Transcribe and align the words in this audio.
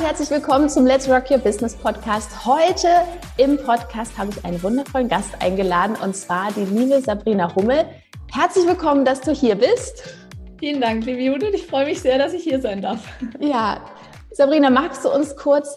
Und 0.00 0.06
herzlich 0.06 0.30
willkommen 0.30 0.70
zum 0.70 0.86
Let's 0.86 1.06
Rock 1.10 1.30
Your 1.30 1.36
Business 1.36 1.76
Podcast. 1.76 2.46
Heute 2.46 2.88
im 3.36 3.58
Podcast 3.58 4.16
habe 4.16 4.30
ich 4.30 4.42
einen 4.46 4.62
wundervollen 4.62 5.08
Gast 5.08 5.30
eingeladen 5.40 5.94
und 6.02 6.16
zwar 6.16 6.50
die 6.52 6.64
liebe 6.64 7.02
Sabrina 7.02 7.54
Hummel. 7.54 7.84
Herzlich 8.32 8.66
willkommen, 8.66 9.04
dass 9.04 9.20
du 9.20 9.32
hier 9.32 9.56
bist. 9.56 10.02
Vielen 10.58 10.80
Dank, 10.80 11.04
liebe 11.04 11.20
Judith. 11.20 11.50
Ich 11.52 11.66
freue 11.66 11.84
mich 11.84 12.00
sehr, 12.00 12.16
dass 12.16 12.32
ich 12.32 12.42
hier 12.42 12.62
sein 12.62 12.80
darf. 12.80 13.06
Ja, 13.40 13.82
Sabrina, 14.30 14.70
magst 14.70 15.04
du 15.04 15.10
uns 15.10 15.36
kurz 15.36 15.76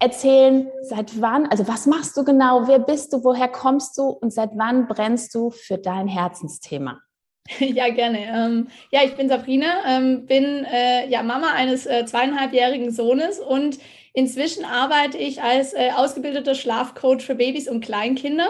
erzählen, 0.00 0.68
seit 0.82 1.20
wann, 1.20 1.46
also 1.46 1.68
was 1.68 1.86
machst 1.86 2.16
du 2.16 2.24
genau, 2.24 2.66
wer 2.66 2.80
bist 2.80 3.12
du, 3.12 3.22
woher 3.22 3.46
kommst 3.46 3.96
du 3.96 4.08
und 4.08 4.32
seit 4.32 4.50
wann 4.56 4.88
brennst 4.88 5.36
du 5.36 5.50
für 5.50 5.78
dein 5.78 6.08
Herzensthema? 6.08 6.98
Ja, 7.58 7.88
gerne. 7.88 8.18
Ähm, 8.18 8.68
ja, 8.90 9.02
ich 9.04 9.14
bin 9.16 9.28
Sabrina, 9.28 9.82
ähm, 9.86 10.26
bin 10.26 10.64
äh, 10.64 11.08
ja 11.08 11.22
Mama 11.22 11.52
eines 11.52 11.86
äh, 11.86 12.04
zweieinhalbjährigen 12.04 12.92
Sohnes 12.92 13.38
und 13.40 13.78
inzwischen 14.14 14.64
arbeite 14.64 15.18
ich 15.18 15.42
als 15.42 15.72
äh, 15.72 15.90
ausgebildeter 15.94 16.54
Schlafcoach 16.54 17.22
für 17.22 17.34
Babys 17.34 17.68
und 17.68 17.84
Kleinkinder. 17.84 18.48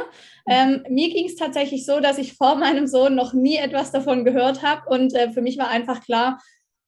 Ähm, 0.49 0.85
mir 0.89 1.09
ging 1.11 1.27
es 1.27 1.37
tatsächlich 1.37 1.87
so, 1.87 2.01
dass 2.01 2.19
ich 2.19 2.35
vor 2.35 2.57
meinem 2.57 2.87
Sohn 2.87 3.15
noch 3.15 3.33
nie 3.33 3.57
etwas 3.57 3.93
davon 3.93 4.25
gehört 4.25 4.63
habe 4.63 4.89
und 4.89 5.15
äh, 5.15 5.31
für 5.31 5.43
mich 5.43 5.59
war 5.59 5.69
einfach 5.69 6.05
klar, 6.05 6.41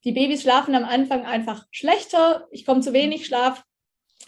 die 0.05 0.12
Babys 0.12 0.42
schlafen 0.42 0.74
am 0.74 0.84
Anfang 0.84 1.24
einfach 1.24 1.64
schlechter, 1.70 2.46
ich 2.50 2.66
komme 2.66 2.80
zu 2.80 2.92
wenig 2.92 3.27
Schlaf, 3.27 3.64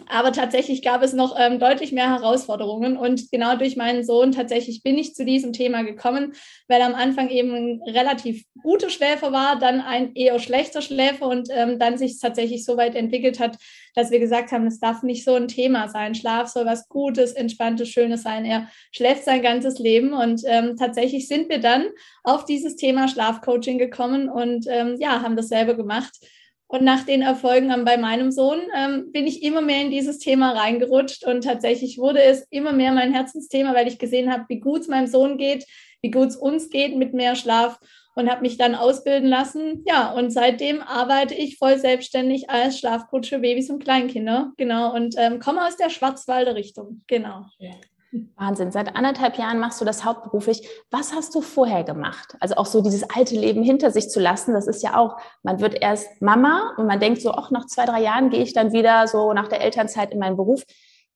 aber 0.05 0.31
tatsächlich 0.31 0.83
gab 0.83 1.01
es 1.01 1.13
noch 1.13 1.35
ähm, 1.39 1.59
deutlich 1.59 1.91
mehr 1.91 2.09
Herausforderungen. 2.09 2.97
Und 2.97 3.31
genau 3.31 3.57
durch 3.57 3.75
meinen 3.75 4.03
Sohn 4.03 4.31
tatsächlich 4.31 4.83
bin 4.83 4.97
ich 4.97 5.15
zu 5.15 5.25
diesem 5.25 5.53
Thema 5.53 5.81
gekommen, 5.83 6.33
weil 6.67 6.81
am 6.81 6.93
Anfang 6.93 7.29
eben 7.29 7.53
ein 7.53 7.81
relativ 7.87 8.45
guter 8.61 8.89
Schläfer 8.89 9.31
war, 9.31 9.57
dann 9.57 9.81
ein 9.81 10.13
eher 10.13 10.37
schlechter 10.39 10.81
Schläfer 10.81 11.27
und 11.27 11.49
ähm, 11.51 11.79
dann 11.79 11.97
sich 11.97 12.19
tatsächlich 12.19 12.63
so 12.63 12.77
weit 12.77 12.95
entwickelt 12.95 13.39
hat, 13.39 13.57
dass 13.95 14.11
wir 14.11 14.19
gesagt 14.19 14.51
haben, 14.51 14.67
es 14.67 14.79
darf 14.79 15.01
nicht 15.01 15.23
so 15.23 15.33
ein 15.33 15.47
Thema 15.47 15.89
sein. 15.89 16.13
Schlaf 16.13 16.47
soll 16.47 16.65
was 16.65 16.87
Gutes, 16.89 17.31
Entspanntes, 17.31 17.89
Schönes 17.89 18.21
sein. 18.21 18.45
Er 18.45 18.69
schläft 18.91 19.23
sein 19.23 19.41
ganzes 19.41 19.79
Leben. 19.79 20.13
Und 20.13 20.43
ähm, 20.45 20.75
tatsächlich 20.77 21.27
sind 21.27 21.49
wir 21.49 21.59
dann 21.59 21.87
auf 22.23 22.45
dieses 22.45 22.75
Thema 22.75 23.07
Schlafcoaching 23.07 23.79
gekommen 23.79 24.29
und 24.29 24.67
ähm, 24.69 24.97
ja, 24.99 25.23
haben 25.23 25.35
das 25.35 25.47
selber 25.47 25.73
gemacht 25.73 26.13
und 26.67 26.83
nach 26.83 27.05
den 27.05 27.21
Erfolgen 27.21 27.69
bei 27.85 27.97
meinem 27.97 28.31
Sohn 28.31 28.59
ähm, 28.75 29.11
bin 29.11 29.25
ich 29.25 29.41
immer 29.41 29.61
mehr 29.61 29.81
in 29.81 29.91
dieses 29.91 30.19
Thema 30.19 30.51
reingerutscht 30.51 31.25
und 31.25 31.43
tatsächlich 31.43 31.97
wurde 31.97 32.21
es 32.21 32.45
immer 32.49 32.73
mehr 32.73 32.91
mein 32.91 33.13
Herzensthema, 33.13 33.73
weil 33.73 33.87
ich 33.87 33.99
gesehen 33.99 34.31
habe, 34.31 34.45
wie 34.49 34.59
gut 34.59 34.81
es 34.81 34.87
meinem 34.87 35.07
Sohn 35.07 35.37
geht, 35.37 35.65
wie 36.01 36.11
gut 36.11 36.27
es 36.27 36.35
uns 36.35 36.69
geht 36.69 36.95
mit 36.95 37.13
mehr 37.13 37.35
Schlaf 37.35 37.79
und 38.15 38.29
habe 38.29 38.41
mich 38.41 38.57
dann 38.57 38.75
ausbilden 38.75 39.29
lassen. 39.29 39.83
Ja, 39.85 40.11
und 40.11 40.31
seitdem 40.31 40.81
arbeite 40.81 41.35
ich 41.35 41.57
voll 41.57 41.77
selbstständig 41.77 42.49
als 42.49 42.79
Schlafcoach 42.79 43.29
für 43.29 43.39
Babys 43.39 43.69
und 43.69 43.83
Kleinkinder. 43.83 44.51
Genau, 44.57 44.93
und 44.93 45.15
ähm, 45.17 45.39
komme 45.39 45.65
aus 45.65 45.77
der 45.77 45.89
Schwarzwalder 45.89 46.55
Richtung. 46.55 47.03
Genau. 47.07 47.45
Ja. 47.59 47.71
Wahnsinn. 48.35 48.71
Seit 48.71 48.95
anderthalb 48.95 49.37
Jahren 49.37 49.59
machst 49.59 49.81
du 49.81 49.85
das 49.85 50.05
hauptberuflich. 50.05 50.67
Was 50.91 51.13
hast 51.13 51.35
du 51.35 51.41
vorher 51.41 51.83
gemacht? 51.83 52.35
Also 52.39 52.55
auch 52.55 52.65
so 52.65 52.81
dieses 52.81 53.09
alte 53.09 53.35
Leben 53.35 53.63
hinter 53.63 53.91
sich 53.91 54.09
zu 54.09 54.19
lassen, 54.19 54.53
das 54.53 54.67
ist 54.67 54.81
ja 54.81 54.97
auch, 54.97 55.17
man 55.43 55.59
wird 55.59 55.81
erst 55.81 56.21
Mama 56.21 56.73
und 56.77 56.87
man 56.87 56.99
denkt 56.99 57.21
so, 57.21 57.31
ach, 57.31 57.51
nach 57.51 57.65
zwei, 57.65 57.85
drei 57.85 58.01
Jahren 58.01 58.29
gehe 58.29 58.41
ich 58.43 58.53
dann 58.53 58.71
wieder 58.71 59.07
so 59.07 59.33
nach 59.33 59.47
der 59.47 59.61
Elternzeit 59.61 60.11
in 60.11 60.19
meinen 60.19 60.37
Beruf. 60.37 60.63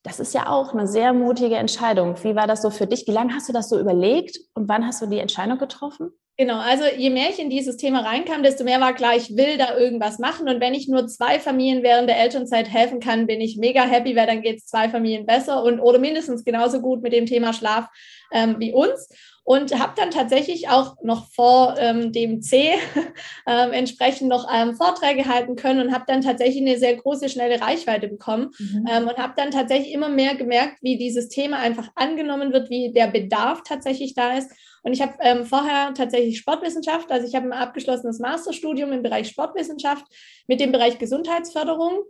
Das 0.03 0.19
ist 0.19 0.33
ja 0.33 0.49
auch 0.49 0.73
eine 0.73 0.87
sehr 0.87 1.13
mutige 1.13 1.55
Entscheidung. 1.55 2.15
Wie 2.23 2.35
war 2.35 2.47
das 2.47 2.61
so 2.61 2.71
für 2.71 2.87
dich? 2.87 3.07
Wie 3.07 3.11
lange 3.11 3.33
hast 3.33 3.47
du 3.47 3.53
das 3.53 3.69
so 3.69 3.79
überlegt 3.79 4.39
und 4.55 4.67
wann 4.67 4.85
hast 4.85 5.01
du 5.01 5.05
die 5.05 5.19
Entscheidung 5.19 5.59
getroffen? 5.59 6.11
Genau, 6.41 6.57
also 6.57 6.85
je 6.97 7.11
mehr 7.11 7.29
ich 7.29 7.37
in 7.37 7.51
dieses 7.51 7.77
Thema 7.77 7.99
reinkam, 7.99 8.41
desto 8.41 8.63
mehr 8.63 8.81
war 8.81 8.95
klar, 8.95 9.15
ich 9.15 9.37
will 9.37 9.59
da 9.59 9.77
irgendwas 9.77 10.17
machen. 10.17 10.49
Und 10.49 10.59
wenn 10.59 10.73
ich 10.73 10.87
nur 10.87 11.05
zwei 11.05 11.39
Familien 11.39 11.83
während 11.83 12.09
der 12.09 12.17
Elternzeit 12.17 12.67
helfen 12.67 12.99
kann, 12.99 13.27
bin 13.27 13.39
ich 13.39 13.57
mega 13.57 13.83
happy, 13.83 14.15
weil 14.15 14.25
dann 14.25 14.41
geht 14.41 14.57
es 14.57 14.65
zwei 14.65 14.89
Familien 14.89 15.27
besser 15.27 15.63
und 15.63 15.79
oder 15.79 15.99
mindestens 15.99 16.43
genauso 16.43 16.81
gut 16.81 17.03
mit 17.03 17.13
dem 17.13 17.27
Thema 17.27 17.53
Schlaf 17.53 17.89
ähm, 18.31 18.55
wie 18.57 18.73
uns 18.73 19.07
und 19.43 19.77
habe 19.77 19.93
dann 19.95 20.09
tatsächlich 20.09 20.69
auch 20.69 20.95
noch 21.03 21.27
vor 21.31 21.75
ähm, 21.77 22.11
dem 22.11 22.41
C 22.41 22.71
ähm, 23.47 23.71
entsprechend 23.71 24.29
noch 24.29 24.47
ähm, 24.51 24.75
Vorträge 24.75 25.25
halten 25.25 25.55
können 25.55 25.85
und 25.85 25.93
habe 25.93 26.05
dann 26.07 26.21
tatsächlich 26.21 26.61
eine 26.61 26.79
sehr 26.79 26.95
große, 26.95 27.29
schnelle 27.29 27.61
Reichweite 27.61 28.07
bekommen 28.07 28.49
mhm. 28.57 28.87
Ähm, 28.89 29.07
und 29.07 29.17
habe 29.17 29.33
dann 29.37 29.51
tatsächlich 29.51 29.93
immer 29.93 30.09
mehr 30.09 30.33
gemerkt, 30.33 30.77
wie 30.81 30.97
dieses 30.97 31.29
Thema 31.29 31.57
einfach 31.57 31.89
angenommen 31.93 32.51
wird, 32.51 32.71
wie 32.71 32.91
der 32.91 33.07
Bedarf 33.07 33.61
tatsächlich 33.63 34.15
da 34.15 34.37
ist. 34.37 34.49
Und 34.83 34.93
ich 34.93 35.01
habe 35.01 35.13
ähm, 35.19 35.45
vorher 35.45 35.93
tatsächlich 35.93 36.39
Sportwissenschaft, 36.39 37.11
also 37.11 37.27
ich 37.27 37.35
habe 37.35 37.45
ein 37.47 37.53
abgeschlossenes 37.53 38.19
Masterstudium 38.19 38.91
im 38.91 39.03
Bereich 39.03 39.27
Sportwissenschaft 39.27 40.05
mit 40.47 40.59
dem 40.59 40.71
Bereich 40.71 40.97
Gesundheitsförderung 40.97 42.03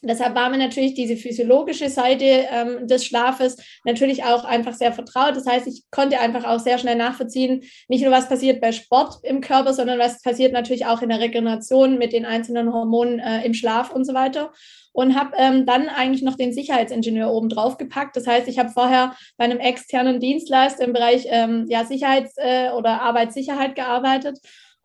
Deshalb 0.00 0.36
war 0.36 0.48
mir 0.48 0.58
natürlich 0.58 0.94
diese 0.94 1.16
physiologische 1.16 1.88
Seite 1.88 2.24
ähm, 2.24 2.86
des 2.86 3.04
Schlafes 3.04 3.56
natürlich 3.84 4.22
auch 4.22 4.44
einfach 4.44 4.74
sehr 4.74 4.92
vertraut. 4.92 5.34
Das 5.34 5.46
heißt, 5.46 5.66
ich 5.66 5.82
konnte 5.90 6.20
einfach 6.20 6.44
auch 6.44 6.60
sehr 6.60 6.78
schnell 6.78 6.94
nachvollziehen, 6.94 7.62
nicht 7.88 8.02
nur 8.02 8.12
was 8.12 8.28
passiert 8.28 8.60
bei 8.60 8.70
Sport 8.70 9.18
im 9.24 9.40
Körper, 9.40 9.74
sondern 9.74 9.98
was 9.98 10.22
passiert 10.22 10.52
natürlich 10.52 10.86
auch 10.86 11.02
in 11.02 11.08
der 11.08 11.18
Regeneration 11.18 11.98
mit 11.98 12.12
den 12.12 12.26
einzelnen 12.26 12.72
Hormonen 12.72 13.18
äh, 13.18 13.44
im 13.44 13.54
Schlaf 13.54 13.90
und 13.90 14.04
so 14.04 14.14
weiter. 14.14 14.52
Und 14.92 15.18
habe 15.18 15.36
ähm, 15.36 15.66
dann 15.66 15.88
eigentlich 15.88 16.22
noch 16.22 16.36
den 16.36 16.52
Sicherheitsingenieur 16.52 17.30
oben 17.30 17.48
drauf 17.48 17.76
gepackt. 17.76 18.16
Das 18.16 18.26
heißt, 18.26 18.48
ich 18.48 18.58
habe 18.58 18.70
vorher 18.70 19.16
bei 19.36 19.44
einem 19.44 19.58
externen 19.58 20.20
Dienstleister 20.20 20.84
im 20.84 20.92
Bereich 20.92 21.26
ähm, 21.28 21.66
ja, 21.68 21.84
Sicherheits- 21.84 22.36
äh, 22.36 22.70
oder 22.70 23.02
Arbeitssicherheit 23.02 23.74
gearbeitet 23.74 24.38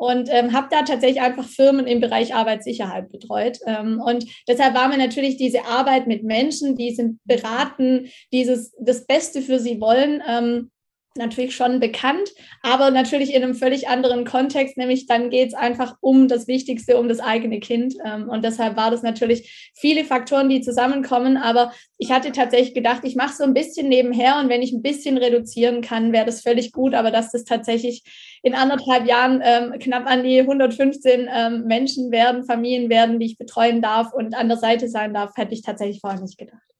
und 0.03 0.27
ähm, 0.29 0.51
habe 0.51 0.67
da 0.69 0.81
tatsächlich 0.81 1.21
einfach 1.21 1.47
Firmen 1.47 1.87
im 1.87 2.01
Bereich 2.01 2.35
Arbeitssicherheit 2.35 3.09
betreut. 3.09 3.59
Ähm, 3.65 4.01
und 4.05 4.25
deshalb 4.49 4.75
war 4.75 4.89
mir 4.89 4.97
natürlich 4.97 5.37
diese 5.37 5.63
Arbeit 5.63 6.07
mit 6.07 6.25
Menschen, 6.25 6.75
die 6.75 6.93
sind 6.93 7.21
beraten, 7.23 8.09
dieses 8.33 8.73
das 8.81 9.05
Beste 9.05 9.41
für 9.41 9.59
sie 9.59 9.79
wollen. 9.79 10.21
Ähm, 10.27 10.71
natürlich 11.15 11.55
schon 11.55 11.79
bekannt, 11.79 12.29
aber 12.61 12.89
natürlich 12.89 13.33
in 13.33 13.43
einem 13.43 13.53
völlig 13.53 13.87
anderen 13.87 14.25
Kontext, 14.25 14.77
nämlich 14.77 15.05
dann 15.05 15.29
geht 15.29 15.49
es 15.49 15.53
einfach 15.53 15.95
um 16.01 16.27
das 16.27 16.47
Wichtigste, 16.47 16.97
um 16.97 17.07
das 17.07 17.19
eigene 17.19 17.59
Kind. 17.59 17.95
Ähm, 18.03 18.29
und 18.29 18.43
deshalb 18.43 18.75
war 18.75 18.89
das 18.89 19.03
natürlich 19.03 19.71
viele 19.75 20.05
Faktoren, 20.05 20.49
die 20.49 20.61
zusammenkommen, 20.61 21.37
aber 21.37 21.71
ich 21.97 22.11
hatte 22.11 22.31
tatsächlich 22.31 22.73
gedacht, 22.73 23.01
ich 23.03 23.15
mache 23.15 23.35
so 23.35 23.43
ein 23.43 23.53
bisschen 23.53 23.89
nebenher 23.89 24.39
und 24.39 24.49
wenn 24.49 24.61
ich 24.61 24.73
ein 24.73 24.81
bisschen 24.81 25.17
reduzieren 25.17 25.81
kann, 25.81 26.11
wäre 26.11 26.25
das 26.25 26.41
völlig 26.41 26.71
gut, 26.71 26.95
aber 26.95 27.11
dass 27.11 27.31
das 27.31 27.43
tatsächlich 27.43 28.03
in 28.41 28.55
anderthalb 28.55 29.07
Jahren 29.07 29.41
ähm, 29.43 29.79
knapp 29.79 30.07
an 30.07 30.23
die 30.23 30.39
115 30.39 31.29
ähm, 31.33 31.63
Menschen 31.65 32.11
werden, 32.11 32.43
Familien 32.43 32.89
werden, 32.89 33.19
die 33.19 33.27
ich 33.27 33.37
betreuen 33.37 33.81
darf 33.81 34.13
und 34.13 34.35
an 34.35 34.47
der 34.49 34.57
Seite 34.57 34.89
sein 34.89 35.13
darf, 35.13 35.31
hätte 35.35 35.53
ich 35.53 35.61
tatsächlich 35.61 36.01
vorher 36.01 36.19
nicht 36.19 36.37
gedacht. 36.37 36.72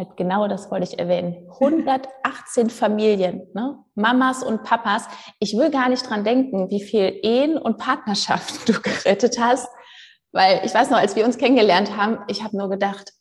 Halt 0.00 0.16
genau 0.16 0.48
das 0.48 0.70
wollte 0.70 0.84
ich 0.84 0.98
erwähnen. 0.98 1.46
118 1.60 2.70
Familien, 2.70 3.46
ne? 3.52 3.76
Mamas 3.94 4.42
und 4.42 4.62
Papas. 4.62 5.06
Ich 5.40 5.54
will 5.58 5.70
gar 5.70 5.90
nicht 5.90 6.08
dran 6.08 6.24
denken, 6.24 6.70
wie 6.70 6.82
viel 6.82 7.20
Ehen 7.22 7.58
und 7.58 7.76
Partnerschaften 7.76 8.60
du 8.72 8.80
gerettet 8.80 9.38
hast. 9.38 9.68
Weil 10.32 10.62
ich 10.64 10.72
weiß 10.72 10.88
noch, 10.88 10.96
als 10.96 11.16
wir 11.16 11.26
uns 11.26 11.36
kennengelernt 11.36 11.98
haben, 11.98 12.20
ich 12.28 12.42
habe 12.42 12.56
nur 12.56 12.70
gedacht, 12.70 13.12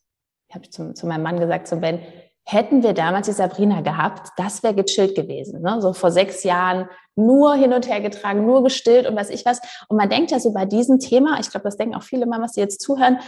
ich 0.47 0.55
habe 0.55 0.69
zu, 0.69 0.93
zu 0.93 1.05
meinem 1.05 1.23
Mann 1.23 1.37
gesagt, 1.41 1.67
zu 1.67 1.75
Ben, 1.75 1.99
hätten 2.45 2.81
wir 2.81 2.93
damals 2.93 3.27
die 3.27 3.33
Sabrina 3.33 3.81
gehabt, 3.81 4.29
das 4.37 4.63
wäre 4.63 4.73
gechillt 4.73 5.15
gewesen. 5.15 5.61
Ne? 5.61 5.81
So 5.81 5.91
vor 5.91 6.11
sechs 6.11 6.45
Jahren 6.45 6.87
nur 7.17 7.55
hin 7.55 7.73
und 7.73 7.89
her 7.89 7.99
getragen, 7.99 8.45
nur 8.45 8.63
gestillt 8.63 9.05
und 9.05 9.17
was 9.17 9.29
ich 9.29 9.45
was. 9.45 9.59
Und 9.89 9.97
man 9.97 10.09
denkt 10.09 10.31
ja 10.31 10.39
so 10.39 10.53
bei 10.53 10.63
diesem 10.63 10.99
Thema, 10.99 11.41
ich 11.41 11.51
glaube, 11.51 11.65
das 11.65 11.75
denken 11.75 11.95
auch 11.95 12.03
viele 12.03 12.25
Mamas, 12.25 12.53
die 12.53 12.61
jetzt 12.61 12.79
zuhören, 12.79 13.19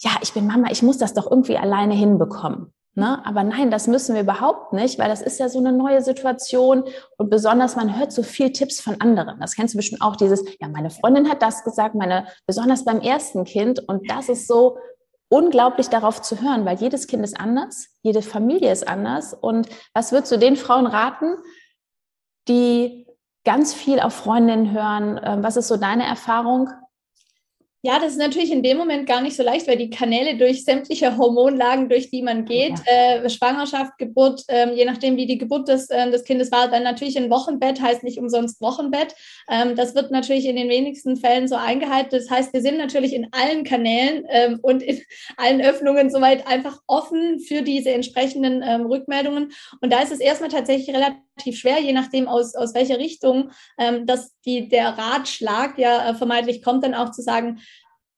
ja, 0.00 0.10
ich 0.22 0.32
bin 0.32 0.48
Mama, 0.48 0.70
ich 0.72 0.82
muss 0.82 0.98
das 0.98 1.14
doch 1.14 1.30
irgendwie 1.30 1.56
alleine 1.56 1.94
hinbekommen. 1.94 2.72
Ne? 2.98 3.20
Aber 3.26 3.44
nein, 3.44 3.70
das 3.70 3.88
müssen 3.88 4.14
wir 4.14 4.22
überhaupt 4.22 4.72
nicht, 4.72 4.98
weil 4.98 5.10
das 5.10 5.20
ist 5.20 5.38
ja 5.38 5.50
so 5.50 5.58
eine 5.58 5.70
neue 5.70 6.00
Situation 6.00 6.82
und 7.18 7.28
besonders 7.28 7.76
man 7.76 7.98
hört 7.98 8.10
so 8.10 8.22
viel 8.22 8.52
Tipps 8.52 8.80
von 8.80 9.02
anderen. 9.02 9.38
Das 9.38 9.54
kennst 9.54 9.74
du 9.74 9.76
bestimmt 9.76 10.00
auch 10.00 10.16
dieses, 10.16 10.42
ja, 10.60 10.68
meine 10.68 10.88
Freundin 10.88 11.28
hat 11.28 11.42
das 11.42 11.62
gesagt, 11.62 11.94
meine, 11.94 12.26
besonders 12.46 12.86
beim 12.86 13.02
ersten 13.02 13.44
Kind 13.44 13.86
und 13.86 14.10
das 14.10 14.30
ist 14.30 14.48
so 14.48 14.78
unglaublich 15.28 15.90
darauf 15.90 16.22
zu 16.22 16.40
hören, 16.40 16.64
weil 16.64 16.78
jedes 16.78 17.06
Kind 17.06 17.22
ist 17.22 17.38
anders, 17.38 17.88
jede 18.00 18.22
Familie 18.22 18.72
ist 18.72 18.88
anders 18.88 19.34
und 19.34 19.68
was 19.92 20.12
würdest 20.12 20.32
du 20.32 20.38
den 20.38 20.56
Frauen 20.56 20.86
raten, 20.86 21.36
die 22.48 23.06
ganz 23.44 23.74
viel 23.74 24.00
auf 24.00 24.14
Freundinnen 24.14 24.72
hören? 24.72 25.20
Ähm, 25.22 25.42
was 25.42 25.58
ist 25.58 25.68
so 25.68 25.76
deine 25.76 26.06
Erfahrung? 26.06 26.70
Ja, 27.86 28.00
das 28.00 28.14
ist 28.14 28.18
natürlich 28.18 28.50
in 28.50 28.64
dem 28.64 28.78
Moment 28.78 29.06
gar 29.06 29.20
nicht 29.20 29.36
so 29.36 29.44
leicht, 29.44 29.68
weil 29.68 29.76
die 29.76 29.90
Kanäle 29.90 30.36
durch 30.36 30.64
sämtliche 30.64 31.16
Hormonlagen, 31.16 31.88
durch 31.88 32.10
die 32.10 32.20
man 32.20 32.44
geht, 32.44 32.74
ja. 32.84 33.22
äh, 33.22 33.30
Schwangerschaft, 33.30 33.96
Geburt, 33.96 34.42
äh, 34.48 34.74
je 34.74 34.84
nachdem, 34.84 35.16
wie 35.16 35.26
die 35.26 35.38
Geburt 35.38 35.68
des, 35.68 35.88
äh, 35.90 36.10
des 36.10 36.24
Kindes 36.24 36.50
war, 36.50 36.66
dann 36.66 36.82
natürlich 36.82 37.16
ein 37.16 37.30
Wochenbett, 37.30 37.80
heißt 37.80 38.02
nicht 38.02 38.18
umsonst 38.18 38.60
Wochenbett. 38.60 39.14
Ähm, 39.48 39.76
das 39.76 39.94
wird 39.94 40.10
natürlich 40.10 40.46
in 40.46 40.56
den 40.56 40.68
wenigsten 40.68 41.16
Fällen 41.16 41.46
so 41.46 41.54
eingehalten. 41.54 42.10
Das 42.10 42.28
heißt, 42.28 42.52
wir 42.52 42.60
sind 42.60 42.76
natürlich 42.76 43.14
in 43.14 43.28
allen 43.30 43.62
Kanälen 43.62 44.26
ähm, 44.30 44.58
und 44.62 44.82
in 44.82 45.00
allen 45.36 45.60
Öffnungen 45.60 46.10
soweit 46.10 46.44
einfach 46.48 46.80
offen 46.88 47.38
für 47.38 47.62
diese 47.62 47.92
entsprechenden 47.92 48.64
ähm, 48.66 48.86
Rückmeldungen. 48.86 49.52
Und 49.80 49.92
da 49.92 50.00
ist 50.02 50.10
es 50.10 50.18
erstmal 50.18 50.50
tatsächlich 50.50 50.92
relativ 50.92 51.25
schwer, 51.52 51.80
je 51.80 51.92
nachdem, 51.92 52.28
aus, 52.28 52.54
aus 52.54 52.74
welcher 52.74 52.98
Richtung 52.98 53.50
ähm, 53.78 54.06
dass 54.06 54.34
die, 54.44 54.68
der 54.68 54.96
Ratschlag 54.98 55.78
ja 55.78 56.10
äh, 56.10 56.14
vermeintlich 56.14 56.62
kommt, 56.62 56.84
dann 56.84 56.94
auch 56.94 57.10
zu 57.10 57.22
sagen, 57.22 57.60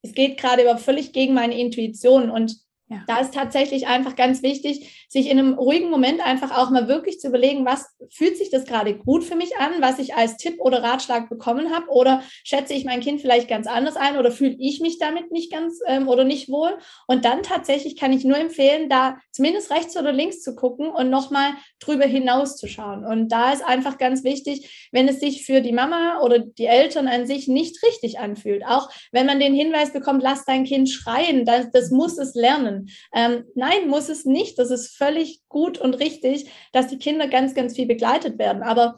es 0.02 0.12
geht 0.12 0.38
gerade 0.38 0.68
aber 0.68 0.78
völlig 0.78 1.12
gegen 1.12 1.34
meine 1.34 1.58
Intuition 1.58 2.30
und 2.30 2.56
ja. 2.90 3.02
Da 3.06 3.20
ist 3.20 3.34
tatsächlich 3.34 3.86
einfach 3.86 4.16
ganz 4.16 4.42
wichtig, 4.42 5.06
sich 5.10 5.28
in 5.28 5.38
einem 5.38 5.54
ruhigen 5.54 5.90
Moment 5.90 6.24
einfach 6.24 6.56
auch 6.56 6.70
mal 6.70 6.88
wirklich 6.88 7.20
zu 7.20 7.28
überlegen, 7.28 7.66
was 7.66 7.86
fühlt 8.10 8.38
sich 8.38 8.48
das 8.50 8.64
gerade 8.64 8.96
gut 8.96 9.24
für 9.24 9.36
mich 9.36 9.58
an, 9.58 9.72
was 9.80 9.98
ich 9.98 10.14
als 10.14 10.38
Tipp 10.38 10.56
oder 10.58 10.82
Ratschlag 10.82 11.28
bekommen 11.28 11.70
habe 11.74 11.88
oder 11.90 12.22
schätze 12.44 12.72
ich 12.72 12.86
mein 12.86 13.00
Kind 13.00 13.20
vielleicht 13.20 13.46
ganz 13.46 13.66
anders 13.66 13.96
ein 13.96 14.16
oder 14.16 14.30
fühle 14.32 14.56
ich 14.58 14.80
mich 14.80 14.98
damit 14.98 15.30
nicht 15.32 15.52
ganz 15.52 15.80
ähm, 15.86 16.08
oder 16.08 16.24
nicht 16.24 16.48
wohl. 16.48 16.78
Und 17.06 17.26
dann 17.26 17.42
tatsächlich 17.42 17.94
kann 17.94 18.14
ich 18.14 18.24
nur 18.24 18.38
empfehlen, 18.38 18.88
da 18.88 19.18
zumindest 19.32 19.70
rechts 19.70 19.94
oder 19.98 20.12
links 20.12 20.40
zu 20.40 20.54
gucken 20.56 20.88
und 20.88 21.10
nochmal 21.10 21.52
drüber 21.80 22.06
hinaus 22.06 22.56
zu 22.56 22.68
schauen. 22.68 23.04
Und 23.04 23.30
da 23.30 23.52
ist 23.52 23.64
einfach 23.66 23.98
ganz 23.98 24.24
wichtig, 24.24 24.88
wenn 24.92 25.08
es 25.08 25.20
sich 25.20 25.44
für 25.44 25.60
die 25.60 25.72
Mama 25.72 26.20
oder 26.22 26.38
die 26.38 26.66
Eltern 26.66 27.06
an 27.06 27.26
sich 27.26 27.48
nicht 27.48 27.82
richtig 27.86 28.18
anfühlt, 28.18 28.64
auch 28.64 28.88
wenn 29.12 29.26
man 29.26 29.40
den 29.40 29.52
Hinweis 29.52 29.92
bekommt, 29.92 30.22
lass 30.22 30.46
dein 30.46 30.64
Kind 30.64 30.88
schreien, 30.88 31.44
das, 31.44 31.70
das 31.70 31.90
muss 31.90 32.16
es 32.16 32.34
lernen 32.34 32.77
ähm, 33.14 33.44
nein, 33.54 33.88
muss 33.88 34.08
es 34.08 34.24
nicht. 34.24 34.58
Das 34.58 34.70
ist 34.70 34.96
völlig 34.96 35.42
gut 35.48 35.78
und 35.78 35.94
richtig, 35.94 36.50
dass 36.72 36.88
die 36.88 36.98
Kinder 36.98 37.28
ganz, 37.28 37.54
ganz 37.54 37.74
viel 37.74 37.86
begleitet 37.86 38.38
werden. 38.38 38.62
Aber 38.62 38.96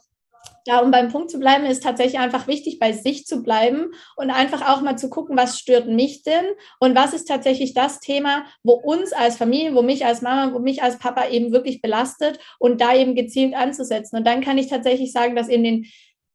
ja, 0.67 0.81
um 0.81 0.91
beim 0.91 1.09
Punkt 1.09 1.31
zu 1.31 1.39
bleiben, 1.39 1.65
ist 1.65 1.83
tatsächlich 1.83 2.19
einfach 2.19 2.47
wichtig, 2.47 2.79
bei 2.79 2.93
sich 2.93 3.27
zu 3.27 3.43
bleiben 3.43 3.93
und 4.17 4.31
einfach 4.31 4.69
auch 4.69 4.83
mal 4.83 4.97
zu 4.97 5.09
gucken, 5.09 5.37
was 5.37 5.59
stört 5.59 5.89
mich 5.89 6.23
denn 6.23 6.45
und 6.79 6.95
was 6.95 7.15
ist 7.15 7.27
tatsächlich 7.27 7.75
das 7.75 8.01
Thema, 8.01 8.45
wo 8.63 8.75
uns 8.75 9.13
als 9.13 9.37
Familie, 9.37 9.75
wo 9.75 9.83
mich 9.83 10.05
als 10.05 10.23
Mama, 10.23 10.53
wo 10.53 10.59
mich 10.59 10.83
als 10.83 10.99
Papa 10.99 11.29
eben 11.29 11.53
wirklich 11.53 11.81
belastet 11.81 12.39
und 12.59 12.81
da 12.81 12.95
eben 12.95 13.15
gezielt 13.15 13.55
anzusetzen. 13.55 14.17
Und 14.17 14.27
dann 14.27 14.43
kann 14.43 14.59
ich 14.59 14.69
tatsächlich 14.69 15.13
sagen, 15.13 15.35
dass 15.35 15.49
in 15.49 15.65
den 15.65 15.87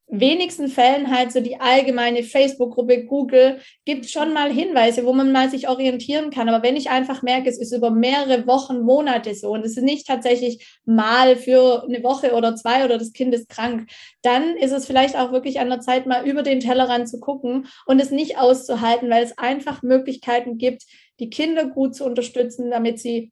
wenigsten 0.07 0.67
Fällen 0.67 1.09
halt 1.09 1.31
so 1.31 1.39
die 1.39 1.59
allgemeine 1.59 2.23
Facebook-Gruppe 2.23 3.05
Google 3.05 3.59
gibt 3.85 4.09
schon 4.09 4.33
mal 4.33 4.51
Hinweise, 4.51 5.05
wo 5.05 5.13
man 5.13 5.31
mal 5.31 5.49
sich 5.49 5.67
orientieren 5.67 6.29
kann. 6.29 6.47
Aber 6.47 6.63
wenn 6.63 6.75
ich 6.75 6.89
einfach 6.89 7.23
merke, 7.23 7.49
es 7.49 7.59
ist 7.59 7.73
über 7.73 7.89
mehrere 7.89 8.45
Wochen, 8.45 8.81
Monate 8.81 9.33
so 9.33 9.51
und 9.51 9.65
es 9.65 9.77
ist 9.77 9.83
nicht 9.83 10.05
tatsächlich 10.05 10.79
mal 10.85 11.35
für 11.35 11.83
eine 11.83 12.03
Woche 12.03 12.33
oder 12.33 12.55
zwei 12.55 12.85
oder 12.85 12.97
das 12.97 13.13
Kind 13.13 13.33
ist 13.33 13.49
krank, 13.49 13.89
dann 14.21 14.55
ist 14.57 14.71
es 14.71 14.85
vielleicht 14.85 15.17
auch 15.17 15.31
wirklich 15.31 15.59
an 15.59 15.69
der 15.69 15.81
Zeit, 15.81 16.05
mal 16.05 16.27
über 16.27 16.43
den 16.43 16.59
Tellerrand 16.59 17.09
zu 17.09 17.19
gucken 17.19 17.67
und 17.87 17.99
es 17.99 18.11
nicht 18.11 18.37
auszuhalten, 18.37 19.09
weil 19.09 19.23
es 19.23 19.37
einfach 19.37 19.81
Möglichkeiten 19.81 20.57
gibt, 20.57 20.83
die 21.19 21.29
Kinder 21.29 21.65
gut 21.65 21.95
zu 21.95 22.05
unterstützen, 22.05 22.69
damit 22.69 22.99
sie 22.99 23.31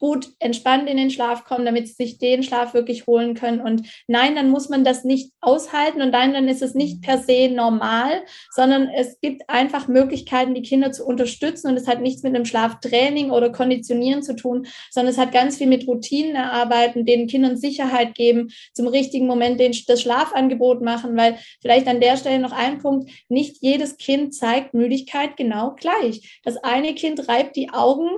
gut 0.00 0.30
entspannt 0.38 0.88
in 0.88 0.96
den 0.96 1.10
Schlaf 1.10 1.44
kommen, 1.44 1.66
damit 1.66 1.86
sie 1.86 1.94
sich 1.94 2.18
den 2.18 2.42
Schlaf 2.42 2.74
wirklich 2.74 3.06
holen 3.06 3.34
können. 3.34 3.60
Und 3.60 3.86
nein, 4.08 4.34
dann 4.34 4.50
muss 4.50 4.68
man 4.70 4.82
das 4.82 5.04
nicht 5.04 5.30
aushalten 5.40 6.00
und 6.00 6.10
nein, 6.10 6.32
dann 6.32 6.48
ist 6.48 6.62
es 6.62 6.74
nicht 6.74 7.02
per 7.02 7.18
se 7.18 7.48
normal, 7.48 8.22
sondern 8.50 8.88
es 8.88 9.20
gibt 9.20 9.48
einfach 9.48 9.88
Möglichkeiten, 9.88 10.54
die 10.54 10.62
Kinder 10.62 10.90
zu 10.90 11.04
unterstützen 11.04 11.68
und 11.68 11.76
es 11.76 11.86
hat 11.86 12.00
nichts 12.00 12.22
mit 12.22 12.34
einem 12.34 12.46
Schlaftraining 12.46 13.30
oder 13.30 13.52
Konditionieren 13.52 14.22
zu 14.22 14.34
tun, 14.34 14.66
sondern 14.90 15.12
es 15.12 15.18
hat 15.18 15.32
ganz 15.32 15.58
viel 15.58 15.66
mit 15.66 15.86
Routinen 15.86 16.34
erarbeiten, 16.34 17.04
den 17.04 17.26
Kindern 17.26 17.58
Sicherheit 17.58 18.14
geben, 18.14 18.50
zum 18.72 18.88
richtigen 18.88 19.26
Moment 19.26 19.60
den, 19.60 19.76
das 19.86 20.00
Schlafangebot 20.00 20.80
machen, 20.80 21.14
weil 21.16 21.38
vielleicht 21.60 21.86
an 21.86 22.00
der 22.00 22.16
Stelle 22.16 22.38
noch 22.38 22.52
ein 22.52 22.78
Punkt, 22.78 23.10
nicht 23.28 23.58
jedes 23.60 23.98
Kind 23.98 24.34
zeigt 24.34 24.72
Müdigkeit 24.72 25.36
genau 25.36 25.74
gleich. 25.74 26.40
Das 26.42 26.56
eine 26.56 26.94
Kind 26.94 27.28
reibt 27.28 27.54
die 27.56 27.68
Augen 27.70 28.08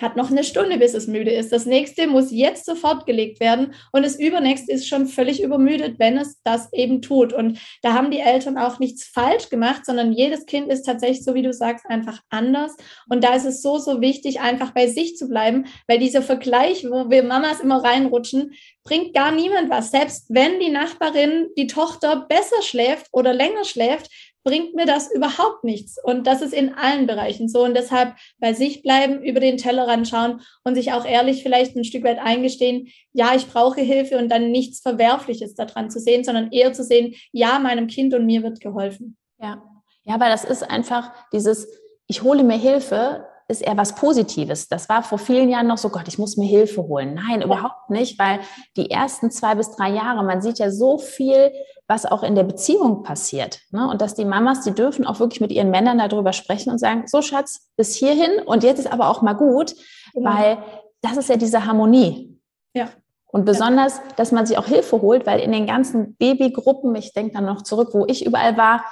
hat 0.00 0.16
noch 0.16 0.30
eine 0.30 0.44
Stunde, 0.44 0.78
bis 0.78 0.94
es 0.94 1.06
müde 1.06 1.30
ist. 1.30 1.52
Das 1.52 1.66
nächste 1.66 2.06
muss 2.06 2.30
jetzt 2.30 2.66
sofort 2.66 3.06
gelegt 3.06 3.40
werden 3.40 3.74
und 3.92 4.04
das 4.04 4.18
übernächste 4.18 4.72
ist 4.72 4.88
schon 4.88 5.06
völlig 5.06 5.42
übermüdet, 5.42 5.98
wenn 5.98 6.16
es 6.16 6.40
das 6.42 6.72
eben 6.72 7.02
tut. 7.02 7.32
Und 7.32 7.58
da 7.82 7.92
haben 7.94 8.10
die 8.10 8.20
Eltern 8.20 8.58
auch 8.58 8.78
nichts 8.78 9.04
falsch 9.04 9.48
gemacht, 9.48 9.84
sondern 9.86 10.12
jedes 10.12 10.46
Kind 10.46 10.68
ist 10.68 10.82
tatsächlich, 10.82 11.24
so 11.24 11.34
wie 11.34 11.42
du 11.42 11.52
sagst, 11.52 11.86
einfach 11.86 12.20
anders. 12.30 12.76
Und 13.08 13.24
da 13.24 13.34
ist 13.34 13.44
es 13.44 13.62
so, 13.62 13.78
so 13.78 14.00
wichtig, 14.00 14.40
einfach 14.40 14.72
bei 14.72 14.86
sich 14.86 15.16
zu 15.16 15.28
bleiben, 15.28 15.66
weil 15.86 15.98
dieser 15.98 16.22
Vergleich, 16.22 16.84
wo 16.84 17.10
wir 17.10 17.22
Mamas 17.22 17.60
immer 17.60 17.82
reinrutschen, 17.82 18.52
bringt 18.84 19.14
gar 19.14 19.30
niemand 19.30 19.70
was. 19.70 19.90
Selbst 19.90 20.26
wenn 20.28 20.58
die 20.58 20.70
Nachbarin, 20.70 21.48
die 21.56 21.66
Tochter 21.66 22.26
besser 22.28 22.62
schläft 22.62 23.06
oder 23.12 23.32
länger 23.32 23.64
schläft, 23.64 24.10
bringt 24.42 24.74
mir 24.74 24.86
das 24.86 25.10
überhaupt 25.12 25.64
nichts. 25.64 25.96
Und 26.02 26.26
das 26.26 26.42
ist 26.42 26.54
in 26.54 26.74
allen 26.74 27.06
Bereichen 27.06 27.48
so. 27.48 27.64
Und 27.64 27.76
deshalb 27.76 28.14
bei 28.38 28.52
sich 28.52 28.82
bleiben, 28.82 29.22
über 29.22 29.40
den 29.40 29.56
Tellerrand 29.56 30.08
schauen 30.08 30.40
und 30.64 30.74
sich 30.74 30.92
auch 30.92 31.04
ehrlich 31.04 31.42
vielleicht 31.42 31.76
ein 31.76 31.84
Stück 31.84 32.04
weit 32.04 32.18
eingestehen, 32.18 32.88
ja, 33.12 33.34
ich 33.34 33.46
brauche 33.48 33.80
Hilfe 33.80 34.18
und 34.18 34.28
dann 34.28 34.50
nichts 34.50 34.80
Verwerfliches 34.80 35.54
daran 35.54 35.90
zu 35.90 36.00
sehen, 36.00 36.24
sondern 36.24 36.52
eher 36.52 36.72
zu 36.72 36.84
sehen, 36.84 37.14
ja, 37.32 37.58
meinem 37.58 37.86
Kind 37.86 38.14
und 38.14 38.26
mir 38.26 38.42
wird 38.42 38.60
geholfen. 38.60 39.16
Ja. 39.40 39.62
Ja, 40.04 40.18
weil 40.18 40.30
das 40.30 40.44
ist 40.44 40.62
einfach 40.62 41.12
dieses, 41.32 41.68
ich 42.06 42.22
hole 42.22 42.42
mir 42.42 42.56
Hilfe, 42.56 43.26
ist 43.50 43.62
eher 43.62 43.76
was 43.76 43.94
Positives. 43.94 44.68
Das 44.68 44.88
war 44.88 45.02
vor 45.02 45.18
vielen 45.18 45.48
Jahren 45.48 45.66
noch 45.66 45.78
so, 45.78 45.90
Gott, 45.90 46.08
ich 46.08 46.18
muss 46.18 46.36
mir 46.36 46.46
Hilfe 46.46 46.82
holen. 46.82 47.14
Nein, 47.14 47.42
überhaupt 47.42 47.90
nicht, 47.90 48.18
weil 48.18 48.40
die 48.76 48.90
ersten 48.90 49.30
zwei 49.30 49.54
bis 49.54 49.72
drei 49.72 49.90
Jahre, 49.90 50.22
man 50.24 50.40
sieht 50.40 50.58
ja 50.58 50.70
so 50.70 50.98
viel, 50.98 51.52
was 51.86 52.06
auch 52.06 52.22
in 52.22 52.36
der 52.36 52.44
Beziehung 52.44 53.02
passiert. 53.02 53.60
Ne? 53.72 53.88
Und 53.88 54.00
dass 54.00 54.14
die 54.14 54.24
Mamas, 54.24 54.62
die 54.62 54.72
dürfen 54.72 55.06
auch 55.06 55.18
wirklich 55.18 55.40
mit 55.40 55.50
ihren 55.50 55.70
Männern 55.70 55.98
darüber 55.98 56.32
sprechen 56.32 56.70
und 56.70 56.78
sagen, 56.78 57.04
so 57.06 57.20
Schatz, 57.20 57.68
bis 57.76 57.96
hierhin 57.96 58.40
und 58.46 58.62
jetzt 58.62 58.78
ist 58.78 58.92
aber 58.92 59.10
auch 59.10 59.22
mal 59.22 59.34
gut, 59.34 59.74
genau. 60.14 60.30
weil 60.30 60.58
das 61.02 61.16
ist 61.16 61.28
ja 61.28 61.36
diese 61.36 61.66
Harmonie. 61.66 62.38
Ja. 62.74 62.88
Und 63.32 63.44
besonders, 63.44 64.00
dass 64.16 64.32
man 64.32 64.46
sich 64.46 64.58
auch 64.58 64.66
Hilfe 64.66 65.02
holt, 65.02 65.26
weil 65.26 65.40
in 65.40 65.52
den 65.52 65.66
ganzen 65.66 66.16
Babygruppen, 66.16 66.94
ich 66.94 67.12
denke 67.12 67.34
dann 67.34 67.46
noch 67.46 67.62
zurück, 67.62 67.90
wo 67.92 68.04
ich 68.06 68.24
überall 68.24 68.56
war, 68.56 68.84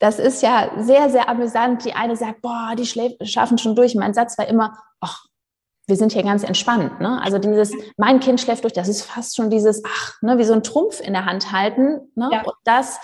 das 0.00 0.18
ist 0.18 0.42
ja 0.42 0.70
sehr, 0.78 1.10
sehr 1.10 1.28
amüsant. 1.28 1.84
Die 1.84 1.92
eine 1.92 2.16
sagt, 2.16 2.40
boah, 2.40 2.74
die 2.76 2.86
schaffen 3.26 3.58
schon 3.58 3.76
durch. 3.76 3.94
Mein 3.94 4.14
Satz 4.14 4.38
war 4.38 4.48
immer, 4.48 4.76
ach, 4.98 5.26
wir 5.86 5.96
sind 5.96 6.12
hier 6.12 6.22
ganz 6.22 6.42
entspannt. 6.42 7.00
Ne? 7.00 7.20
Also 7.22 7.38
dieses, 7.38 7.72
mein 7.98 8.18
Kind 8.18 8.40
schläft 8.40 8.64
durch, 8.64 8.72
das 8.72 8.88
ist 8.88 9.02
fast 9.02 9.36
schon 9.36 9.50
dieses, 9.50 9.82
ach, 9.84 10.14
ne, 10.22 10.38
wie 10.38 10.44
so 10.44 10.54
ein 10.54 10.62
Trumpf 10.62 11.00
in 11.00 11.12
der 11.12 11.26
Hand 11.26 11.52
halten. 11.52 12.12
Ne? 12.14 12.30
Ja. 12.32 12.42
Und 12.42 12.54
das 12.64 12.98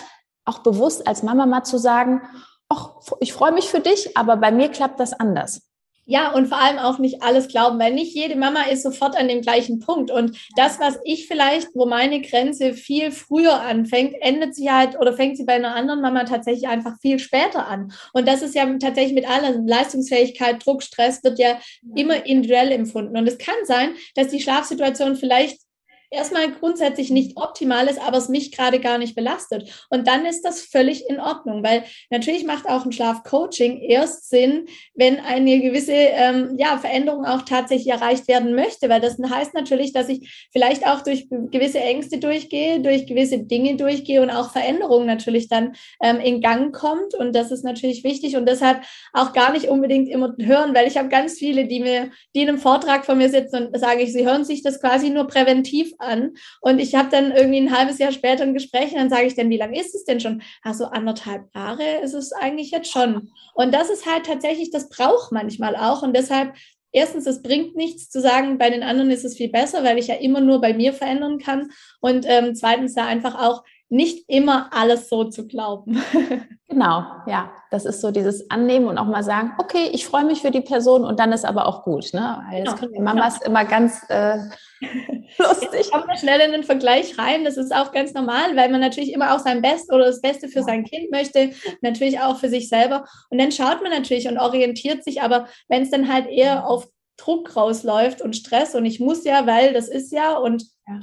auch 0.47 0.61
bewusst 0.61 1.07
als 1.07 1.23
Mama 1.23 1.45
mal 1.45 1.65
zu 1.65 1.77
sagen, 1.77 2.23
ach, 2.71 2.93
ich 3.21 3.33
freue 3.33 3.53
mich 3.53 3.69
für 3.69 3.81
dich, 3.81 4.17
aber 4.17 4.37
bei 4.37 4.51
mir 4.51 4.71
klappt 4.71 4.99
das 4.99 5.13
anders. 5.13 5.69
Ja, 6.09 6.33
und 6.33 6.47
vor 6.47 6.59
allem 6.59 6.79
auch 6.79 6.99
nicht 6.99 7.25
alles 7.25 7.49
glauben, 7.49 7.81
weil 7.81 7.93
nicht 7.93 8.15
jede 8.15 8.37
Mama 8.37 8.63
ist 8.63 8.85
sofort 8.85 9.17
an 9.17 9.27
dem 9.27 9.41
gleichen 9.41 9.81
Punkt. 9.81 10.13
Und 10.13 10.39
das, 10.55 10.79
was 10.79 11.01
ich 11.05 11.27
vielleicht, 11.27 11.69
wo 11.75 11.85
meine 11.85 12.21
Grenze 12.23 12.75
viel 12.75 13.11
früher 13.11 13.61
anfängt, 13.61 14.15
endet 14.21 14.55
sie 14.55 14.71
halt 14.71 14.97
oder 15.01 15.13
fängt 15.13 15.37
sie 15.37 15.45
bei 15.45 15.55
einer 15.55 15.75
anderen 15.75 16.01
Mama 16.01 16.23
tatsächlich 16.23 16.69
einfach 16.69 16.95
viel 17.01 17.19
später 17.19 17.67
an. 17.67 17.93
Und 18.13 18.29
das 18.29 18.43
ist 18.43 18.55
ja 18.55 18.65
tatsächlich 18.79 19.15
mit 19.15 19.29
allem 19.29 19.67
Leistungsfähigkeit, 19.67 20.65
Druck, 20.65 20.85
Stress 20.85 21.25
wird 21.25 21.41
ja 21.41 21.59
immer 21.97 22.25
individuell 22.25 22.71
empfunden. 22.71 23.17
Und 23.17 23.27
es 23.27 23.39
kann 23.39 23.57
sein, 23.65 23.91
dass 24.15 24.29
die 24.29 24.41
Schlafsituation 24.41 25.17
vielleicht 25.17 25.66
erstmal 26.11 26.51
grundsätzlich 26.53 27.11
nicht 27.11 27.37
optimal 27.37 27.89
ist, 27.89 28.01
aber 28.01 28.19
es 28.19 28.29
mich 28.29 28.53
gerade 28.53 28.81
gar 28.81 28.99
nicht 28.99 29.15
belastet. 29.15 29.87
Und 29.91 30.07
dann 30.07 30.25
ist 30.27 30.43
das 30.43 30.63
völlig 30.63 31.09
in 31.09 31.21
Ordnung, 31.21 31.63
weil 31.63 31.85
natürlich 32.11 32.45
macht 32.45 32.69
auch 32.69 32.85
ein 32.85 32.93
Schlafcoaching 32.93 33.81
erst 33.81 34.29
Sinn, 34.29 34.67
wenn 34.95 35.21
eine 35.21 35.61
gewisse 35.61 35.93
ähm, 35.93 36.57
ja, 36.59 36.79
Veränderung 36.79 37.25
auch 37.25 37.43
tatsächlich 37.43 37.89
erreicht 37.89 38.29
werden 38.29 38.55
möchte, 38.55 38.89
weil 38.89 39.01
das 39.01 39.17
heißt 39.19 39.55
natürlich, 39.55 39.93
dass 39.93 40.09
ich 40.09 40.49
vielleicht 40.53 40.87
auch 40.87 41.03
durch 41.03 41.29
gewisse 41.29 41.81
Ängste 41.81 42.19
durchgehe, 42.19 42.81
durch 42.81 43.07
gewisse 43.07 43.39
Dinge 43.39 43.77
durchgehe 43.77 44.23
und 44.23 44.31
auch 44.31 44.53
Veränderungen 44.53 45.07
natürlich 45.07 45.49
dann 45.49 45.75
ähm, 46.03 46.21
in 46.21 46.41
Gang 46.41 46.75
kommt. 46.75 47.15
Und 47.15 47.35
das 47.35 47.51
ist 47.51 47.65
natürlich 47.65 48.05
wichtig 48.05 48.37
und 48.37 48.47
deshalb 48.47 48.83
auch 49.13 49.33
gar 49.33 49.53
nicht 49.53 49.69
unbedingt 49.69 50.09
immer 50.09 50.35
hören, 50.39 50.75
weil 50.75 50.87
ich 50.87 50.97
habe 50.97 51.09
ganz 51.09 51.35
viele, 51.35 51.67
die 51.67 51.81
mir, 51.81 52.11
die 52.35 52.43
in 52.43 52.49
einem 52.49 52.59
Vortrag 52.59 53.05
von 53.05 53.19
mir 53.19 53.29
sitzen 53.29 53.67
und 53.67 53.79
sage 53.79 54.03
ich, 54.03 54.13
sie 54.13 54.27
hören 54.27 54.45
sich 54.45 54.63
das 54.63 54.81
quasi 54.81 55.11
nur 55.11 55.27
präventiv 55.27 55.95
an. 55.99 56.35
Und 56.61 56.79
ich 56.79 56.95
habe 56.95 57.09
dann 57.11 57.33
irgendwie 57.33 57.61
ein 57.61 57.77
halbes 57.77 57.99
Jahr 57.99 58.13
später 58.13 58.45
ein 58.45 58.55
Gespräch 58.55 58.93
und 58.93 58.99
dann 58.99 59.11
sage 59.11 59.27
ich 59.27 59.35
dann, 59.35 59.51
wie 59.51 59.57
lange 59.57 59.81
ist 59.81 59.95
es 59.95 60.05
denn 60.05 60.21
schon? 60.21 60.43
Ach 60.63 60.75
so, 60.75 60.87
anderthalb 60.87 61.55
Jahre 61.55 62.01
ist 62.03 62.15
es 62.15 62.33
eigentlich 62.33 62.71
jetzt 62.71 62.91
schon. 62.91 63.31
Und 63.55 63.75
das 63.75 63.91
ist 63.91 64.07
halt 64.07 64.27
tatsächlich, 64.27 64.71
das 64.71 64.89
braucht 64.89 65.33
manchmal 65.33 65.77
auch. 65.77 66.03
Und 66.03 66.17
deshalb 66.17 66.55
erstens, 66.93 67.27
es 67.27 67.43
bringt 67.43 67.77
nichts 67.77 68.09
zu 68.09 68.21
sagen, 68.21 68.59
bei 68.59 68.71
den 68.71 68.83
anderen 68.83 69.11
ist 69.11 69.25
es 69.25 69.37
viel 69.37 69.51
besser, 69.51 69.85
weil 69.85 69.99
ich 69.99 70.07
ja 70.07 70.15
immer 70.15 70.41
nur 70.41 70.61
bei 70.61 70.73
mir 70.73 70.93
verändern 70.95 71.39
kann. 71.39 71.71
Und 72.01 72.25
ähm, 72.27 72.55
zweitens 72.55 72.95
da 72.95 73.07
einfach 73.07 73.35
auch 73.35 73.63
nicht 73.89 74.25
immer 74.29 74.71
alles 74.73 75.09
so 75.09 75.25
zu 75.25 75.47
glauben. 75.47 76.03
Genau, 76.69 77.05
ja, 77.27 77.53
das 77.71 77.87
ist 77.87 78.01
so 78.01 78.11
dieses 78.11 78.51
Annehmen 78.51 78.89
und 78.89 78.99
auch 78.99 79.07
mal 79.07 79.23
sagen, 79.23 79.53
okay, 79.57 79.89
ich 79.93 80.05
freue 80.05 80.25
mich 80.25 80.43
für 80.43 80.51
die 80.51 80.61
Person 80.61 81.05
und 81.05 81.21
dann 81.21 81.33
ist 81.33 81.47
aber 81.47 81.67
auch 81.67 81.85
gut, 81.85 82.13
ne? 82.13 82.45
Weil 82.51 82.65
das 82.65 82.75
genau, 82.75 82.93
können 82.93 83.05
Mamas 83.05 83.39
genau. 83.39 83.51
immer 83.51 83.65
ganz 83.65 84.03
äh, 84.09 84.39
lustig. 85.39 85.71
Ich 85.81 85.91
komme 85.91 86.19
schnell 86.19 86.41
in 86.41 86.53
den 86.53 86.65
Vergleich 86.65 87.19
rein, 87.19 87.45
das 87.45 87.57
ist 87.57 87.75
auch 87.75 87.93
ganz 87.93 88.13
normal, 88.13 88.57
weil 88.57 88.69
man 88.69 88.81
natürlich 88.81 89.13
immer 89.15 89.35
auch 89.35 89.39
sein 89.39 89.63
Bestes 89.63 89.91
oder 89.91 90.07
das 90.07 90.21
Beste 90.21 90.49
für 90.49 90.65
sein 90.65 90.85
Kind 90.85 91.11
möchte, 91.13 91.53
natürlich 91.81 92.21
auch 92.21 92.37
für 92.37 92.51
sich 92.51 92.69
selber 92.69 93.07
und 93.31 93.39
dann 93.39 93.53
schaut 93.53 93.81
man 93.81 93.93
natürlich 93.93 94.29
und 94.29 94.37
orientiert 94.37 95.03
sich, 95.03 95.23
aber 95.23 95.47
wenn 95.69 95.83
es 95.83 95.91
dann 95.91 96.13
halt 96.13 96.27
eher 96.27 96.69
auf 96.69 96.89
Druck 97.17 97.57
rausläuft 97.57 98.21
und 98.21 98.37
Stress 98.37 98.75
und 98.75 98.85
ich 98.85 99.01
muss 99.01 99.25
ja, 99.25 99.47
weil 99.47 99.73
das 99.73 99.89
ist 99.89 100.13
ja 100.13 100.37
und 100.37 100.65
ja. 100.87 101.01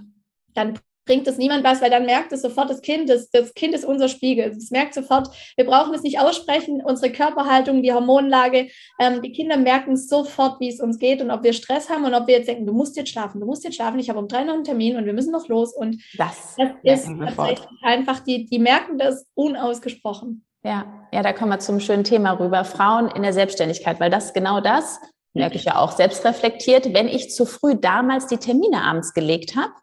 dann 0.53 0.77
bringt 1.05 1.27
es 1.27 1.37
niemand 1.37 1.63
was, 1.63 1.81
weil 1.81 1.89
dann 1.89 2.05
merkt 2.05 2.31
es 2.31 2.41
sofort 2.41 2.69
das 2.69 2.81
Kind, 2.81 3.09
das, 3.09 3.29
das 3.29 3.53
Kind 3.53 3.73
ist 3.73 3.85
unser 3.85 4.07
Spiegel. 4.07 4.49
Es 4.49 4.71
merkt 4.71 4.93
sofort, 4.93 5.29
wir 5.55 5.65
brauchen 5.65 5.93
es 5.93 6.03
nicht 6.03 6.19
aussprechen, 6.19 6.81
unsere 6.83 7.11
Körperhaltung, 7.11 7.81
die 7.81 7.93
Hormonlage, 7.93 8.69
ähm, 8.99 9.21
die 9.21 9.31
Kinder 9.31 9.57
merken 9.57 9.97
sofort, 9.97 10.59
wie 10.59 10.69
es 10.69 10.79
uns 10.79 10.99
geht 10.99 11.21
und 11.21 11.31
ob 11.31 11.43
wir 11.43 11.53
Stress 11.53 11.89
haben 11.89 12.05
und 12.05 12.13
ob 12.13 12.27
wir 12.27 12.37
jetzt 12.37 12.47
denken, 12.47 12.65
du 12.65 12.73
musst 12.73 12.95
jetzt 12.97 13.09
schlafen, 13.09 13.39
du 13.39 13.45
musst 13.45 13.63
jetzt 13.63 13.75
schlafen, 13.75 13.99
ich 13.99 14.09
habe 14.09 14.19
um 14.19 14.27
drei 14.27 14.43
noch 14.43 14.53
einen 14.53 14.63
Termin 14.63 14.95
und 14.95 15.05
wir 15.05 15.13
müssen 15.13 15.31
noch 15.31 15.47
los 15.47 15.73
und 15.75 16.01
das, 16.17 16.55
das 16.83 17.01
ist 17.01 17.19
tatsächlich 17.19 17.67
einfach, 17.81 18.19
die, 18.19 18.45
die 18.45 18.59
merken 18.59 18.97
das 18.97 19.25
unausgesprochen. 19.35 20.45
Ja, 20.65 21.07
ja, 21.11 21.21
da 21.21 21.33
kommen 21.33 21.51
wir 21.51 21.59
zum 21.59 21.81
schönen 21.81 22.05
Thema 22.05 22.31
rüber. 22.39 22.63
Frauen 22.63 23.09
in 23.09 23.21
der 23.21 23.33
Selbstständigkeit, 23.33 23.99
weil 23.99 24.09
das 24.09 24.33
genau 24.33 24.61
das, 24.61 24.99
merke 25.33 25.55
ich 25.55 25.65
ja 25.65 25.77
auch 25.77 25.91
selbst 25.91 26.23
reflektiert, 26.25 26.93
wenn 26.93 27.07
ich 27.07 27.31
zu 27.31 27.45
früh 27.45 27.75
damals 27.75 28.27
die 28.27 28.37
Termine 28.37 28.83
abends 28.83 29.13
gelegt 29.13 29.55
habe, 29.55 29.73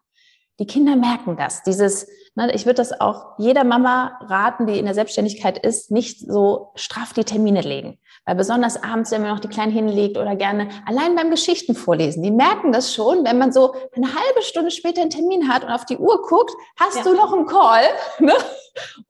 die 0.60 0.66
Kinder 0.66 0.94
merken 0.94 1.36
das. 1.36 1.62
Dieses, 1.62 2.06
ne, 2.34 2.52
ich 2.54 2.66
würde 2.66 2.76
das 2.76 3.00
auch 3.00 3.38
jeder 3.38 3.64
Mama 3.64 4.18
raten, 4.20 4.66
die 4.66 4.78
in 4.78 4.84
der 4.84 4.94
Selbstständigkeit 4.94 5.58
ist, 5.58 5.90
nicht 5.90 6.20
so 6.20 6.70
straff 6.74 7.14
die 7.14 7.24
Termine 7.24 7.62
legen. 7.62 7.98
Weil 8.26 8.34
besonders 8.34 8.82
abends, 8.82 9.10
wenn 9.10 9.22
man 9.22 9.30
noch 9.30 9.40
die 9.40 9.48
Kleinen 9.48 9.72
hinlegt 9.72 10.18
oder 10.18 10.36
gerne 10.36 10.68
allein 10.86 11.16
beim 11.16 11.30
Geschichten 11.30 11.74
vorlesen, 11.74 12.22
die 12.22 12.30
merken 12.30 12.72
das 12.72 12.94
schon, 12.94 13.24
wenn 13.24 13.38
man 13.38 13.52
so 13.52 13.74
eine 13.96 14.14
halbe 14.14 14.42
Stunde 14.42 14.70
später 14.70 15.00
einen 15.00 15.10
Termin 15.10 15.48
hat 15.48 15.64
und 15.64 15.70
auf 15.70 15.86
die 15.86 15.96
Uhr 15.96 16.20
guckt, 16.28 16.52
hast 16.78 16.98
ja. 16.98 17.02
du 17.04 17.14
noch 17.14 17.32
einen 17.32 17.46
Call? 17.46 17.84
Ne? 18.20 18.34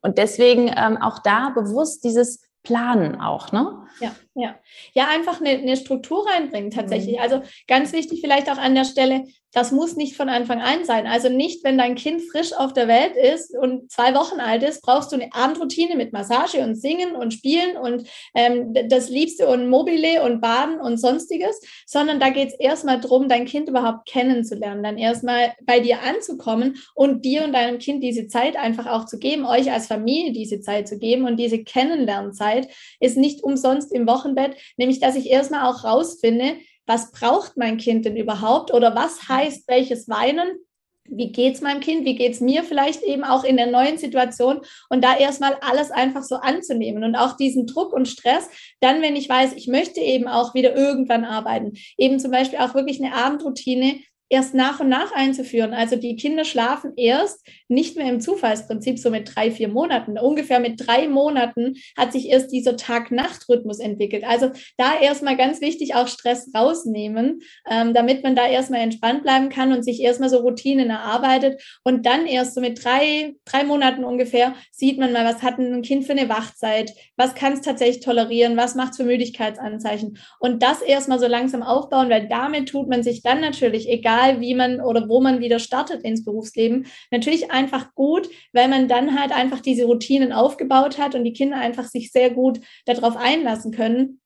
Und 0.02 0.19
deswegen 0.19 0.73
ähm, 0.75 0.97
auch 1.02 1.19
da 1.19 1.50
bewusst 1.50 2.04
dieses 2.04 2.42
Planen 2.62 3.21
auch, 3.21 3.50
ne? 3.52 3.87
Ja, 4.00 4.12
ja. 4.35 4.54
Ja, 4.92 5.09
einfach 5.09 5.40
eine, 5.40 5.50
eine 5.50 5.76
Struktur 5.76 6.26
reinbringen 6.26 6.71
tatsächlich. 6.71 7.16
Mhm. 7.16 7.23
Also 7.23 7.42
ganz 7.66 7.92
wichtig 7.92 8.21
vielleicht 8.21 8.50
auch 8.50 8.59
an 8.59 8.75
der 8.75 8.85
Stelle, 8.85 9.25
das 9.52 9.73
muss 9.73 9.97
nicht 9.97 10.16
von 10.16 10.28
Anfang 10.28 10.61
an 10.61 10.85
sein. 10.85 11.07
Also 11.07 11.28
nicht, 11.28 11.64
wenn 11.64 11.76
dein 11.76 11.97
Kind 11.97 12.23
frisch 12.30 12.52
auf 12.52 12.73
der 12.73 12.87
Welt 12.87 13.16
ist 13.16 13.57
und 13.57 13.90
zwei 13.90 14.14
Wochen 14.14 14.38
alt 14.38 14.62
ist, 14.62 14.83
brauchst 14.83 15.11
du 15.11 15.16
eine 15.16 15.33
Abendroutine 15.33 15.97
mit 15.97 16.12
Massage 16.12 16.61
und 16.61 16.76
Singen 16.76 17.16
und 17.16 17.33
Spielen 17.33 17.76
und 17.76 18.07
ähm, 18.35 18.73
das 18.88 19.09
Liebste 19.09 19.49
und 19.49 19.69
Mobile 19.69 20.23
und 20.23 20.40
Baden 20.40 20.80
und 20.80 20.99
sonstiges, 20.99 21.61
sondern 21.87 22.21
da 22.21 22.30
geht 22.30 22.49
es 22.49 22.61
erstmal 22.61 23.00
darum, 23.00 23.28
dein 23.28 23.45
Kind 23.45 23.69
überhaupt 23.69 24.09
kennenzulernen, 24.09 24.83
dann 24.83 24.99
erstmal 24.99 25.52
bei 25.62 25.80
dir 25.80 26.02
anzukommen 26.02 26.76
und 26.95 27.25
dir 27.25 27.42
und 27.45 27.52
deinem 27.52 27.78
Kind 27.78 28.04
diese 28.04 28.28
Zeit 28.28 28.57
einfach 28.57 28.87
auch 28.87 29.07
zu 29.07 29.19
geben, 29.19 29.45
euch 29.45 29.73
als 29.73 29.88
Familie 29.88 30.33
diese 30.33 30.61
Zeit 30.61 30.87
zu 30.87 30.99
geben 30.99 31.25
und 31.25 31.37
diese 31.37 31.64
Kennenlernzeit 31.64 32.69
ist 33.00 33.16
nicht 33.16 33.42
umsonst 33.42 33.92
im 33.92 34.07
Wochenbett, 34.07 34.57
nämlich 34.76 35.00
dass 35.00 35.16
ich 35.16 35.28
erstmal 35.28 35.71
auch 35.71 35.83
rausfinde, 35.83 36.57
was 36.90 37.12
braucht 37.12 37.56
mein 37.56 37.76
Kind 37.76 38.04
denn 38.04 38.16
überhaupt 38.16 38.75
oder 38.75 38.97
was 38.97 39.28
heißt 39.28 39.68
welches 39.68 40.09
Weinen? 40.09 40.49
Wie 41.04 41.30
geht 41.30 41.54
es 41.54 41.61
meinem 41.61 41.78
Kind? 41.78 42.04
Wie 42.04 42.16
geht 42.16 42.32
es 42.32 42.40
mir 42.40 42.64
vielleicht 42.64 43.02
eben 43.04 43.23
auch 43.23 43.44
in 43.44 43.56
der 43.56 43.70
neuen 43.70 43.97
Situation? 43.97 44.61
Und 44.88 45.04
da 45.04 45.16
erstmal 45.16 45.54
alles 45.61 45.92
einfach 45.92 46.25
so 46.25 46.35
anzunehmen 46.35 47.04
und 47.04 47.14
auch 47.14 47.37
diesen 47.37 47.68
Druck 47.68 47.92
und 47.92 48.09
Stress, 48.09 48.49
dann, 48.80 49.02
wenn 49.02 49.14
ich 49.14 49.28
weiß, 49.28 49.52
ich 49.54 49.68
möchte 49.68 50.00
eben 50.00 50.26
auch 50.26 50.52
wieder 50.52 50.75
irgendwann 50.75 51.25
arbeiten, 51.25 51.75
eben 51.97 52.18
zum 52.18 52.32
Beispiel 52.32 52.59
auch 52.59 52.75
wirklich 52.75 53.00
eine 53.00 53.14
Abendroutine, 53.14 54.00
erst 54.30 54.54
nach 54.54 54.80
und 54.80 54.88
nach 54.88 55.12
einzuführen. 55.12 55.75
Also 55.75 55.96
die 55.96 56.16
Kinder 56.16 56.44
schlafen 56.44 56.92
erst 56.96 57.44
nicht 57.68 57.96
mehr 57.96 58.08
im 58.08 58.20
Zufallsprinzip, 58.20 58.99
so 58.99 59.10
mit 59.10 59.34
drei, 59.34 59.50
vier 59.50 59.68
Monaten. 59.68 60.18
Ungefähr 60.18 60.60
mit 60.60 60.87
drei 60.87 61.08
Monaten 61.08 61.75
hat 61.96 62.12
sich 62.12 62.28
erst 62.28 62.52
dieser 62.52 62.76
Tag-Nacht-Rhythmus 62.76 63.80
entwickelt. 63.80 64.25
Also 64.25 64.52
da 64.78 64.99
erstmal 64.99 65.37
ganz 65.37 65.60
wichtig 65.60 65.96
auch 65.96 66.06
Stress 66.06 66.49
rausnehmen, 66.54 67.42
ähm, 67.68 67.92
damit 67.92 68.22
man 68.22 68.37
da 68.37 68.46
erstmal 68.46 68.80
entspannt 68.80 69.25
bleiben 69.25 69.49
kann 69.49 69.72
und 69.72 69.84
sich 69.84 70.00
erstmal 70.00 70.30
so 70.30 70.38
Routinen 70.38 70.90
erarbeitet. 70.90 71.60
Und 71.82 72.06
dann 72.06 72.26
erst 72.26 72.54
so 72.54 72.60
mit 72.60 72.82
drei, 72.82 73.34
drei 73.44 73.64
Monaten 73.64 74.04
ungefähr 74.04 74.54
sieht 74.70 74.99
man 74.99 75.12
mal, 75.12 75.25
was 75.25 75.42
hat 75.42 75.58
ein 75.58 75.82
Kind 75.82 76.04
für 76.04 76.12
eine 76.12 76.28
Wachzeit, 76.28 76.92
was 77.16 77.34
kann 77.34 77.54
es 77.54 77.62
tatsächlich 77.62 78.04
tolerieren, 78.04 78.56
was 78.56 78.76
macht 78.76 78.92
es 78.92 78.99
für 78.99 79.04
Müdigkeitsanzeichen. 79.04 80.18
Und 80.38 80.62
das 80.62 80.82
erstmal 80.82 81.18
so 81.18 81.26
langsam 81.26 81.64
aufbauen, 81.64 82.10
weil 82.10 82.28
damit 82.28 82.68
tut 82.68 82.88
man 82.88 83.02
sich 83.02 83.22
dann 83.22 83.40
natürlich, 83.40 83.88
egal 83.88 84.20
egal 84.21 84.41
wie 84.41 84.55
man 84.55 84.81
oder 84.81 85.09
wo 85.09 85.21
man 85.21 85.41
wieder 85.41 85.59
startet 85.59 86.03
ins 86.03 86.25
Berufsleben, 86.25 86.87
natürlich 87.11 87.50
einfach 87.50 87.95
gut, 87.95 88.29
weil 88.53 88.69
man 88.69 88.89
dann 88.89 89.19
halt 89.19 89.33
einfach 89.33 89.61
diese 89.61 89.85
Routinen 89.85 90.33
aufgebaut 90.33 90.99
hat 90.99 91.15
und 91.15 91.25
die 91.25 91.33
Kinder 91.33 91.57
einfach 91.57 91.85
sich 91.85 92.12
sehr 92.12 92.31
gut 92.31 92.61
darauf 92.87 93.17
einlassen 93.17 93.73
können. 93.73 94.21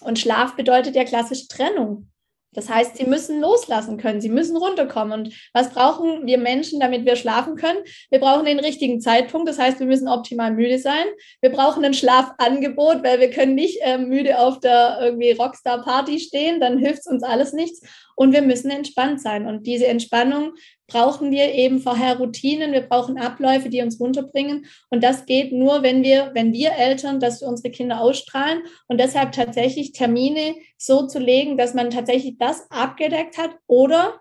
Und 0.00 0.18
Schlaf 0.18 0.56
bedeutet 0.56 0.96
ja 0.96 1.04
klassische 1.04 1.48
Trennung. 1.48 2.10
Das 2.52 2.68
heißt, 2.68 2.96
sie 2.96 3.04
müssen 3.04 3.40
loslassen 3.40 3.96
können, 3.96 4.20
sie 4.20 4.28
müssen 4.28 4.56
runterkommen. 4.56 5.12
Und 5.12 5.50
was 5.52 5.70
brauchen 5.70 6.26
wir 6.26 6.36
Menschen, 6.36 6.80
damit 6.80 7.04
wir 7.04 7.14
schlafen 7.14 7.54
können? 7.54 7.78
Wir 8.10 8.18
brauchen 8.18 8.44
den 8.44 8.58
richtigen 8.58 9.00
Zeitpunkt. 9.00 9.48
Das 9.48 9.58
heißt, 9.58 9.78
wir 9.78 9.86
müssen 9.86 10.08
optimal 10.08 10.50
müde 10.50 10.80
sein. 10.80 11.04
Wir 11.40 11.50
brauchen 11.50 11.84
ein 11.84 11.94
Schlafangebot, 11.94 13.04
weil 13.04 13.20
wir 13.20 13.30
können 13.30 13.54
nicht 13.54 13.78
äh, 13.82 13.98
müde 13.98 14.40
auf 14.40 14.58
der 14.58 14.98
irgendwie 15.00 15.30
Rockstar-Party 15.30 16.18
stehen. 16.18 16.58
Dann 16.58 16.78
hilft 16.78 17.00
es 17.00 17.06
uns 17.06 17.22
alles 17.22 17.52
nichts. 17.52 17.82
Und 18.20 18.34
wir 18.34 18.42
müssen 18.42 18.70
entspannt 18.70 19.18
sein. 19.22 19.46
Und 19.46 19.66
diese 19.66 19.86
Entspannung 19.86 20.52
brauchen 20.86 21.30
wir 21.30 21.54
eben 21.54 21.80
vorher 21.80 22.18
Routinen, 22.18 22.70
wir 22.70 22.82
brauchen 22.82 23.16
Abläufe, 23.16 23.70
die 23.70 23.80
uns 23.80 23.98
runterbringen. 23.98 24.66
Und 24.90 25.02
das 25.02 25.24
geht 25.24 25.52
nur, 25.52 25.82
wenn 25.82 26.02
wir, 26.02 26.30
wenn 26.34 26.52
wir 26.52 26.72
Eltern 26.72 27.18
das 27.18 27.38
für 27.38 27.46
unsere 27.46 27.70
Kinder 27.70 27.98
ausstrahlen 27.98 28.60
und 28.88 29.00
deshalb 29.00 29.32
tatsächlich 29.32 29.92
Termine 29.92 30.54
so 30.76 31.06
zu 31.06 31.18
legen, 31.18 31.56
dass 31.56 31.72
man 31.72 31.88
tatsächlich 31.88 32.36
das 32.36 32.70
abgedeckt 32.70 33.38
hat 33.38 33.56
oder 33.66 34.20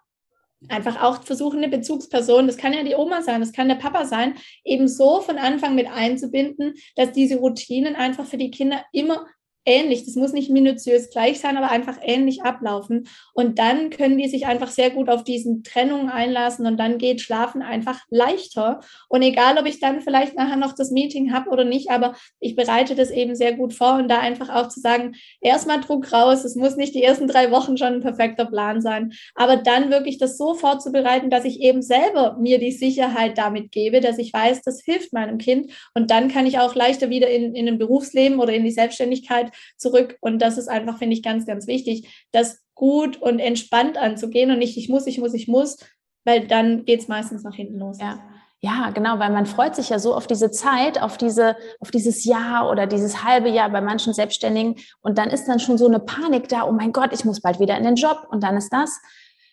einfach 0.70 1.04
auch 1.04 1.22
versuchen, 1.24 1.58
eine 1.58 1.68
Bezugsperson, 1.68 2.48
das 2.48 2.56
kann 2.56 2.72
ja 2.72 2.84
die 2.84 2.96
Oma 2.96 3.22
sein, 3.22 3.42
das 3.42 3.52
kann 3.52 3.68
der 3.68 3.76
Papa 3.76 4.06
sein, 4.06 4.36
eben 4.64 4.88
so 4.88 5.20
von 5.20 5.38
Anfang 5.38 5.76
mit 5.76 5.88
einzubinden, 5.88 6.76
dass 6.96 7.12
diese 7.12 7.36
Routinen 7.36 7.98
einfach 7.98 8.26
für 8.26 8.38
die 8.38 8.52
Kinder 8.52 8.82
immer 8.94 9.26
ähnlich. 9.66 10.06
Das 10.06 10.16
muss 10.16 10.34
nicht 10.34 10.50
minutiös 10.50 11.10
gleich 11.10 11.40
sein, 11.40 11.58
aber 11.58 11.70
einfach 11.70 11.98
ähnlich 12.02 12.44
ablaufen. 12.44 13.08
Und 13.34 13.60
dann 13.60 13.90
können 13.90 14.18
die 14.18 14.28
sich 14.28 14.48
einfach 14.48 14.70
sehr 14.70 14.90
gut 14.90 15.10
auf 15.10 15.24
diesen 15.24 15.64
Trennungen 15.64 16.10
einlassen 16.10 16.66
und 16.66 16.78
dann 16.78 16.98
geht 16.98 17.22
Schlafen 17.22 17.62
einfach 17.62 18.00
leichter. 18.10 18.80
Und 19.08 19.22
egal, 19.22 19.58
ob 19.58 19.66
ich 19.66 19.80
dann 19.80 20.02
vielleicht 20.02 20.36
nachher 20.36 20.58
noch 20.58 20.74
das 20.74 20.92
Meeting 20.92 21.34
habe 21.34 21.50
oder 21.50 21.66
nicht, 21.66 21.90
aber 21.90 22.16
ich 22.40 22.56
bereite 22.56 22.96
das 22.96 23.12
eben 23.12 23.36
sehr 23.36 23.54
gut 23.54 23.74
vor 23.74 23.96
und 23.96 24.08
da 24.10 24.20
einfach 24.20 24.50
auch 24.50 24.70
zu 24.70 24.80
sagen, 24.80 25.16
erstmal 25.42 25.82
Druck 25.82 26.12
raus. 26.12 26.44
Es 26.44 26.56
muss 26.56 26.76
nicht 26.76 26.96
die 26.96 27.04
ersten 27.04 27.28
drei 27.28 27.52
Wochen 27.52 27.78
schon 27.78 27.96
ein 27.96 28.02
perfekter 28.02 28.46
Plan 28.46 28.82
sein, 28.82 29.14
aber 29.36 29.58
dann 29.58 29.92
wirklich 29.92 30.18
das 30.18 30.38
so 30.38 30.54
vorzubereiten, 30.54 31.30
dass 31.30 31.46
ich 31.46 31.62
eben 31.62 31.82
selber 31.82 32.38
mir 32.40 32.60
die 32.60 32.72
Sicherheit 32.72 33.38
damit 33.38 33.72
gebe, 33.72 34.00
dass 34.00 34.18
ich 34.18 34.34
weiß, 34.34 34.62
das 34.62 34.82
hilft 34.84 35.14
meinem 35.14 35.38
Kind 35.38 35.72
und 35.94 36.12
dann 36.12 36.30
kann 36.30 36.46
ich 36.46 36.60
auch 36.60 36.76
leichter 36.76 37.10
wieder 37.10 37.30
in, 37.30 37.56
in 37.56 37.68
ein 37.68 37.78
Berufsleben 37.78 38.40
oder 38.40 38.54
in 38.54 38.64
die 38.64 38.72
Selbstständigkeit 38.72 39.49
zurück. 39.78 40.18
Und 40.22 40.40
das 40.42 40.58
ist 40.58 40.68
einfach, 40.68 40.98
finde 40.98 41.16
ich, 41.16 41.24
ganz, 41.24 41.46
ganz 41.46 41.68
wichtig, 41.68 42.28
das 42.32 42.62
gut 42.76 43.22
und 43.22 43.40
entspannt 43.40 43.98
anzugehen 43.98 44.52
und 44.52 44.60
nicht, 44.60 44.78
ich 44.78 44.90
muss, 44.90 45.06
ich 45.06 45.20
muss, 45.20 45.34
ich 45.34 45.48
muss, 45.48 45.78
weil 46.24 46.48
dann 46.48 46.86
geht 46.86 47.02
es 47.02 47.08
meistens 47.08 47.44
nach 47.44 47.56
hinten 47.56 47.78
los. 47.78 47.98
Ja. 48.00 48.20
Ja, 48.62 48.90
genau, 48.94 49.20
weil 49.20 49.32
man 49.32 49.46
freut 49.46 49.74
sich 49.76 49.88
ja 49.88 50.00
so 50.00 50.14
auf 50.14 50.28
diese 50.28 50.52
Zeit, 50.52 51.02
auf 51.02 51.18
diese, 51.18 51.56
auf 51.80 51.92
dieses 51.92 52.26
Jahr 52.26 52.70
oder 52.70 52.88
dieses 52.88 53.24
halbe 53.24 53.48
Jahr 53.48 53.70
bei 53.70 53.80
manchen 53.80 54.14
Selbstständigen. 54.14 54.76
Und 55.00 55.18
dann 55.18 55.30
ist 55.30 55.46
dann 55.46 55.62
schon 55.62 55.78
so 55.78 55.88
eine 55.88 56.00
Panik 56.00 56.50
da, 56.50 56.68
oh 56.68 56.74
mein 56.74 56.92
Gott, 56.92 57.14
ich 57.14 57.24
muss 57.24 57.40
bald 57.40 57.62
wieder 57.62 57.78
in 57.78 57.86
den 57.86 57.96
Job 57.96 58.28
und 58.30 58.44
dann 58.44 58.58
ist 58.58 58.74
das. 58.74 59.00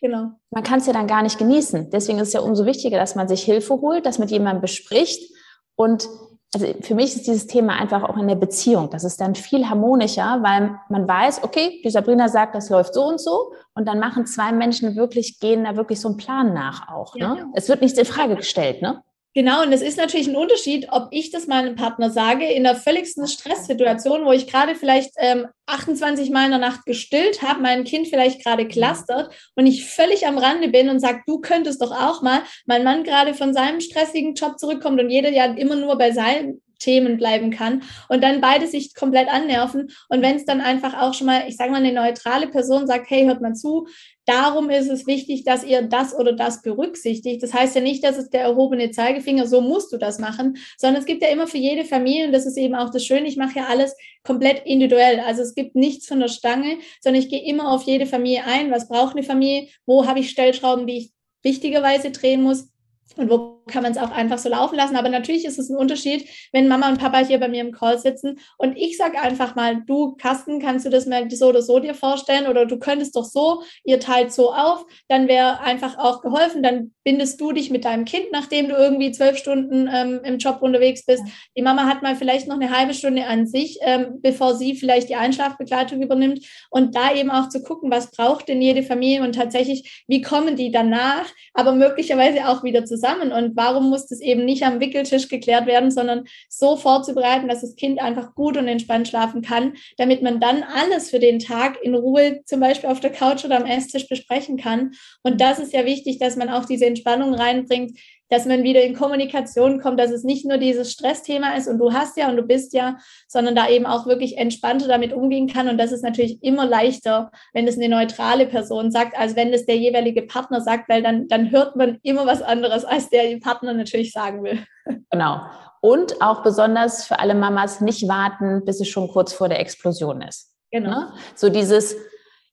Genau. 0.01 0.33
Man 0.51 0.63
kann 0.65 0.81
es 0.81 0.87
ja 0.87 0.93
dann 0.93 1.07
gar 1.07 1.23
nicht 1.23 1.39
genießen. 1.39 1.91
Deswegen 1.91 2.19
ist 2.19 2.29
es 2.29 2.35
ja 2.35 2.41
umso 2.41 2.67
wichtiger, 2.67 2.99
dass 2.99 3.15
man 3.15 3.29
sich 3.29 3.45
Hilfe 3.45 3.75
holt, 3.75 4.07
das 4.07 4.19
mit 4.19 4.33
jemandem 4.33 4.61
bespricht 4.61 5.33
und 5.77 6.09
also 6.57 6.73
für 6.81 6.95
mich 6.95 7.15
ist 7.15 7.27
dieses 7.27 7.47
Thema 7.47 7.79
einfach 7.79 8.03
auch 8.03 8.17
in 8.17 8.29
der 8.29 8.35
Beziehung. 8.35 8.89
Das 8.89 9.05
ist 9.05 9.21
dann 9.21 9.35
viel 9.35 9.69
harmonischer, 9.69 10.39
weil 10.43 10.79
man 10.89 11.07
weiß, 11.07 11.43
okay, 11.45 11.83
die 11.85 11.91
Sabrina 11.91 12.29
sagt, 12.29 12.55
das 12.55 12.71
läuft 12.71 12.95
so 12.95 13.05
und 13.05 13.21
so. 13.21 13.53
Und 13.75 13.87
dann 13.87 13.99
machen 13.99 14.25
zwei 14.25 14.53
Menschen 14.53 14.97
wirklich, 14.97 15.39
gehen 15.39 15.65
da 15.65 15.77
wirklich 15.77 16.01
so 16.01 16.09
einen 16.09 16.17
Plan 16.17 16.55
nach 16.55 16.89
auch. 16.89 17.15
Ne? 17.15 17.37
Ja. 17.39 17.45
Es 17.55 17.69
wird 17.69 17.83
nichts 17.83 17.99
in 17.99 18.07
Frage 18.07 18.37
gestellt, 18.37 18.81
ne? 18.81 19.03
Genau, 19.37 19.63
und 19.63 19.71
es 19.71 19.83
ist 19.83 19.99
natürlich 19.99 20.29
ein 20.29 20.35
Unterschied, 20.35 20.87
ob 20.91 21.09
ich 21.11 21.31
das 21.31 21.47
meinem 21.47 21.75
Partner 21.75 22.09
sage, 22.09 22.47
in 22.47 22.65
der 22.65 22.75
völligsten 22.75 23.27
Stresssituation, 23.29 24.25
wo 24.25 24.33
ich 24.33 24.47
gerade 24.47 24.75
vielleicht 24.75 25.11
ähm, 25.19 25.47
28 25.67 26.31
Mal 26.31 26.47
in 26.47 26.53
der 26.53 26.59
Nacht 26.59 26.87
gestillt 26.87 27.43
habe, 27.43 27.61
mein 27.61 27.85
Kind 27.85 28.09
vielleicht 28.09 28.43
gerade 28.43 28.67
clustert 28.67 29.31
und 29.55 29.67
ich 29.67 29.85
völlig 29.85 30.27
am 30.27 30.39
Rande 30.39 30.69
bin 30.69 30.89
und 30.89 31.01
sage, 31.01 31.21
du 31.27 31.39
könntest 31.39 31.83
doch 31.83 31.91
auch 31.91 32.23
mal, 32.23 32.45
mein 32.65 32.83
Mann 32.83 33.05
gerade 33.05 33.35
von 33.35 33.53
seinem 33.53 33.83
stressigen 33.83 34.33
Job 34.33 34.59
zurückkommt 34.59 35.03
und 35.03 35.11
jeder 35.11 35.31
ja 35.31 35.45
immer 35.45 35.77
nur 35.77 35.99
bei 35.99 36.13
seinem 36.13 36.63
Themen 36.79 37.17
bleiben 37.17 37.51
kann 37.51 37.83
und 38.09 38.23
dann 38.23 38.41
beide 38.41 38.67
sich 38.67 38.95
komplett 38.95 39.29
annerven. 39.29 39.91
Und 40.09 40.23
wenn 40.23 40.37
es 40.37 40.45
dann 40.45 40.61
einfach 40.61 41.01
auch 41.01 41.15
schon 41.15 41.27
mal, 41.27 41.45
ich 41.49 41.57
sage 41.57 41.71
mal, 41.71 41.79
eine 41.79 41.93
neutrale 41.93 42.49
Person 42.49 42.87
sagt, 42.87 43.11
hey, 43.11 43.25
hört 43.25 43.41
mal 43.41 43.55
zu, 43.55 43.87
darum 44.27 44.71
ist 44.71 44.91
es 44.91 45.07
wichtig, 45.07 45.45
dass 45.45 45.65
ihr 45.65 45.83
das 45.83 46.15
oder 46.15 46.33
das 46.33 46.63
berücksichtigt. 46.63 47.43
Das 47.43 47.55
heißt 47.55 47.75
ja 47.77 47.81
nicht, 47.81 48.05
dass 48.05 48.19
es 48.19 48.29
der 48.29 48.43
erhobene 48.43 48.91
Zeigefinger, 48.91 49.47
so 49.47 49.61
musst 49.61 49.93
du 49.93 49.97
das 49.97 50.19
machen, 50.19 50.57
sondern 50.77 51.01
es 51.01 51.07
gibt 51.07 51.23
ja 51.23 51.29
immer 51.29 51.47
für 51.47 51.59
jede 51.59 51.85
Familie, 51.85 52.27
und 52.27 52.33
das 52.33 52.47
ist 52.47 52.59
eben 52.59 52.75
auch 52.75 52.91
das 52.91 53.05
Schöne, 53.05 53.29
ich 53.29 53.37
mache 53.37 53.59
ja 53.59 53.67
alles 53.67 53.97
komplett 54.25 54.67
individuell. 54.67 55.21
Also 55.21 55.43
es 55.43 55.55
gibt 55.55 55.77
nichts 55.77 56.07
von 56.07 56.21
der 56.21 56.29
Stange, 56.29 56.79
sondern 57.01 57.23
ich 57.23 57.29
gehe 57.29 57.45
immer 57.45 57.73
auf 57.73 57.83
jede 57.83 58.07
Familie 58.07 58.45
ein. 58.45 58.71
Was 58.71 58.89
braucht 58.89 59.17
eine 59.17 59.23
Familie? 59.23 59.69
Wo 59.87 60.07
habe 60.07 60.21
ich 60.21 60.31
Stellschrauben, 60.31 60.87
die 60.87 60.99
ich 60.99 61.11
wichtigerweise 61.43 62.11
drehen 62.11 62.43
muss? 62.43 62.69
Und 63.17 63.31
wo 63.31 63.56
kann 63.69 63.83
man 63.83 63.93
es 63.93 63.99
auch 63.99 64.11
einfach 64.11 64.39
so 64.39 64.49
laufen 64.49 64.77
lassen? 64.77 64.97
Aber 64.97 65.09
natürlich 65.09 65.45
ist 65.45 65.59
es 65.59 65.71
ein 65.71 65.77
Unterschied, 65.77 66.29
wenn 66.53 66.69
Mama 66.69 66.89
und 66.89 66.99
Papa 66.99 67.19
hier 67.19 67.39
bei 67.39 67.49
mir 67.49 67.61
im 67.61 67.73
Call 67.73 67.99
sitzen 67.99 68.39
und 68.59 68.77
ich 68.77 68.97
sage 68.97 69.21
einfach 69.21 69.55
mal, 69.55 69.83
du, 69.87 70.17
Carsten, 70.17 70.61
kannst 70.61 70.87
du 70.87 70.91
das 70.91 71.07
mal 71.07 71.31
so 71.31 71.49
oder 71.49 71.63
so 71.63 71.79
dir 71.79 71.95
vorstellen? 71.95 72.47
Oder 72.47 72.67
du 72.67 72.79
könntest 72.79 73.17
doch 73.17 73.25
so, 73.25 73.63
ihr 73.85 74.01
teilt 74.01 74.33
so 74.33 74.53
auf, 74.53 74.85
dann 75.09 75.29
wäre 75.29 75.61
einfach 75.61 75.99
auch 75.99 76.23
geholfen. 76.23 76.63
Dann 76.63 76.93
bindest 77.05 77.41
du 77.41 77.53
dich 77.53 77.71
mit 77.71 77.85
deinem 77.85 78.05
Kind, 78.05 78.27
nachdem 78.33 78.69
du 78.69 78.75
irgendwie 78.75 79.13
zwölf 79.13 79.39
Stunden 79.39 79.89
ähm, 79.93 80.21
im 80.25 80.39
Job 80.39 80.59
unterwegs 80.61 81.05
bist. 81.05 81.23
Die 81.57 81.63
Mama 81.63 81.87
hat 81.87 82.03
mal 82.03 82.17
vielleicht 82.17 82.49
noch 82.49 82.57
eine 82.57 82.77
halbe 82.77 82.95
Stunde 82.95 83.27
an 83.27 83.47
sich, 83.47 83.79
ähm, 83.83 84.19
bevor 84.21 84.55
sie 84.55 84.75
vielleicht 84.75 85.09
die 85.09 85.17
Einschlafbegleitung 85.17 86.03
übernimmt. 86.03 86.45
Und 86.71 86.95
da 86.97 87.15
eben 87.15 87.31
auch 87.31 87.49
zu 87.49 87.63
gucken, 87.63 87.91
was 87.91 88.11
braucht 88.11 88.49
denn 88.49 88.61
jede 88.61 88.83
Familie 88.83 89.23
und 89.23 89.35
tatsächlich, 89.35 90.05
wie 90.09 90.23
kommen 90.23 90.57
die 90.57 90.71
danach, 90.71 91.27
aber 91.55 91.73
möglicherweise 91.73 92.49
auch 92.49 92.63
wieder 92.63 92.85
zusammen 92.85 92.97
zusammen 92.97 93.33
und 93.33 93.56
warum 93.57 93.91
muss 93.91 94.07
das 94.07 94.21
eben 94.21 94.45
nicht 94.45 94.63
am 94.63 94.81
Wickeltisch 94.81 95.29
geklärt 95.29 95.67
werden, 95.67 95.91
sondern 95.91 96.25
so 96.49 96.77
vorzubereiten, 96.77 97.49
dass 97.49 97.63
das 97.63 97.77
Kind 97.77 98.01
einfach 98.01 98.35
gut 98.35 98.57
und 98.57 98.69
entspannt 98.69 99.09
schlafen 99.09 99.43
kann, 99.43 99.75
damit 99.97 100.23
man 100.23 100.41
dann 100.41 100.63
alles 100.63 101.11
für 101.11 101.19
den 101.19 101.39
Tag 101.39 101.83
in 101.83 101.95
Ruhe 101.95 102.43
zum 102.45 102.61
Beispiel 102.61 102.91
auf 102.91 103.01
der 103.01 103.11
Couch 103.11 103.45
oder 103.45 103.57
am 103.57 103.67
Esstisch 103.67 104.09
besprechen 104.09 104.57
kann. 104.57 104.93
Und 105.23 105.41
das 105.41 105.59
ist 105.59 105.73
ja 105.73 105.85
wichtig, 105.85 106.19
dass 106.19 106.37
man 106.37 106.51
auch 106.51 106.65
diese 106.67 106.87
Entspannung 106.87 107.35
reinbringt, 107.35 107.99
dass 108.29 108.47
man 108.47 108.63
wieder 108.63 108.83
in 108.83 108.95
Kommunikation 108.95 109.81
kommt, 109.81 110.01
dass 110.01 110.11
es 110.11 110.25
nicht 110.25 110.47
nur 110.47 110.59
dieses 110.59 110.93
Stressthema 110.93 111.55
ist 111.57 111.69
und 111.69 111.79
du 111.79 111.93
hast 111.93 112.17
ja 112.17 112.29
und 112.29 112.37
du 112.37 112.43
bist 112.43 112.73
ja, 112.73 112.97
sondern 113.29 113.55
da 113.55 113.69
eben 113.69 113.87
auch 113.87 114.07
wirklich 114.07 114.39
entspannter 114.39 114.89
damit 114.89 115.13
umgehen 115.13 115.49
kann. 115.49 115.69
Und 115.69 115.79
das 115.79 115.93
ist 115.93 116.03
natürlich 116.03 116.43
immer 116.43 116.67
leichter, 116.67 117.31
wenn 117.53 117.69
es 117.69 117.77
eine 117.77 117.89
neutrale 117.89 118.47
Person 118.47 118.91
sagt, 118.91 119.17
als 119.19 119.37
wenn 119.37 119.53
es 119.53 119.67
der 119.67 119.77
jeweilige 119.77 120.23
Partner 120.23 120.61
sagt, 120.61 120.89
weil 120.89 121.03
dann, 121.03 121.29
dann 121.29 121.51
hört 121.51 121.77
man 121.77 121.99
immer 122.03 122.27
was 122.27 122.43
anderes, 122.43 122.85
als 122.85 123.09
der 123.11 123.39
Partner 123.39 123.73
natürlich 123.73 124.13
sagen 124.13 124.43
will. 124.43 124.59
Genau. 125.11 125.41
Und 125.81 126.23
auch 126.23 126.45
besonders 126.45 127.07
für 127.07 127.19
alle 127.19 127.35
Mamas 127.35 127.81
nicht 127.81 128.07
warten, 128.07 128.65
bis 128.65 128.81
es 128.81 128.89
schon 128.89 129.09
kurz 129.09 129.33
vor 129.33 129.49
der 129.49 129.59
Explosion 129.59 130.23
ist. 130.23 130.53
Genau. 130.71 130.91
Ne? 130.91 131.13
So 131.35 131.49
dieses, 131.49 131.97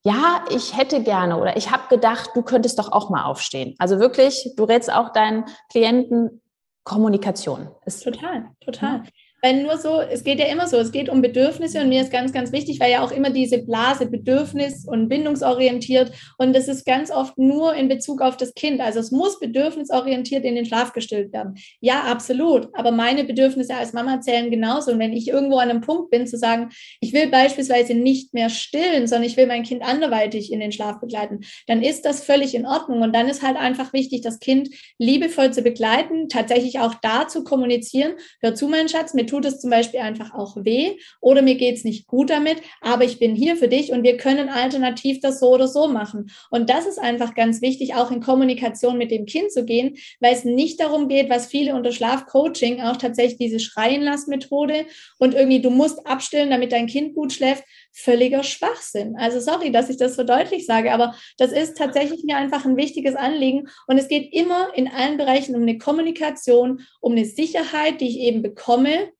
ja, 0.05 0.43
ich 0.49 0.77
hätte 0.77 1.01
gerne 1.01 1.37
oder 1.39 1.55
ich 1.55 1.71
habe 1.71 1.87
gedacht, 1.89 2.31
du 2.35 2.41
könntest 2.41 2.77
doch 2.77 2.91
auch 2.91 3.09
mal 3.09 3.23
aufstehen. 3.23 3.75
Also 3.79 3.99
wirklich, 3.99 4.53
du 4.57 4.63
rätst 4.65 4.91
auch 4.91 5.13
deinen 5.13 5.45
Klienten 5.69 6.41
Kommunikation. 6.83 7.69
Ist 7.85 8.03
total, 8.03 8.49
total. 8.59 8.97
Ja 8.97 9.03
weil 9.43 9.61
nur 9.61 9.77
so, 9.77 9.99
es 9.99 10.23
geht 10.23 10.39
ja 10.39 10.45
immer 10.45 10.67
so, 10.67 10.77
es 10.77 10.93
geht 10.93 11.09
um 11.09 11.21
Bedürfnisse 11.21 11.81
und 11.81 11.89
mir 11.89 12.01
ist 12.01 12.11
ganz, 12.11 12.31
ganz 12.31 12.53
wichtig, 12.53 12.79
weil 12.79 12.91
ja 12.91 13.03
auch 13.03 13.11
immer 13.11 13.29
diese 13.29 13.59
Blase 13.59 14.05
bedürfnis- 14.05 14.87
und 14.87 15.09
bindungsorientiert 15.09 16.13
und 16.37 16.55
das 16.55 16.69
ist 16.69 16.85
ganz 16.85 17.11
oft 17.11 17.37
nur 17.37 17.75
in 17.75 17.89
Bezug 17.89 18.21
auf 18.21 18.37
das 18.37 18.53
Kind. 18.53 18.79
Also 18.79 18.99
es 18.99 19.11
muss 19.11 19.39
bedürfnisorientiert 19.39 20.45
in 20.45 20.55
den 20.55 20.65
Schlaf 20.65 20.93
gestillt 20.93 21.33
werden. 21.33 21.55
Ja, 21.81 22.03
absolut. 22.03 22.69
Aber 22.73 22.91
meine 22.91 23.25
Bedürfnisse 23.25 23.75
als 23.75 23.91
Mama 23.91 24.21
zählen 24.21 24.49
genauso. 24.49 24.91
Und 24.91 24.99
wenn 24.99 25.11
ich 25.11 25.27
irgendwo 25.27 25.57
an 25.57 25.69
einem 25.69 25.81
Punkt 25.81 26.09
bin, 26.09 26.25
zu 26.25 26.37
sagen, 26.37 26.69
ich 27.01 27.11
will 27.11 27.27
beispielsweise 27.27 27.95
nicht 27.95 28.33
mehr 28.33 28.49
stillen, 28.49 29.07
sondern 29.07 29.27
ich 29.27 29.35
will 29.35 29.47
mein 29.47 29.63
Kind 29.63 29.83
anderweitig 29.83 30.53
in 30.53 30.61
den 30.61 30.71
Schlaf 30.71 31.01
begleiten, 31.01 31.41
dann 31.67 31.83
ist 31.83 32.05
das 32.05 32.23
völlig 32.23 32.55
in 32.55 32.65
Ordnung. 32.65 33.01
Und 33.01 33.13
dann 33.13 33.27
ist 33.27 33.43
halt 33.43 33.57
einfach 33.57 33.91
wichtig, 33.91 34.21
das 34.21 34.39
Kind 34.39 34.69
liebevoll 34.97 35.51
zu 35.51 35.63
begleiten, 35.63 36.29
tatsächlich 36.29 36.79
auch 36.79 36.93
da 37.01 37.27
zu 37.27 37.43
kommunizieren. 37.43 38.13
Hör 38.41 38.55
zu, 38.55 38.69
mein 38.69 38.87
Schatz, 38.87 39.13
mit 39.13 39.32
tut 39.33 39.45
es 39.45 39.59
zum 39.59 39.71
Beispiel 39.71 39.99
einfach 39.99 40.35
auch 40.35 40.55
weh 40.57 40.91
oder 41.19 41.41
mir 41.41 41.55
geht 41.55 41.77
es 41.77 41.83
nicht 41.83 42.05
gut 42.05 42.29
damit, 42.29 42.57
aber 42.81 43.03
ich 43.03 43.17
bin 43.17 43.33
hier 43.33 43.55
für 43.55 43.67
dich 43.67 43.91
und 43.91 44.03
wir 44.03 44.17
können 44.17 44.47
alternativ 44.47 45.21
das 45.21 45.39
so 45.39 45.49
oder 45.49 45.67
so 45.67 45.87
machen. 45.87 46.29
Und 46.51 46.69
das 46.69 46.85
ist 46.85 46.99
einfach 46.99 47.33
ganz 47.33 47.59
wichtig, 47.63 47.95
auch 47.95 48.11
in 48.11 48.21
Kommunikation 48.21 48.95
mit 48.95 49.09
dem 49.09 49.25
Kind 49.25 49.51
zu 49.51 49.65
gehen, 49.65 49.97
weil 50.19 50.35
es 50.35 50.45
nicht 50.45 50.79
darum 50.79 51.07
geht, 51.07 51.31
was 51.31 51.47
viele 51.47 51.73
unter 51.73 51.91
Schlafcoaching 51.91 52.81
auch 52.81 52.97
tatsächlich 52.97 53.39
diese 53.39 53.59
Schreienlassmethode 53.59 54.85
und 55.17 55.33
irgendwie 55.33 55.61
du 55.61 55.71
musst 55.71 56.05
abstillen, 56.05 56.51
damit 56.51 56.71
dein 56.71 56.85
Kind 56.85 57.15
gut 57.15 57.33
schläft, 57.33 57.63
völliger 57.91 58.43
Schwachsinn. 58.43 59.15
Also 59.17 59.39
sorry, 59.39 59.71
dass 59.71 59.89
ich 59.89 59.97
das 59.97 60.15
so 60.15 60.23
deutlich 60.23 60.67
sage, 60.67 60.93
aber 60.93 61.15
das 61.39 61.51
ist 61.51 61.75
tatsächlich 61.77 62.23
mir 62.23 62.37
einfach 62.37 62.65
ein 62.65 62.77
wichtiges 62.77 63.15
Anliegen. 63.15 63.67
Und 63.87 63.97
es 63.97 64.07
geht 64.07 64.31
immer 64.31 64.73
in 64.75 64.87
allen 64.87 65.17
Bereichen 65.17 65.55
um 65.55 65.63
eine 65.63 65.79
Kommunikation, 65.79 66.81
um 67.01 67.13
eine 67.13 67.25
Sicherheit, 67.25 67.99
die 67.99 68.09
ich 68.09 68.19
eben 68.19 68.43
bekomme 68.43 69.11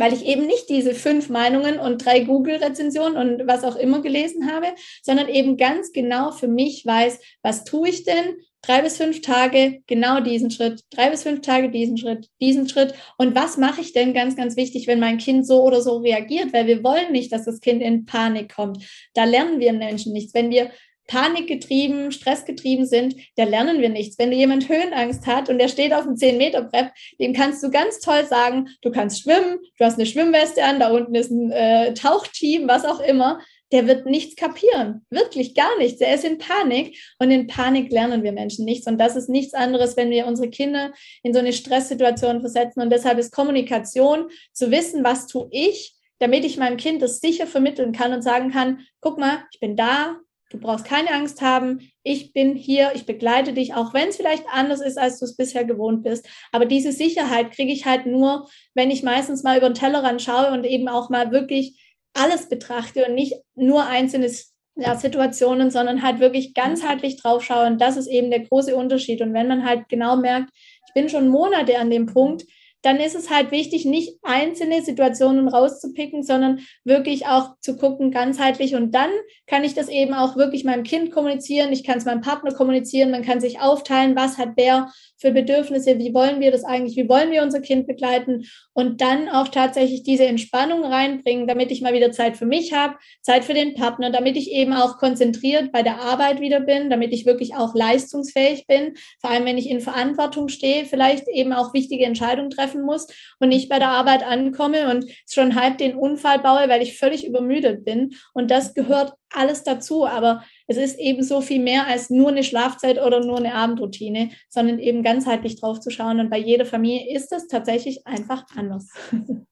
weil 0.00 0.14
ich 0.14 0.24
eben 0.24 0.46
nicht 0.46 0.70
diese 0.70 0.94
fünf 0.94 1.28
Meinungen 1.28 1.78
und 1.78 2.04
drei 2.04 2.20
Google-Rezensionen 2.20 3.18
und 3.18 3.46
was 3.46 3.64
auch 3.64 3.76
immer 3.76 4.00
gelesen 4.00 4.50
habe, 4.50 4.68
sondern 5.02 5.28
eben 5.28 5.58
ganz 5.58 5.92
genau 5.92 6.30
für 6.30 6.48
mich 6.48 6.86
weiß, 6.86 7.20
was 7.42 7.64
tue 7.64 7.90
ich 7.90 8.04
denn? 8.04 8.36
Drei 8.62 8.80
bis 8.80 8.96
fünf 8.96 9.20
Tage 9.20 9.82
genau 9.86 10.20
diesen 10.20 10.50
Schritt, 10.50 10.82
drei 10.90 11.10
bis 11.10 11.22
fünf 11.22 11.42
Tage 11.42 11.70
diesen 11.70 11.98
Schritt, 11.98 12.28
diesen 12.40 12.66
Schritt. 12.66 12.94
Und 13.18 13.34
was 13.34 13.58
mache 13.58 13.82
ich 13.82 13.92
denn 13.92 14.14
ganz, 14.14 14.36
ganz 14.36 14.56
wichtig, 14.56 14.86
wenn 14.86 15.00
mein 15.00 15.18
Kind 15.18 15.46
so 15.46 15.62
oder 15.62 15.82
so 15.82 15.98
reagiert? 15.98 16.52
Weil 16.54 16.66
wir 16.66 16.82
wollen 16.82 17.12
nicht, 17.12 17.30
dass 17.32 17.44
das 17.44 17.60
Kind 17.60 17.82
in 17.82 18.06
Panik 18.06 18.54
kommt. 18.54 18.82
Da 19.12 19.24
lernen 19.24 19.60
wir 19.60 19.72
Menschen 19.74 20.14
nichts. 20.14 20.32
Wenn 20.32 20.50
wir 20.50 20.70
panikgetrieben, 21.10 22.12
stressgetrieben 22.12 22.86
sind, 22.86 23.16
da 23.36 23.42
lernen 23.42 23.80
wir 23.80 23.88
nichts. 23.88 24.16
Wenn 24.16 24.30
jemand 24.30 24.68
Höhenangst 24.68 25.26
hat 25.26 25.48
und 25.48 25.58
der 25.58 25.66
steht 25.66 25.92
auf 25.92 26.04
dem 26.04 26.14
10-Meter-Brett, 26.14 26.92
dem 27.18 27.32
kannst 27.34 27.62
du 27.64 27.70
ganz 27.70 27.98
toll 27.98 28.24
sagen, 28.26 28.68
du 28.80 28.92
kannst 28.92 29.22
schwimmen, 29.22 29.58
du 29.76 29.84
hast 29.84 29.96
eine 29.96 30.06
Schwimmweste 30.06 30.64
an, 30.64 30.78
da 30.78 30.90
unten 30.90 31.14
ist 31.16 31.30
ein 31.30 31.50
äh, 31.50 31.94
Tauchteam, 31.94 32.68
was 32.68 32.84
auch 32.84 33.00
immer. 33.00 33.40
Der 33.72 33.86
wird 33.86 34.06
nichts 34.06 34.36
kapieren. 34.36 35.04
Wirklich 35.10 35.54
gar 35.54 35.76
nichts. 35.78 36.00
Er 36.00 36.14
ist 36.14 36.24
in 36.24 36.38
Panik 36.38 36.96
und 37.18 37.30
in 37.30 37.46
Panik 37.46 37.92
lernen 37.92 38.24
wir 38.24 38.32
Menschen 38.32 38.64
nichts. 38.64 38.86
Und 38.86 38.98
das 38.98 39.14
ist 39.14 39.28
nichts 39.28 39.54
anderes, 39.54 39.96
wenn 39.96 40.10
wir 40.10 40.26
unsere 40.26 40.50
Kinder 40.50 40.92
in 41.22 41.32
so 41.32 41.38
eine 41.38 41.52
Stresssituation 41.52 42.40
versetzen. 42.40 42.80
Und 42.82 42.90
deshalb 42.90 43.18
ist 43.18 43.32
Kommunikation 43.32 44.28
zu 44.52 44.72
wissen, 44.72 45.04
was 45.04 45.28
tue 45.28 45.48
ich, 45.52 45.94
damit 46.18 46.44
ich 46.44 46.56
meinem 46.56 46.76
Kind 46.76 47.00
das 47.00 47.20
sicher 47.20 47.46
vermitteln 47.46 47.92
kann 47.92 48.12
und 48.12 48.22
sagen 48.22 48.50
kann, 48.50 48.80
guck 49.00 49.18
mal, 49.18 49.44
ich 49.52 49.60
bin 49.60 49.76
da, 49.76 50.16
Du 50.50 50.58
brauchst 50.58 50.84
keine 50.84 51.12
Angst 51.12 51.40
haben. 51.42 51.90
Ich 52.02 52.32
bin 52.32 52.56
hier, 52.56 52.90
ich 52.94 53.06
begleite 53.06 53.52
dich, 53.52 53.74
auch 53.74 53.94
wenn 53.94 54.08
es 54.08 54.16
vielleicht 54.16 54.44
anders 54.52 54.80
ist, 54.80 54.98
als 54.98 55.20
du 55.20 55.24
es 55.24 55.36
bisher 55.36 55.64
gewohnt 55.64 56.02
bist. 56.02 56.28
Aber 56.50 56.66
diese 56.66 56.90
Sicherheit 56.90 57.52
kriege 57.52 57.72
ich 57.72 57.86
halt 57.86 58.06
nur, 58.06 58.48
wenn 58.74 58.90
ich 58.90 59.04
meistens 59.04 59.44
mal 59.44 59.56
über 59.56 59.70
den 59.70 59.74
Tellerrand 59.74 60.20
schaue 60.20 60.50
und 60.50 60.64
eben 60.64 60.88
auch 60.88 61.08
mal 61.08 61.30
wirklich 61.30 61.80
alles 62.14 62.48
betrachte 62.48 63.06
und 63.06 63.14
nicht 63.14 63.34
nur 63.54 63.86
einzelne 63.86 64.28
ja, 64.74 64.96
Situationen, 64.96 65.70
sondern 65.70 66.02
halt 66.02 66.18
wirklich 66.18 66.52
ganzheitlich 66.52 67.22
drauf 67.22 67.44
schaue. 67.44 67.66
Und 67.66 67.80
das 67.80 67.96
ist 67.96 68.08
eben 68.08 68.30
der 68.30 68.40
große 68.40 68.74
Unterschied. 68.74 69.20
Und 69.22 69.32
wenn 69.32 69.46
man 69.46 69.64
halt 69.64 69.88
genau 69.88 70.16
merkt, 70.16 70.50
ich 70.88 70.94
bin 70.94 71.08
schon 71.08 71.28
Monate 71.28 71.78
an 71.78 71.90
dem 71.90 72.06
Punkt, 72.06 72.44
dann 72.82 72.98
ist 72.98 73.14
es 73.14 73.30
halt 73.30 73.50
wichtig, 73.50 73.84
nicht 73.84 74.18
einzelne 74.22 74.82
Situationen 74.82 75.48
rauszupicken, 75.48 76.22
sondern 76.22 76.60
wirklich 76.84 77.26
auch 77.26 77.58
zu 77.60 77.76
gucken, 77.76 78.10
ganzheitlich. 78.10 78.74
Und 78.74 78.94
dann 78.94 79.10
kann 79.46 79.64
ich 79.64 79.74
das 79.74 79.88
eben 79.88 80.14
auch 80.14 80.36
wirklich 80.36 80.64
meinem 80.64 80.84
Kind 80.84 81.12
kommunizieren. 81.12 81.72
Ich 81.72 81.84
kann 81.84 81.98
es 81.98 82.04
meinem 82.04 82.22
Partner 82.22 82.52
kommunizieren. 82.52 83.10
Man 83.10 83.22
kann 83.22 83.40
sich 83.40 83.60
aufteilen, 83.60 84.16
was 84.16 84.38
hat 84.38 84.50
wer 84.56 84.90
für 85.20 85.32
Bedürfnisse, 85.32 85.98
wie 85.98 86.14
wollen 86.14 86.40
wir 86.40 86.50
das 86.50 86.64
eigentlich, 86.64 86.96
wie 86.96 87.08
wollen 87.08 87.30
wir 87.30 87.42
unser 87.42 87.60
Kind 87.60 87.86
begleiten 87.86 88.46
und 88.72 89.00
dann 89.00 89.28
auch 89.28 89.48
tatsächlich 89.48 90.02
diese 90.02 90.24
Entspannung 90.24 90.84
reinbringen, 90.84 91.46
damit 91.46 91.70
ich 91.70 91.82
mal 91.82 91.92
wieder 91.92 92.12
Zeit 92.12 92.36
für 92.36 92.46
mich 92.46 92.72
habe, 92.72 92.94
Zeit 93.22 93.44
für 93.44 93.54
den 93.54 93.74
Partner, 93.74 94.10
damit 94.10 94.36
ich 94.36 94.50
eben 94.50 94.72
auch 94.72 94.96
konzentriert 94.96 95.70
bei 95.70 95.82
der 95.82 96.00
Arbeit 96.00 96.40
wieder 96.40 96.60
bin, 96.60 96.88
damit 96.88 97.12
ich 97.12 97.26
wirklich 97.26 97.54
auch 97.56 97.74
leistungsfähig 97.74 98.66
bin, 98.66 98.94
vor 99.20 99.30
allem 99.30 99.44
wenn 99.44 99.58
ich 99.58 99.68
in 99.68 99.80
Verantwortung 99.80 100.48
stehe, 100.48 100.86
vielleicht 100.86 101.28
eben 101.28 101.52
auch 101.52 101.74
wichtige 101.74 102.06
Entscheidungen 102.06 102.48
treffe 102.48 102.70
treffen 102.70 102.82
muss 102.82 103.06
und 103.38 103.48
nicht 103.48 103.68
bei 103.68 103.78
der 103.78 103.88
Arbeit 103.88 104.22
ankomme 104.22 104.90
und 104.90 105.04
schon 105.28 105.54
halb 105.54 105.78
den 105.78 105.96
Unfall 105.96 106.38
baue, 106.38 106.68
weil 106.68 106.82
ich 106.82 106.98
völlig 106.98 107.26
übermüdet 107.26 107.84
bin. 107.84 108.14
Und 108.34 108.50
das 108.50 108.74
gehört 108.74 109.14
alles 109.34 109.62
dazu. 109.62 110.06
Aber 110.06 110.42
es 110.66 110.76
ist 110.76 110.98
eben 110.98 111.22
so 111.22 111.40
viel 111.40 111.62
mehr 111.62 111.86
als 111.86 112.10
nur 112.10 112.28
eine 112.28 112.44
Schlafzeit 112.44 113.00
oder 113.00 113.20
nur 113.20 113.38
eine 113.38 113.54
Abendroutine, 113.54 114.30
sondern 114.48 114.78
eben 114.78 115.02
ganzheitlich 115.02 115.60
drauf 115.60 115.80
zu 115.80 115.90
schauen. 115.90 116.20
Und 116.20 116.30
bei 116.30 116.38
jeder 116.38 116.66
Familie 116.66 117.14
ist 117.14 117.32
es 117.32 117.46
tatsächlich 117.46 118.06
einfach 118.06 118.44
anders. 118.56 118.88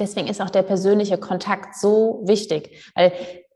Deswegen 0.00 0.28
ist 0.28 0.40
auch 0.40 0.50
der 0.50 0.62
persönliche 0.62 1.18
Kontakt 1.18 1.76
so 1.76 2.22
wichtig, 2.24 2.92
weil 2.94 3.12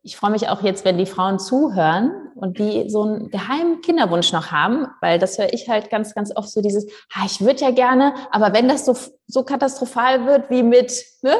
ich 0.06 0.16
freue 0.16 0.30
mich 0.30 0.48
auch 0.48 0.62
jetzt, 0.62 0.84
wenn 0.84 0.98
die 0.98 1.06
Frauen 1.06 1.40
zuhören 1.40 2.12
und 2.36 2.60
die 2.60 2.88
so 2.88 3.02
einen 3.02 3.28
geheimen 3.28 3.80
Kinderwunsch 3.80 4.32
noch 4.32 4.52
haben, 4.52 4.86
weil 5.00 5.18
das 5.18 5.36
höre 5.36 5.52
ich 5.52 5.68
halt 5.68 5.90
ganz, 5.90 6.14
ganz 6.14 6.30
oft 6.36 6.48
so 6.48 6.60
dieses, 6.60 6.86
ah, 7.12 7.24
ich 7.26 7.40
würde 7.40 7.62
ja 7.62 7.72
gerne, 7.72 8.14
aber 8.30 8.52
wenn 8.52 8.68
das 8.68 8.86
so, 8.86 8.96
so 9.26 9.42
katastrophal 9.42 10.24
wird 10.26 10.48
wie 10.48 10.62
mit, 10.62 11.04
ne, 11.22 11.34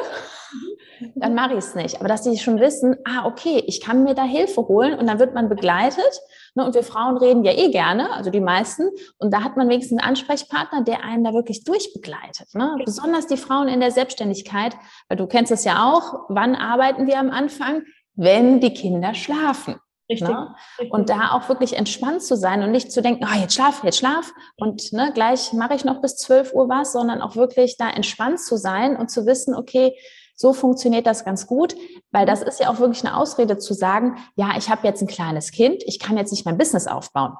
dann 1.15 1.35
mache 1.35 1.53
ich 1.53 1.59
es 1.59 1.75
nicht. 1.75 1.99
Aber 1.99 2.07
dass 2.07 2.23
sie 2.23 2.37
schon 2.37 2.59
wissen, 2.59 2.95
ah, 3.05 3.25
okay, 3.25 3.63
ich 3.67 3.81
kann 3.81 4.03
mir 4.03 4.13
da 4.13 4.23
Hilfe 4.23 4.67
holen 4.67 4.97
und 4.97 5.07
dann 5.07 5.19
wird 5.19 5.33
man 5.33 5.49
begleitet. 5.49 6.21
Ne, 6.55 6.65
und 6.65 6.73
wir 6.73 6.83
Frauen 6.83 7.17
reden 7.17 7.43
ja 7.43 7.53
eh 7.53 7.69
gerne, 7.69 8.11
also 8.13 8.29
die 8.29 8.41
meisten. 8.41 8.89
Und 9.17 9.33
da 9.33 9.43
hat 9.43 9.57
man 9.57 9.69
wenigstens 9.69 9.99
einen 9.99 10.09
Ansprechpartner, 10.09 10.83
der 10.83 11.03
einen 11.03 11.23
da 11.23 11.33
wirklich 11.33 11.63
durchbegleitet. 11.63 12.53
Ne? 12.55 12.75
Besonders 12.83 13.27
die 13.27 13.37
Frauen 13.37 13.67
in 13.67 13.79
der 13.79 13.91
Selbstständigkeit, 13.91 14.75
weil 15.07 15.17
du 15.17 15.27
kennst 15.27 15.51
es 15.51 15.63
ja 15.63 15.91
auch, 15.91 16.25
wann 16.29 16.55
arbeiten 16.55 17.07
wir 17.07 17.19
am 17.19 17.29
Anfang? 17.29 17.83
wenn 18.17 18.59
die 18.59 18.73
Kinder 18.73 19.13
schlafen. 19.13 19.75
Richtig, 20.09 20.27
ne? 20.27 20.55
richtig. 20.79 20.93
Und 20.93 21.09
da 21.09 21.31
auch 21.31 21.49
wirklich 21.49 21.75
entspannt 21.75 22.23
zu 22.23 22.35
sein 22.35 22.63
und 22.63 22.71
nicht 22.71 22.91
zu 22.91 23.01
denken, 23.01 23.25
oh, 23.25 23.39
jetzt 23.39 23.55
schlaf, 23.55 23.83
jetzt 23.83 23.99
schlaf 23.99 24.33
und 24.55 24.93
ne, 24.93 25.11
gleich 25.13 25.53
mache 25.53 25.75
ich 25.75 25.85
noch 25.85 26.01
bis 26.01 26.15
12 26.17 26.53
Uhr 26.53 26.69
was, 26.69 26.93
sondern 26.93 27.21
auch 27.21 27.35
wirklich 27.35 27.77
da 27.77 27.89
entspannt 27.89 28.39
zu 28.39 28.57
sein 28.57 28.95
und 28.95 29.11
zu 29.11 29.25
wissen, 29.25 29.53
okay, 29.53 29.97
so 30.37 30.53
funktioniert 30.53 31.07
das 31.07 31.25
ganz 31.25 31.47
gut, 31.47 31.75
weil 32.11 32.25
das 32.25 32.41
ist 32.41 32.59
ja 32.59 32.69
auch 32.69 32.79
wirklich 32.79 33.03
eine 33.03 33.17
Ausrede 33.17 33.57
zu 33.57 33.73
sagen, 33.73 34.17
ja, 34.35 34.51
ich 34.57 34.69
habe 34.69 34.87
jetzt 34.87 35.01
ein 35.01 35.07
kleines 35.07 35.51
Kind, 35.51 35.83
ich 35.85 35.99
kann 35.99 36.15
jetzt 36.15 36.31
nicht 36.31 36.45
mein 36.45 36.57
Business 36.57 36.87
aufbauen. 36.87 37.33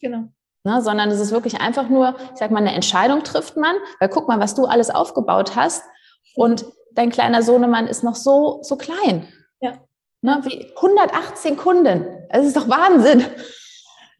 Genau. 0.00 0.28
Ne, 0.62 0.80
sondern 0.80 1.10
es 1.10 1.20
ist 1.20 1.32
wirklich 1.32 1.60
einfach 1.60 1.90
nur, 1.90 2.14
ich 2.32 2.38
sag 2.38 2.50
mal, 2.50 2.60
eine 2.60 2.72
Entscheidung 2.72 3.22
trifft 3.22 3.58
man, 3.58 3.76
weil 4.00 4.08
guck 4.08 4.28
mal, 4.28 4.40
was 4.40 4.54
du 4.54 4.64
alles 4.64 4.88
aufgebaut 4.88 5.56
hast 5.56 5.82
und 6.36 6.64
dein 6.92 7.10
kleiner 7.10 7.42
Sohnemann 7.42 7.86
ist 7.86 8.02
noch 8.02 8.14
so, 8.14 8.60
so 8.62 8.76
klein. 8.76 9.28
Ja. 9.60 9.72
Ne, 10.22 10.40
wie 10.44 10.72
118 10.76 11.58
Kunden. 11.58 12.06
Das 12.30 12.46
ist 12.46 12.56
doch 12.56 12.68
Wahnsinn. 12.68 13.26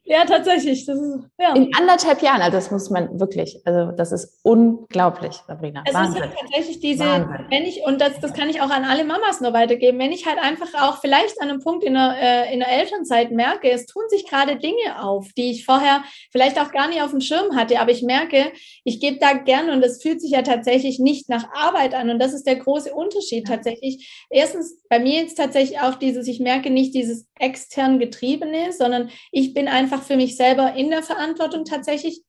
Ja, 0.07 0.25
tatsächlich. 0.27 0.85
Das 0.85 0.99
ist, 0.99 1.19
ja. 1.39 1.55
In 1.55 1.75
anderthalb 1.75 2.21
Jahren, 2.21 2.43
also 2.43 2.59
das 2.59 2.71
muss 2.71 2.91
man 2.91 3.19
wirklich, 3.19 3.61
also 3.65 3.91
das 3.93 4.13
ist 4.13 4.39
unglaublich, 4.43 5.35
Sabrina. 5.47 5.83
Es 5.87 5.95
Wahnsinn. 5.95 6.23
ist 6.23 6.29
halt 6.29 6.39
tatsächlich 6.39 6.81
diese, 6.81 7.05
Wahnsinn. 7.05 7.47
wenn 7.49 7.63
ich, 7.65 7.83
und 7.87 8.01
das, 8.03 8.21
das 8.21 8.35
kann 8.35 8.51
ich 8.51 8.61
auch 8.61 8.69
an 8.69 8.85
alle 8.85 9.05
Mamas 9.05 9.41
nur 9.41 9.55
weitergeben, 9.55 9.99
wenn 9.99 10.13
ich 10.13 10.27
halt 10.27 10.39
einfach 10.39 10.75
auch 10.75 11.01
vielleicht 11.01 11.41
an 11.41 11.49
einem 11.49 11.61
Punkt 11.61 11.85
in 11.85 11.95
der, 11.95 12.17
äh, 12.21 12.53
in 12.53 12.61
der 12.61 12.69
Elternzeit 12.69 13.31
merke, 13.33 13.71
es 13.71 13.87
tun 13.87 14.03
sich 14.09 14.29
gerade 14.29 14.57
Dinge 14.57 15.03
auf, 15.03 15.33
die 15.39 15.51
ich 15.51 15.65
vorher 15.65 16.05
vielleicht 16.31 16.61
auch 16.61 16.71
gar 16.71 16.89
nicht 16.89 17.01
auf 17.01 17.11
dem 17.11 17.23
Schirm 17.23 17.57
hatte, 17.57 17.81
aber 17.81 17.91
ich 17.91 18.03
merke, 18.03 18.53
ich 18.85 19.01
gebe 19.01 19.19
da 19.19 19.33
gerne 19.33 19.73
und 19.73 19.81
das 19.81 20.03
fühlt 20.03 20.21
sich 20.21 20.33
ja 20.33 20.43
tatsächlich 20.43 20.99
nicht 20.99 21.31
nach 21.31 21.47
Arbeit 21.55 21.95
an 21.95 22.11
und 22.11 22.19
das 22.19 22.35
ist 22.35 22.47
der 22.47 22.57
große 22.57 22.93
Unterschied 22.93 23.47
tatsächlich. 23.47 24.27
Erstens, 24.29 24.83
bei 24.91 24.99
mir 24.99 25.23
jetzt 25.23 25.37
tatsächlich 25.37 25.81
auch 25.81 25.95
dieses, 25.95 26.29
ich 26.29 26.41
merke 26.41 26.69
nicht 26.69 26.95
dieses 26.95 27.27
extern 27.39 27.99
getriebene, 27.99 28.73
sondern 28.73 29.11
ich 29.33 29.55
bin 29.55 29.67
einfach 29.67 29.94
einfach 29.95 30.07
für 30.07 30.17
mich 30.17 30.37
selber 30.37 30.75
in 30.75 30.91
der 30.91 31.03
Verantwortung 31.03 31.65
tatsächlich. 31.65 32.23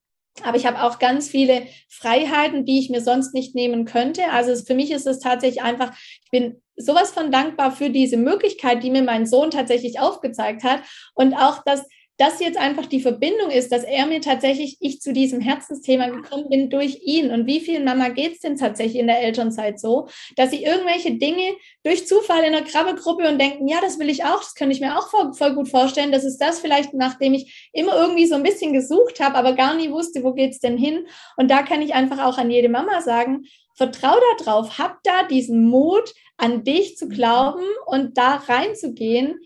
Aber 0.44 0.58
ich 0.58 0.66
habe 0.66 0.84
auch 0.84 1.00
ganz 1.00 1.30
viele 1.30 1.66
Freiheiten, 1.90 2.66
die 2.66 2.80
ich 2.80 2.90
mir 2.90 3.02
sonst 3.02 3.34
nicht 3.34 3.56
nehmen 3.56 3.86
könnte. 3.86 4.30
Also 4.32 4.52
es, 4.52 4.68
für 4.68 4.76
mich 4.76 4.92
ist 4.92 5.08
es 5.08 5.20
tatsächlich 5.20 5.64
einfach, 5.64 5.94
ich 6.24 6.32
bin 6.32 6.62
sowas 6.76 7.12
von 7.12 7.32
dankbar 7.32 7.72
für 7.72 7.90
diese 7.90 8.18
Möglichkeit, 8.18 8.84
die 8.84 8.92
mir 8.92 9.04
mein 9.04 9.26
Sohn 9.26 9.50
tatsächlich 9.50 10.00
aufgezeigt 10.00 10.64
hat. 10.64 10.82
Und 11.14 11.34
auch, 11.36 11.64
dass 11.64 11.88
das 12.18 12.40
jetzt 12.40 12.58
einfach 12.58 12.86
die 12.86 13.02
Verbindung 13.02 13.50
ist, 13.50 13.72
dass 13.72 13.84
er 13.84 14.06
mir 14.06 14.22
tatsächlich, 14.22 14.78
ich 14.80 15.02
zu 15.02 15.12
diesem 15.12 15.42
Herzensthema 15.42 16.08
gekommen 16.08 16.50
bin 16.50 16.70
durch 16.70 17.02
ihn. 17.04 17.32
Und 17.32 17.46
wie 17.46 17.60
vielen 17.60 17.84
Mama 17.84 18.10
geht 18.10 18.34
es 18.34 18.40
denn 18.40 18.56
tatsächlich 18.56 19.00
in 19.00 19.08
der 19.08 19.22
Elternzeit 19.22 19.80
so, 19.80 20.08
dass 20.36 20.52
sie 20.52 20.64
irgendwelche 20.64 21.16
Dinge 21.18 21.56
durch 21.84 22.08
Zufall 22.08 22.44
in 22.44 22.56
einer 22.56 22.66
Krabbegruppe 22.66 23.28
und 23.28 23.40
denken, 23.40 23.68
ja, 23.68 23.82
das 23.82 24.00
will 24.00 24.10
ich 24.10 24.24
auch, 24.24 24.40
das 24.40 24.56
könnte 24.56 24.74
ich 24.74 24.82
mir 24.82 24.98
auch 24.98 25.10
voll, 25.10 25.34
voll 25.34 25.56
gut 25.56 25.70
vorstellen. 25.70 26.12
Das 26.12 26.24
ist 26.24 26.38
das 26.38 26.60
vielleicht, 26.60 26.94
nachdem 26.94 27.34
ich 27.34 27.70
immer 27.74 27.96
irgendwie 27.96 28.28
so 28.28 28.36
ein 28.36 28.44
bisschen 28.44 28.72
gesucht 28.72 29.20
habe, 29.20 29.36
aber 29.36 29.54
gar 29.54 29.76
nie 29.76 29.92
wusste, 29.92 30.24
wo 30.24 30.34
geht's 30.34 30.60
denn 30.60 30.78
hin. 30.78 31.08
Und 31.36 31.52
da 31.52 31.64
kann 31.64 31.82
ich 31.82 31.94
einfach 31.94 32.24
auch 32.24 32.38
an 32.38 32.50
jede 32.50 32.70
Mama 32.70 33.02
sagen, 33.02 33.46
vertrau 33.76 34.16
da 34.16 34.44
drauf, 34.44 34.80
hab 34.80 35.04
da 35.04 35.24
diesen 35.24 35.68
Mut, 35.68 36.14
an 36.38 36.64
dich 36.64 36.98
zu 36.98 37.08
glauben 37.08 37.64
und 37.86 38.18
da 38.18 38.36
reinzugehen, 38.36 39.40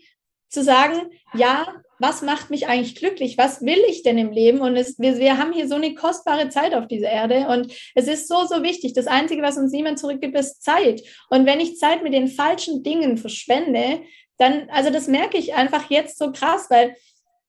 zu 0.48 0.64
sagen, 0.64 1.10
ja, 1.34 1.66
was 2.00 2.22
macht 2.22 2.50
mich 2.50 2.66
eigentlich 2.66 2.94
glücklich? 2.94 3.38
Was 3.38 3.60
will 3.60 3.78
ich 3.88 4.02
denn 4.02 4.18
im 4.18 4.32
Leben? 4.32 4.60
Und 4.60 4.76
es, 4.76 4.98
wir, 4.98 5.18
wir 5.18 5.38
haben 5.38 5.52
hier 5.52 5.68
so 5.68 5.74
eine 5.74 5.94
kostbare 5.94 6.48
Zeit 6.48 6.74
auf 6.74 6.86
dieser 6.88 7.10
Erde 7.10 7.46
und 7.48 7.72
es 7.94 8.08
ist 8.08 8.26
so, 8.26 8.46
so 8.46 8.62
wichtig. 8.62 8.94
Das 8.94 9.06
Einzige, 9.06 9.42
was 9.42 9.58
uns 9.58 9.72
niemand 9.72 9.98
zurückgibt, 9.98 10.36
ist 10.36 10.62
Zeit. 10.62 11.02
Und 11.28 11.46
wenn 11.46 11.60
ich 11.60 11.76
Zeit 11.76 12.02
mit 12.02 12.14
den 12.14 12.28
falschen 12.28 12.82
Dingen 12.82 13.18
verschwende, 13.18 14.00
dann, 14.38 14.68
also 14.70 14.90
das 14.90 15.06
merke 15.06 15.36
ich 15.36 15.54
einfach 15.54 15.90
jetzt 15.90 16.18
so 16.18 16.32
krass, 16.32 16.66
weil 16.70 16.96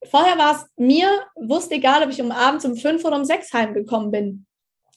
vorher 0.10 0.38
war 0.38 0.56
es 0.56 0.66
mir, 0.76 1.08
wusste 1.36 1.76
egal, 1.76 2.04
ob 2.04 2.10
ich 2.10 2.22
um 2.22 2.32
abends 2.32 2.66
um 2.66 2.76
fünf 2.76 3.06
oder 3.06 3.16
um 3.16 3.26
sechs 3.26 3.54
heimgekommen 3.54 4.12
bin 4.12 4.46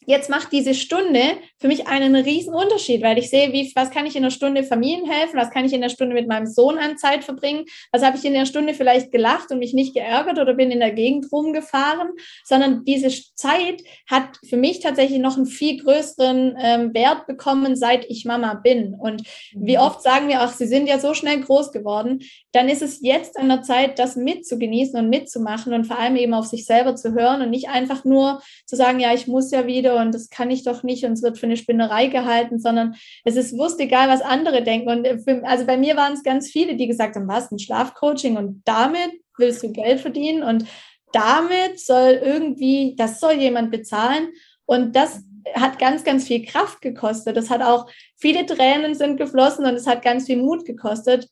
jetzt 0.07 0.31
macht 0.31 0.53
diese 0.53 0.75
Stunde 0.75 1.21
für 1.59 1.69
mich 1.69 1.87
einen 1.87 2.15
riesen 2.15 2.55
Unterschied, 2.55 3.03
weil 3.03 3.19
ich 3.19 3.31
sehe, 3.31 3.53
wie, 3.53 3.71
was 3.75 3.91
kann 3.91 4.07
ich 4.07 4.17
in 4.17 4.23
einer 4.23 4.31
Stunde 4.31 4.65
Familien 4.65 5.11
helfen, 5.11 5.39
was 5.39 5.51
kann 5.51 5.65
ich 5.65 5.73
in 5.73 5.81
der 5.81 5.89
Stunde 5.89 6.15
mit 6.15 6.29
meinem 6.29 6.47
Sohn 6.47 6.79
an 6.79 6.99
Zeit 6.99 7.25
verbringen, 7.25 7.65
was 7.93 8.03
habe 8.03 8.17
ich 8.17 8.25
in 8.25 8.35
der 8.35 8.47
Stunde 8.47 8.75
vielleicht 8.75 9.13
gelacht 9.13 9.51
und 9.51 9.59
mich 9.59 9.73
nicht 9.73 9.95
geärgert 9.95 10.39
oder 10.39 10.55
bin 10.55 10.71
in 10.71 10.81
der 10.81 10.93
Gegend 10.93 11.31
rumgefahren, 11.33 12.11
sondern 12.45 12.85
diese 12.85 13.09
Zeit 13.35 13.83
hat 14.09 14.39
für 14.45 14.57
mich 14.57 14.81
tatsächlich 14.81 15.21
noch 15.21 15.37
einen 15.37 15.47
viel 15.47 15.83
größeren 15.83 16.57
ähm, 16.61 16.95
Wert 16.95 17.27
bekommen, 17.27 17.77
seit 17.77 18.05
ich 18.11 18.25
Mama 18.25 18.55
bin. 18.55 18.95
Und 18.95 19.23
wie 19.55 19.77
mhm. 19.77 19.83
oft 19.83 20.03
sagen 20.03 20.29
wir 20.29 20.43
auch, 20.43 20.49
sie 20.49 20.67
sind 20.67 20.87
ja 20.89 20.99
so 20.99 21.15
schnell 21.15 21.41
groß 21.41 21.73
geworden, 21.73 22.21
dann 22.53 22.69
ist 22.69 22.83
es 22.83 23.01
jetzt 23.01 23.39
an 23.39 23.49
der 23.49 23.63
Zeit, 23.63 23.99
das 23.99 24.17
mitzugenießen 24.17 24.99
und 24.99 25.09
mitzumachen 25.09 25.73
und 25.73 25.87
vor 25.87 25.99
allem 25.99 26.17
eben 26.17 26.35
auf 26.35 26.47
sich 26.47 26.67
selber 26.67 26.95
zu 26.95 27.13
hören 27.13 27.43
und 27.43 27.51
nicht 27.51 27.69
einfach 27.69 28.05
nur 28.05 28.43
zu 28.67 28.77
sagen, 28.77 29.01
ja, 29.01 29.13
ich 29.13 29.27
muss 29.27 29.51
ja 29.51 29.67
wieder 29.67 29.94
und 30.01 30.15
das 30.15 30.31
kann 30.31 30.51
ich 30.51 30.65
doch 30.65 30.83
nicht 30.83 31.05
und 31.05 31.13
es 31.13 31.23
wird 31.23 31.39
für 31.39 31.47
eine 31.47 31.57
Spinnerei 31.57 32.07
gehalten, 32.07 32.59
sondern 32.59 32.95
es 33.25 33.37
ist 33.37 33.57
wurscht 33.57 33.81
egal, 33.81 34.09
was 34.09 34.23
andere 34.23 34.63
denken. 34.63 34.89
Und 34.89 35.05
äh, 35.05 35.19
für, 35.19 35.45
also 35.45 35.67
bei 35.67 35.77
mir 35.77 35.97
waren 35.97 36.15
es 36.15 36.23
ganz 36.23 36.51
viele, 36.51 36.77
die 36.77 36.87
gesagt 36.87 37.17
haben, 37.17 37.29
was, 37.29 37.51
ein 37.51 37.59
Schlafcoaching 37.59 38.37
und 38.37 38.63
damit 38.65 39.13
willst 39.39 39.63
du 39.63 39.73
Geld 39.73 40.01
verdienen 40.01 40.43
und 40.43 40.67
damit 41.13 41.79
soll 41.79 42.21
irgendwie, 42.23 42.95
das 42.97 43.21
soll 43.21 43.35
jemand 43.35 43.71
bezahlen. 43.71 44.29
Und 44.67 44.97
das 44.97 45.23
hat 45.55 45.79
ganz, 45.79 46.05
ganz 46.05 46.27
viel 46.27 46.45
Kraft 46.45 46.81
gekostet. 46.81 47.37
Das 47.37 47.51
hat 47.51 47.63
auch 47.63 47.87
viele 48.17 48.47
Tränen 48.47 48.95
sind 48.95 49.17
geflossen 49.17 49.65
und 49.65 49.75
es 49.75 49.87
hat 49.87 50.03
ganz 50.03 50.27
viel 50.27 50.39
Mut 50.39 50.65
gekostet. 50.65 51.29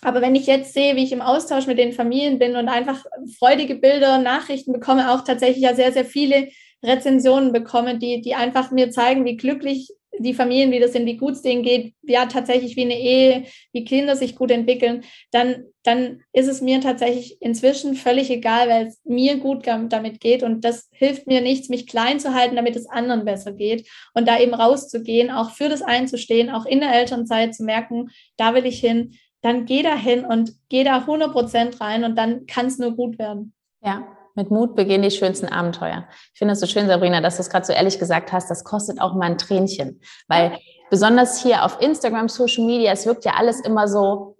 Aber 0.00 0.20
wenn 0.20 0.34
ich 0.34 0.46
jetzt 0.46 0.74
sehe, 0.74 0.96
wie 0.96 1.04
ich 1.04 1.12
im 1.12 1.22
Austausch 1.22 1.66
mit 1.66 1.78
den 1.78 1.92
Familien 1.92 2.38
bin 2.38 2.56
und 2.56 2.68
einfach 2.68 3.04
freudige 3.38 3.76
Bilder, 3.76 4.18
Nachrichten 4.18 4.72
bekomme, 4.72 5.12
auch 5.12 5.22
tatsächlich 5.22 5.62
ja 5.62 5.74
sehr, 5.74 5.92
sehr 5.92 6.04
viele 6.04 6.48
Rezensionen 6.82 7.52
bekomme, 7.52 7.98
die, 7.98 8.20
die 8.20 8.34
einfach 8.34 8.70
mir 8.70 8.90
zeigen, 8.90 9.24
wie 9.24 9.36
glücklich 9.36 9.92
die 10.18 10.34
Familien, 10.34 10.70
wie 10.70 10.80
das 10.80 10.92
sind, 10.92 11.06
wie 11.06 11.16
gut 11.16 11.32
es 11.32 11.42
denen 11.42 11.62
geht, 11.62 11.94
ja, 12.02 12.26
tatsächlich 12.26 12.76
wie 12.76 12.82
eine 12.82 12.98
Ehe, 12.98 13.44
wie 13.72 13.84
Kinder 13.84 14.14
sich 14.14 14.36
gut 14.36 14.50
entwickeln, 14.50 15.04
dann, 15.30 15.64
dann 15.82 16.22
ist 16.32 16.48
es 16.48 16.60
mir 16.60 16.80
tatsächlich 16.80 17.40
inzwischen 17.40 17.94
völlig 17.94 18.30
egal, 18.30 18.68
weil 18.68 18.86
es 18.86 19.00
mir 19.04 19.38
gut 19.38 19.66
damit 19.66 20.20
geht. 20.20 20.42
Und 20.42 20.64
das 20.64 20.88
hilft 20.92 21.26
mir 21.26 21.40
nichts, 21.40 21.68
mich 21.68 21.86
klein 21.86 22.20
zu 22.20 22.34
halten, 22.34 22.56
damit 22.56 22.76
es 22.76 22.88
anderen 22.88 23.24
besser 23.24 23.52
geht. 23.52 23.88
Und 24.14 24.28
da 24.28 24.38
eben 24.38 24.54
rauszugehen, 24.54 25.30
auch 25.30 25.50
für 25.50 25.68
das 25.68 25.82
einzustehen, 25.82 26.50
auch 26.50 26.66
in 26.66 26.80
der 26.80 26.94
Elternzeit 26.94 27.54
zu 27.54 27.64
merken, 27.64 28.10
da 28.36 28.54
will 28.54 28.66
ich 28.66 28.80
hin, 28.80 29.14
dann 29.40 29.64
geh 29.64 29.82
da 29.82 29.96
hin 29.96 30.24
und 30.24 30.52
geh 30.68 30.84
da 30.84 30.98
100 30.98 31.32
Prozent 31.32 31.80
rein 31.80 32.04
und 32.04 32.16
dann 32.16 32.46
kann 32.46 32.66
es 32.66 32.78
nur 32.78 32.94
gut 32.94 33.18
werden. 33.18 33.54
Ja, 33.84 34.06
mit 34.34 34.50
Mut 34.50 34.74
beginnen 34.76 35.02
die 35.02 35.10
schönsten 35.10 35.48
Abenteuer. 35.48 36.06
Ich 36.32 36.38
finde 36.38 36.52
es 36.52 36.60
so 36.60 36.66
schön, 36.66 36.86
Sabrina, 36.88 37.20
dass 37.20 37.36
du 37.36 37.42
es 37.42 37.50
gerade 37.50 37.66
so 37.66 37.72
ehrlich 37.72 37.98
gesagt 37.98 38.32
hast. 38.32 38.50
Das 38.50 38.64
kostet 38.64 39.00
auch 39.00 39.14
mal 39.14 39.26
ein 39.26 39.38
Tränchen. 39.38 40.00
Weil 40.28 40.58
besonders 40.90 41.42
hier 41.42 41.64
auf 41.64 41.80
Instagram, 41.80 42.28
Social 42.28 42.64
Media, 42.64 42.92
es 42.92 43.06
wirkt 43.06 43.24
ja 43.24 43.34
alles 43.36 43.60
immer 43.60 43.88
so, 43.88 44.36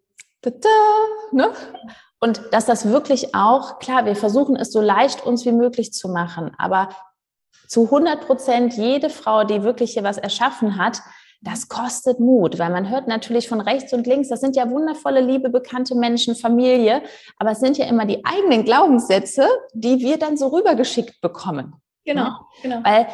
ne? 1.32 1.52
Und 2.20 2.40
dass 2.52 2.66
das 2.66 2.88
wirklich 2.88 3.34
auch, 3.34 3.80
klar, 3.80 4.06
wir 4.06 4.14
versuchen 4.14 4.54
es 4.54 4.72
so 4.72 4.80
leicht 4.80 5.26
uns 5.26 5.44
wie 5.44 5.52
möglich 5.52 5.92
zu 5.92 6.08
machen, 6.08 6.52
aber 6.56 6.90
zu 7.66 7.84
100 7.84 8.26
Prozent 8.26 8.74
jede 8.74 9.10
Frau, 9.10 9.42
die 9.42 9.64
wirklich 9.64 9.94
hier 9.94 10.04
was 10.04 10.18
erschaffen 10.18 10.78
hat, 10.78 11.00
das 11.42 11.68
kostet 11.68 12.20
Mut, 12.20 12.58
weil 12.58 12.70
man 12.70 12.88
hört 12.88 13.08
natürlich 13.08 13.48
von 13.48 13.60
rechts 13.60 13.92
und 13.92 14.06
links, 14.06 14.28
das 14.28 14.40
sind 14.40 14.56
ja 14.56 14.70
wundervolle, 14.70 15.20
liebe, 15.20 15.50
bekannte 15.50 15.94
Menschen, 15.94 16.36
Familie, 16.36 17.02
aber 17.38 17.50
es 17.50 17.60
sind 17.60 17.76
ja 17.78 17.86
immer 17.86 18.06
die 18.06 18.24
eigenen 18.24 18.64
Glaubenssätze, 18.64 19.46
die 19.74 19.98
wir 19.98 20.18
dann 20.18 20.36
so 20.36 20.48
rübergeschickt 20.48 21.20
bekommen. 21.20 21.74
Genau, 22.04 22.24
ne? 22.24 22.36
genau. 22.62 22.80
Weil, 22.84 23.06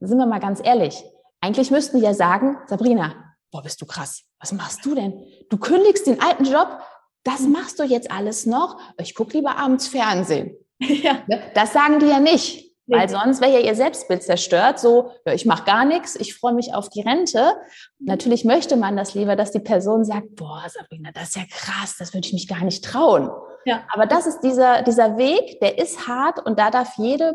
sind 0.00 0.18
wir 0.18 0.26
mal 0.26 0.40
ganz 0.40 0.60
ehrlich, 0.64 1.04
Eigentlich 1.40 1.70
müssten 1.70 1.98
die 1.98 2.04
ja 2.04 2.14
sagen, 2.14 2.58
Sabrina, 2.66 3.14
boah, 3.50 3.62
bist 3.62 3.80
du 3.80 3.86
krass. 3.86 4.24
Was 4.40 4.52
machst 4.52 4.84
du 4.84 4.94
denn? 4.94 5.24
Du 5.50 5.58
kündigst 5.58 6.06
den 6.06 6.20
alten 6.20 6.44
Job, 6.44 6.80
das 7.24 7.40
machst 7.40 7.78
du 7.78 7.84
jetzt 7.84 8.10
alles 8.10 8.46
noch. 8.46 8.80
Ich 8.98 9.14
gucke 9.14 9.36
lieber 9.36 9.56
abends 9.56 9.88
Fernsehen. 9.88 10.56
Ja. 10.80 11.24
Ne? 11.26 11.42
Das 11.54 11.72
sagen 11.72 11.98
die 11.98 12.06
ja 12.06 12.20
nicht. 12.20 12.67
Weil 12.88 13.08
sonst 13.08 13.40
wäre 13.40 13.52
ja 13.52 13.58
ihr 13.60 13.74
Selbstbild 13.74 14.22
zerstört. 14.22 14.78
So, 14.78 15.12
ja, 15.26 15.34
ich 15.34 15.44
mache 15.44 15.64
gar 15.64 15.84
nichts, 15.84 16.16
ich 16.16 16.34
freue 16.34 16.54
mich 16.54 16.74
auf 16.74 16.88
die 16.88 17.02
Rente. 17.02 17.54
Natürlich 17.98 18.44
möchte 18.44 18.76
man 18.76 18.96
das 18.96 19.14
lieber, 19.14 19.36
dass 19.36 19.50
die 19.50 19.60
Person 19.60 20.04
sagt, 20.04 20.36
boah, 20.36 20.64
Sabrina, 20.68 21.10
das 21.12 21.28
ist 21.28 21.36
ja 21.36 21.42
krass, 21.50 21.96
das 21.98 22.14
würde 22.14 22.26
ich 22.26 22.32
mich 22.32 22.48
gar 22.48 22.64
nicht 22.64 22.84
trauen. 22.84 23.30
Ja. 23.66 23.82
Aber 23.92 24.06
das 24.06 24.26
ist 24.26 24.40
dieser, 24.40 24.82
dieser 24.82 25.18
Weg, 25.18 25.60
der 25.60 25.78
ist 25.78 26.08
hart 26.08 26.44
und 26.44 26.58
da 26.58 26.70
darf 26.70 26.94
jede 26.96 27.34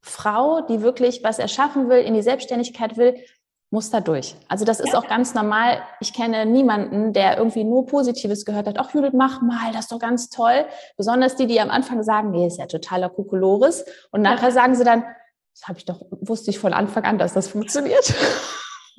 Frau, 0.00 0.62
die 0.62 0.82
wirklich 0.82 1.22
was 1.22 1.38
erschaffen 1.38 1.88
will, 1.88 1.98
in 1.98 2.14
die 2.14 2.22
Selbstständigkeit 2.22 2.96
will, 2.96 3.14
muss 3.70 3.90
da 3.90 4.00
durch. 4.00 4.34
Also 4.48 4.64
das 4.64 4.80
ist 4.80 4.92
ja. 4.92 4.98
auch 4.98 5.06
ganz 5.06 5.34
normal. 5.34 5.82
Ich 6.00 6.14
kenne 6.14 6.46
niemanden, 6.46 7.12
der 7.12 7.36
irgendwie 7.36 7.64
nur 7.64 7.86
Positives 7.86 8.44
gehört 8.44 8.66
hat. 8.66 8.78
Ach, 8.78 8.92
Judith, 8.94 9.12
mach 9.12 9.42
mal, 9.42 9.72
das 9.72 9.82
ist 9.82 9.92
doch 9.92 9.98
ganz 9.98 10.30
toll. 10.30 10.64
Besonders 10.96 11.36
die, 11.36 11.46
die 11.46 11.60
am 11.60 11.70
Anfang 11.70 12.02
sagen, 12.02 12.30
nee, 12.30 12.46
ist 12.46 12.58
ja 12.58 12.66
totaler 12.66 13.10
Kokolores. 13.10 13.84
Und 14.10 14.22
nachher 14.22 14.48
ja. 14.48 14.54
sagen 14.54 14.74
sie 14.74 14.84
dann, 14.84 15.04
das 15.54 15.68
habe 15.68 15.78
ich 15.78 15.84
doch, 15.84 16.00
wusste 16.10 16.50
ich 16.50 16.58
von 16.58 16.72
Anfang 16.72 17.04
an, 17.04 17.18
dass 17.18 17.34
das 17.34 17.48
funktioniert. 17.48 18.14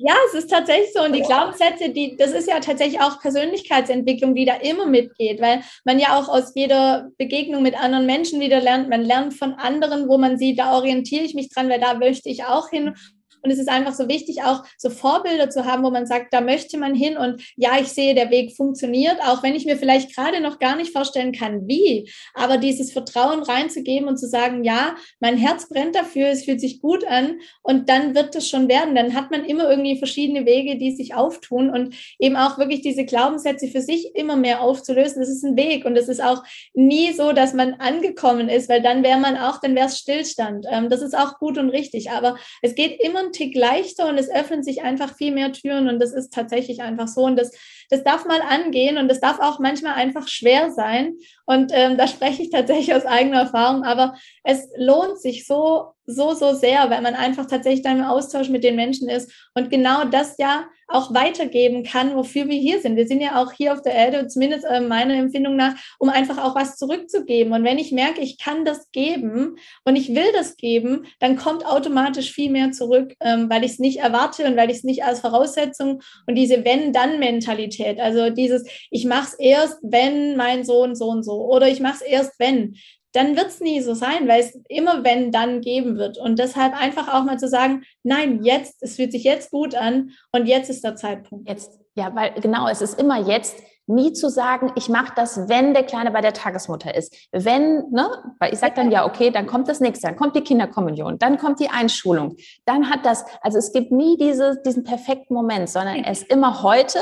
Ja, 0.02 0.14
es 0.28 0.34
ist 0.34 0.50
tatsächlich 0.50 0.94
so. 0.94 1.02
Und 1.02 1.14
die 1.14 1.20
Glaubenssätze, 1.20 1.90
die, 1.90 2.16
das 2.16 2.32
ist 2.32 2.48
ja 2.48 2.58
tatsächlich 2.60 3.02
auch 3.02 3.20
Persönlichkeitsentwicklung, 3.20 4.34
die 4.34 4.46
da 4.46 4.54
immer 4.54 4.86
mitgeht, 4.86 5.42
weil 5.42 5.62
man 5.84 5.98
ja 5.98 6.18
auch 6.18 6.28
aus 6.28 6.52
jeder 6.54 7.10
Begegnung 7.18 7.62
mit 7.62 7.78
anderen 7.78 8.06
Menschen 8.06 8.40
wieder 8.40 8.60
lernt. 8.60 8.88
Man 8.88 9.02
lernt 9.02 9.34
von 9.34 9.52
anderen, 9.54 10.08
wo 10.08 10.16
man 10.16 10.38
sieht, 10.38 10.58
da 10.58 10.72
orientiere 10.72 11.24
ich 11.24 11.34
mich 11.34 11.50
dran, 11.50 11.68
weil 11.68 11.80
da 11.80 11.94
möchte 11.94 12.30
ich 12.30 12.44
auch 12.44 12.70
hin. 12.70 12.94
Und 13.42 13.50
es 13.50 13.58
ist 13.58 13.68
einfach 13.68 13.94
so 13.94 14.08
wichtig, 14.08 14.42
auch 14.42 14.64
so 14.76 14.90
Vorbilder 14.90 15.50
zu 15.50 15.64
haben, 15.64 15.82
wo 15.82 15.90
man 15.90 16.06
sagt, 16.06 16.32
da 16.32 16.40
möchte 16.40 16.78
man 16.78 16.94
hin. 16.94 17.16
Und 17.16 17.42
ja, 17.56 17.78
ich 17.80 17.88
sehe, 17.88 18.14
der 18.14 18.30
Weg 18.30 18.56
funktioniert, 18.56 19.16
auch 19.22 19.42
wenn 19.42 19.54
ich 19.54 19.64
mir 19.64 19.76
vielleicht 19.76 20.14
gerade 20.14 20.40
noch 20.40 20.58
gar 20.58 20.76
nicht 20.76 20.92
vorstellen 20.92 21.32
kann, 21.32 21.66
wie. 21.66 22.10
Aber 22.34 22.58
dieses 22.58 22.92
Vertrauen 22.92 23.42
reinzugeben 23.42 24.08
und 24.08 24.18
zu 24.18 24.28
sagen, 24.28 24.64
ja, 24.64 24.96
mein 25.20 25.36
Herz 25.36 25.68
brennt 25.68 25.94
dafür, 25.94 26.28
es 26.28 26.44
fühlt 26.44 26.60
sich 26.60 26.80
gut 26.80 27.06
an. 27.06 27.40
Und 27.62 27.88
dann 27.88 28.14
wird 28.14 28.34
es 28.34 28.48
schon 28.48 28.68
werden. 28.68 28.94
Dann 28.94 29.14
hat 29.14 29.30
man 29.30 29.44
immer 29.44 29.68
irgendwie 29.70 29.98
verschiedene 29.98 30.46
Wege, 30.46 30.76
die 30.76 30.94
sich 30.94 31.14
auftun 31.14 31.70
und 31.70 31.94
eben 32.18 32.36
auch 32.36 32.58
wirklich 32.58 32.82
diese 32.82 33.04
Glaubenssätze 33.04 33.68
für 33.68 33.80
sich 33.80 34.14
immer 34.14 34.36
mehr 34.36 34.62
aufzulösen. 34.62 35.20
Das 35.20 35.30
ist 35.30 35.44
ein 35.44 35.56
Weg. 35.56 35.84
Und 35.84 35.96
es 35.96 36.08
ist 36.08 36.22
auch 36.22 36.42
nie 36.74 37.12
so, 37.12 37.32
dass 37.32 37.54
man 37.54 37.74
angekommen 37.74 38.48
ist, 38.48 38.68
weil 38.68 38.82
dann 38.82 39.02
wäre 39.02 39.18
man 39.18 39.36
auch, 39.36 39.60
dann 39.60 39.74
wäre 39.74 39.86
es 39.86 39.98
Stillstand. 39.98 40.66
Ähm, 40.70 40.88
das 40.88 41.02
ist 41.02 41.16
auch 41.16 41.38
gut 41.38 41.58
und 41.58 41.70
richtig. 41.70 42.10
Aber 42.10 42.36
es 42.62 42.74
geht 42.74 43.00
immer 43.00 43.29
Tick 43.32 43.54
leichter 43.56 44.08
und 44.08 44.18
es 44.18 44.30
öffnen 44.30 44.62
sich 44.62 44.82
einfach 44.82 45.16
viel 45.16 45.32
mehr 45.32 45.52
Türen 45.52 45.88
und 45.88 46.00
das 46.00 46.12
ist 46.12 46.32
tatsächlich 46.32 46.82
einfach 46.82 47.08
so 47.08 47.24
und 47.24 47.36
das, 47.36 47.52
das 47.90 48.04
darf 48.04 48.24
mal 48.24 48.40
angehen 48.40 48.98
und 48.98 49.08
das 49.08 49.20
darf 49.20 49.40
auch 49.40 49.58
manchmal 49.58 49.94
einfach 49.94 50.28
schwer 50.28 50.70
sein 50.70 51.14
und 51.46 51.72
ähm, 51.74 51.96
da 51.96 52.06
spreche 52.06 52.42
ich 52.42 52.50
tatsächlich 52.50 52.94
aus 52.94 53.04
eigener 53.04 53.40
Erfahrung, 53.40 53.82
aber 53.82 54.14
es 54.44 54.68
lohnt 54.76 55.18
sich 55.20 55.46
so, 55.46 55.94
so, 56.06 56.34
so 56.34 56.54
sehr, 56.54 56.90
weil 56.90 57.02
man 57.02 57.14
einfach 57.14 57.46
tatsächlich 57.46 57.82
dann 57.82 57.98
im 57.98 58.04
Austausch 58.04 58.48
mit 58.48 58.64
den 58.64 58.76
Menschen 58.76 59.08
ist 59.08 59.32
und 59.54 59.70
genau 59.70 60.04
das 60.04 60.36
ja 60.38 60.66
auch 60.86 61.14
weitergeben 61.14 61.84
kann, 61.84 62.16
wofür 62.16 62.48
wir 62.48 62.58
hier 62.58 62.80
sind. 62.80 62.96
Wir 62.96 63.06
sind 63.06 63.20
ja 63.20 63.40
auch 63.40 63.52
hier 63.52 63.72
auf 63.72 63.82
der 63.82 63.94
Erde, 63.94 64.26
zumindest 64.26 64.64
äh, 64.64 64.80
meiner 64.80 65.14
Empfindung 65.14 65.56
nach, 65.56 65.74
um 65.98 66.08
einfach 66.08 66.38
auch 66.38 66.54
was 66.54 66.76
zurückzugeben. 66.76 67.52
Und 67.52 67.64
wenn 67.64 67.78
ich 67.78 67.92
merke, 67.92 68.20
ich 68.20 68.38
kann 68.38 68.64
das 68.64 68.90
geben 68.90 69.56
und 69.84 69.96
ich 69.96 70.14
will 70.14 70.32
das 70.32 70.56
geben, 70.56 71.06
dann 71.20 71.36
kommt 71.36 71.64
automatisch 71.64 72.32
viel 72.32 72.50
mehr 72.50 72.72
zurück, 72.72 73.14
ähm, 73.20 73.48
weil 73.48 73.64
ich 73.64 73.72
es 73.72 73.78
nicht 73.78 74.00
erwarte 74.00 74.44
und 74.46 74.56
weil 74.56 74.70
ich 74.70 74.78
es 74.78 74.84
nicht 74.84 75.04
als 75.04 75.20
Voraussetzung 75.20 76.02
und 76.26 76.34
diese 76.34 76.64
Wenn-Dann-Mentalität, 76.64 77.79
also 78.00 78.30
dieses, 78.30 78.64
ich 78.90 79.04
mache 79.06 79.28
es 79.28 79.34
erst, 79.34 79.78
wenn 79.82 80.36
mein 80.36 80.64
Sohn 80.64 80.94
so 80.94 81.06
und 81.06 81.22
so 81.22 81.44
oder 81.46 81.68
ich 81.68 81.80
mache 81.80 81.96
es 81.96 82.02
erst, 82.02 82.32
wenn 82.38 82.76
dann 83.12 83.36
wird 83.36 83.48
es 83.48 83.60
nie 83.60 83.80
so 83.80 83.94
sein, 83.94 84.28
weil 84.28 84.40
es 84.40 84.58
immer 84.68 85.04
wenn 85.04 85.32
dann 85.32 85.60
geben 85.60 85.96
wird. 85.96 86.18
Und 86.18 86.38
deshalb 86.38 86.80
einfach 86.80 87.12
auch 87.12 87.24
mal 87.24 87.38
zu 87.38 87.48
sagen, 87.48 87.82
nein, 88.02 88.42
jetzt, 88.44 88.82
es 88.82 88.96
fühlt 88.96 89.12
sich 89.12 89.24
jetzt 89.24 89.50
gut 89.50 89.74
an 89.74 90.10
und 90.32 90.46
jetzt 90.46 90.70
ist 90.70 90.84
der 90.84 90.96
Zeitpunkt. 90.96 91.48
Jetzt, 91.48 91.78
ja, 91.94 92.14
weil 92.14 92.32
genau, 92.40 92.68
es 92.68 92.82
ist 92.82 93.00
immer 93.00 93.18
jetzt. 93.28 93.56
Nie 93.86 94.12
zu 94.12 94.30
sagen, 94.30 94.70
ich 94.76 94.88
mache 94.88 95.12
das, 95.16 95.48
wenn 95.48 95.74
der 95.74 95.82
Kleine 95.82 96.12
bei 96.12 96.20
der 96.20 96.32
Tagesmutter 96.32 96.94
ist. 96.94 97.12
Wenn, 97.32 97.90
ne, 97.90 98.08
weil 98.38 98.52
ich 98.52 98.60
sage 98.60 98.74
dann 98.76 98.92
ja, 98.92 99.04
okay, 99.04 99.32
dann 99.32 99.48
kommt 99.48 99.66
das 99.66 99.80
nächste, 99.80 100.06
dann 100.06 100.14
kommt 100.14 100.36
die 100.36 100.42
Kinderkommunion, 100.42 101.18
dann 101.18 101.38
kommt 101.38 101.58
die 101.58 101.70
Einschulung, 101.70 102.36
dann 102.66 102.88
hat 102.88 103.04
das, 103.04 103.24
also 103.40 103.58
es 103.58 103.72
gibt 103.72 103.90
nie 103.90 104.16
diese, 104.16 104.62
diesen 104.64 104.84
perfekten 104.84 105.34
Moment, 105.34 105.68
sondern 105.68 106.04
es 106.04 106.22
ist 106.22 106.32
immer 106.32 106.62
heute, 106.62 107.00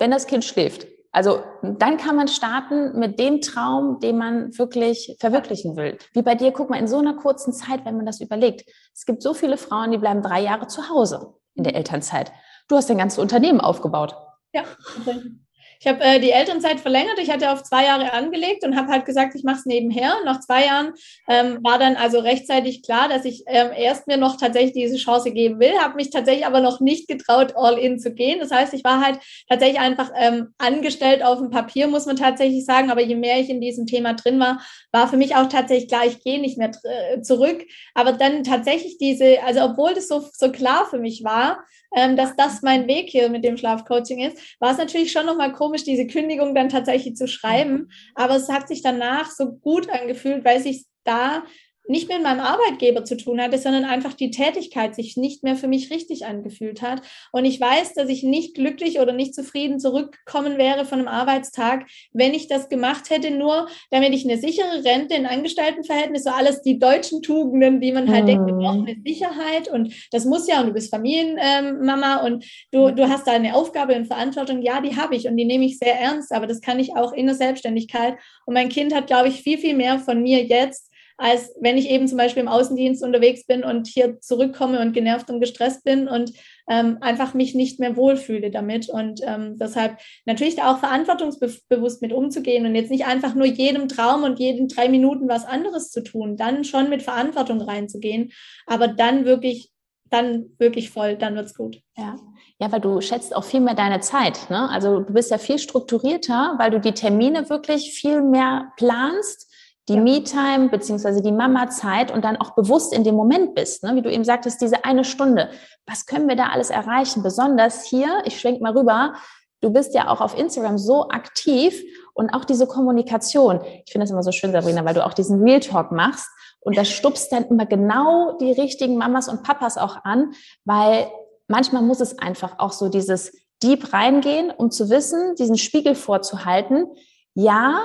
wenn 0.00 0.10
das 0.10 0.26
Kind 0.26 0.44
schläft. 0.44 0.88
Also 1.12 1.42
dann 1.62 1.96
kann 1.96 2.16
man 2.16 2.28
starten 2.28 2.98
mit 2.98 3.18
dem 3.18 3.40
Traum, 3.40 3.98
den 4.00 4.16
man 4.16 4.56
wirklich 4.56 5.16
verwirklichen 5.18 5.76
will. 5.76 5.98
Wie 6.12 6.22
bei 6.22 6.36
dir, 6.36 6.52
guck 6.52 6.70
mal, 6.70 6.78
in 6.78 6.86
so 6.86 6.98
einer 6.98 7.14
kurzen 7.14 7.52
Zeit, 7.52 7.84
wenn 7.84 7.96
man 7.96 8.06
das 8.06 8.20
überlegt. 8.20 8.64
Es 8.94 9.04
gibt 9.06 9.22
so 9.22 9.34
viele 9.34 9.56
Frauen, 9.56 9.90
die 9.90 9.98
bleiben 9.98 10.22
drei 10.22 10.40
Jahre 10.40 10.68
zu 10.68 10.88
Hause 10.88 11.34
in 11.54 11.64
der 11.64 11.74
Elternzeit. 11.74 12.32
Du 12.68 12.76
hast 12.76 12.88
dein 12.88 12.98
ganzes 12.98 13.18
Unternehmen 13.18 13.60
aufgebaut. 13.60 14.14
Ja, 14.52 14.62
ich 15.80 15.86
habe 15.86 16.04
äh, 16.04 16.20
die 16.20 16.30
Elternzeit 16.30 16.78
verlängert. 16.78 17.18
Ich 17.18 17.30
hatte 17.30 17.50
auf 17.50 17.62
zwei 17.62 17.84
Jahre 17.86 18.12
angelegt 18.12 18.64
und 18.64 18.76
habe 18.76 18.92
halt 18.92 19.06
gesagt, 19.06 19.34
ich 19.34 19.44
mache 19.44 19.60
es 19.60 19.66
nebenher. 19.66 20.12
Nach 20.26 20.40
zwei 20.40 20.66
Jahren 20.66 20.92
ähm, 21.26 21.58
war 21.62 21.78
dann 21.78 21.96
also 21.96 22.18
rechtzeitig 22.18 22.82
klar, 22.82 23.08
dass 23.08 23.24
ich 23.24 23.44
ähm, 23.46 23.70
erst 23.74 24.06
mir 24.06 24.18
noch 24.18 24.36
tatsächlich 24.36 24.74
diese 24.74 24.98
Chance 24.98 25.32
geben 25.32 25.58
will, 25.58 25.72
habe 25.80 25.96
mich 25.96 26.10
tatsächlich 26.10 26.44
aber 26.44 26.60
noch 26.60 26.80
nicht 26.80 27.08
getraut, 27.08 27.54
all 27.56 27.78
in 27.78 27.98
zu 27.98 28.12
gehen. 28.12 28.40
Das 28.40 28.50
heißt, 28.50 28.74
ich 28.74 28.84
war 28.84 29.02
halt 29.02 29.20
tatsächlich 29.48 29.80
einfach 29.80 30.10
ähm, 30.14 30.48
angestellt 30.58 31.24
auf 31.24 31.38
dem 31.38 31.48
Papier, 31.48 31.88
muss 31.88 32.04
man 32.04 32.16
tatsächlich 32.16 32.66
sagen. 32.66 32.90
Aber 32.90 33.00
je 33.00 33.16
mehr 33.16 33.40
ich 33.40 33.48
in 33.48 33.62
diesem 33.62 33.86
Thema 33.86 34.12
drin 34.12 34.38
war, 34.38 34.60
war 34.92 35.08
für 35.08 35.16
mich 35.16 35.34
auch 35.34 35.48
tatsächlich 35.48 35.88
klar, 35.88 36.04
ich 36.04 36.22
gehe 36.22 36.42
nicht 36.42 36.58
mehr 36.58 36.72
äh, 36.84 37.22
zurück. 37.22 37.64
Aber 37.94 38.12
dann 38.12 38.44
tatsächlich 38.44 38.98
diese, 38.98 39.42
also 39.44 39.62
obwohl 39.62 39.94
das 39.94 40.08
so, 40.08 40.22
so 40.30 40.52
klar 40.52 40.86
für 40.90 40.98
mich 40.98 41.24
war, 41.24 41.64
ähm, 41.94 42.16
dass 42.16 42.36
das 42.36 42.62
mein 42.62 42.86
Weg 42.86 43.08
hier 43.10 43.28
mit 43.30 43.44
dem 43.44 43.56
Schlafcoaching 43.56 44.20
ist, 44.20 44.38
war 44.60 44.72
es 44.72 44.78
natürlich 44.78 45.12
schon 45.12 45.26
nochmal 45.26 45.52
komisch, 45.52 45.69
diese 45.84 46.06
Kündigung 46.06 46.54
dann 46.54 46.68
tatsächlich 46.68 47.16
zu 47.16 47.26
schreiben. 47.28 47.88
Aber 48.14 48.36
es 48.36 48.48
hat 48.48 48.68
sich 48.68 48.82
danach 48.82 49.30
so 49.30 49.52
gut 49.52 49.88
angefühlt, 49.88 50.44
weil 50.44 50.60
sich 50.60 50.86
da 51.04 51.44
nicht 51.90 52.08
mehr 52.08 52.18
mit 52.18 52.26
meinem 52.26 52.40
Arbeitgeber 52.40 53.04
zu 53.04 53.16
tun 53.16 53.40
hatte, 53.40 53.58
sondern 53.58 53.84
einfach 53.84 54.14
die 54.14 54.30
Tätigkeit 54.30 54.94
sich 54.94 55.16
nicht 55.16 55.42
mehr 55.42 55.56
für 55.56 55.68
mich 55.68 55.90
richtig 55.90 56.24
angefühlt 56.24 56.82
hat. 56.82 57.02
Und 57.32 57.44
ich 57.44 57.60
weiß, 57.60 57.94
dass 57.94 58.08
ich 58.08 58.22
nicht 58.22 58.54
glücklich 58.54 59.00
oder 59.00 59.12
nicht 59.12 59.34
zufrieden 59.34 59.80
zurückgekommen 59.80 60.56
wäre 60.56 60.84
von 60.84 61.00
einem 61.00 61.08
Arbeitstag, 61.08 61.86
wenn 62.12 62.32
ich 62.32 62.48
das 62.48 62.68
gemacht 62.68 63.10
hätte, 63.10 63.30
nur 63.30 63.68
damit 63.90 64.14
ich 64.14 64.24
eine 64.24 64.38
sichere 64.38 64.84
Rente, 64.84 65.14
in 65.14 65.26
Angestelltenverhältnis, 65.26 66.24
so 66.24 66.30
alles 66.30 66.62
die 66.62 66.78
deutschen 66.78 67.22
Tugenden, 67.22 67.80
die 67.80 67.92
man 67.92 68.08
halt 68.10 68.22
mhm. 68.22 68.26
denkt, 68.28 68.46
wir 68.46 68.54
brauchen 68.54 68.86
eine 68.86 69.02
Sicherheit 69.04 69.68
und 69.68 69.92
das 70.12 70.24
muss 70.24 70.46
ja 70.46 70.60
und 70.60 70.68
du 70.68 70.72
bist 70.72 70.90
Familienmama 70.90 72.20
ähm, 72.20 72.24
und 72.24 72.44
du, 72.70 72.90
du 72.92 73.08
hast 73.08 73.26
da 73.26 73.32
eine 73.32 73.54
Aufgabe 73.54 73.96
und 73.96 74.06
Verantwortung. 74.06 74.62
Ja, 74.62 74.80
die 74.80 74.96
habe 74.96 75.16
ich 75.16 75.26
und 75.26 75.36
die 75.36 75.44
nehme 75.44 75.64
ich 75.64 75.78
sehr 75.78 75.98
ernst, 75.98 76.32
aber 76.32 76.46
das 76.46 76.60
kann 76.60 76.78
ich 76.78 76.96
auch 76.96 77.12
in 77.12 77.26
der 77.26 77.34
Selbstständigkeit. 77.34 78.16
Und 78.46 78.54
mein 78.54 78.68
Kind 78.68 78.94
hat, 78.94 79.08
glaube 79.08 79.28
ich, 79.28 79.42
viel, 79.42 79.58
viel 79.58 79.74
mehr 79.74 79.98
von 79.98 80.22
mir 80.22 80.44
jetzt 80.44 80.89
als 81.20 81.54
wenn 81.60 81.76
ich 81.76 81.90
eben 81.90 82.08
zum 82.08 82.16
Beispiel 82.16 82.42
im 82.42 82.48
Außendienst 82.48 83.04
unterwegs 83.04 83.44
bin 83.44 83.62
und 83.62 83.86
hier 83.86 84.20
zurückkomme 84.20 84.80
und 84.80 84.94
genervt 84.94 85.28
und 85.28 85.40
gestresst 85.40 85.84
bin 85.84 86.08
und 86.08 86.32
ähm, 86.68 86.96
einfach 87.02 87.34
mich 87.34 87.54
nicht 87.54 87.78
mehr 87.78 87.94
wohlfühle 87.96 88.50
damit. 88.50 88.88
Und 88.88 89.20
ähm, 89.26 89.58
deshalb 89.58 89.98
natürlich 90.24 90.56
da 90.56 90.72
auch 90.72 90.78
verantwortungsbewusst 90.78 92.00
mit 92.00 92.14
umzugehen 92.14 92.64
und 92.64 92.74
jetzt 92.74 92.90
nicht 92.90 93.04
einfach 93.04 93.34
nur 93.34 93.46
jedem 93.46 93.86
Traum 93.86 94.22
und 94.22 94.38
jeden 94.38 94.68
drei 94.68 94.88
Minuten 94.88 95.28
was 95.28 95.44
anderes 95.44 95.90
zu 95.90 96.02
tun, 96.02 96.38
dann 96.38 96.64
schon 96.64 96.88
mit 96.88 97.02
Verantwortung 97.02 97.60
reinzugehen, 97.60 98.32
aber 98.66 98.88
dann 98.88 99.26
wirklich 99.26 99.70
dann 100.08 100.46
wirklich 100.58 100.90
voll, 100.90 101.16
dann 101.16 101.36
wird's 101.36 101.54
gut. 101.54 101.80
Ja. 101.96 102.16
Ja, 102.58 102.70
weil 102.72 102.80
du 102.80 103.00
schätzt 103.00 103.34
auch 103.34 103.44
viel 103.44 103.60
mehr 103.60 103.74
deine 103.74 104.00
Zeit. 104.00 104.50
Ne? 104.50 104.68
Also 104.68 105.00
du 105.00 105.14
bist 105.14 105.30
ja 105.30 105.38
viel 105.38 105.58
strukturierter, 105.58 106.56
weil 106.58 106.70
du 106.70 106.78
die 106.78 106.92
Termine 106.92 107.48
wirklich 107.48 107.92
viel 107.92 108.20
mehr 108.20 108.72
planst 108.76 109.49
die 109.90 109.96
ja. 109.96 110.00
Me-Time 110.00 110.68
beziehungsweise 110.68 111.20
die 111.20 111.32
Mama-Zeit 111.32 112.12
und 112.12 112.24
dann 112.24 112.36
auch 112.36 112.54
bewusst 112.54 112.92
in 112.92 113.02
dem 113.02 113.16
Moment 113.16 113.54
bist, 113.56 113.82
ne? 113.82 113.96
wie 113.96 114.02
du 114.02 114.10
eben 114.10 114.24
sagtest, 114.24 114.62
diese 114.62 114.84
eine 114.84 115.04
Stunde. 115.04 115.50
Was 115.84 116.06
können 116.06 116.28
wir 116.28 116.36
da 116.36 116.46
alles 116.46 116.70
erreichen? 116.70 117.22
Besonders 117.24 117.84
hier, 117.84 118.22
ich 118.24 118.40
schwenk 118.40 118.60
mal 118.60 118.76
rüber, 118.76 119.14
du 119.60 119.70
bist 119.70 119.94
ja 119.94 120.08
auch 120.08 120.20
auf 120.20 120.38
Instagram 120.38 120.78
so 120.78 121.08
aktiv 121.08 121.82
und 122.14 122.30
auch 122.30 122.44
diese 122.44 122.68
Kommunikation. 122.68 123.60
Ich 123.84 123.92
finde 123.92 124.04
das 124.04 124.10
immer 124.10 124.22
so 124.22 124.30
schön, 124.30 124.52
Sabrina, 124.52 124.84
weil 124.84 124.94
du 124.94 125.04
auch 125.04 125.12
diesen 125.12 125.42
Real 125.42 125.60
Talk 125.60 125.90
machst 125.90 126.28
und 126.60 126.76
das 126.76 126.88
stupst 126.88 127.32
dann 127.32 127.44
immer 127.46 127.66
genau 127.66 128.38
die 128.38 128.52
richtigen 128.52 128.96
Mamas 128.96 129.28
und 129.28 129.42
Papas 129.42 129.76
auch 129.76 130.04
an, 130.04 130.32
weil 130.64 131.10
manchmal 131.48 131.82
muss 131.82 132.00
es 132.00 132.16
einfach 132.18 132.58
auch 132.58 132.72
so 132.72 132.88
dieses 132.88 133.32
Deep 133.60 133.92
reingehen, 133.92 134.50
um 134.50 134.70
zu 134.70 134.88
wissen, 134.88 135.34
diesen 135.34 135.58
Spiegel 135.58 135.96
vorzuhalten. 135.96 136.86
Ja, 137.34 137.80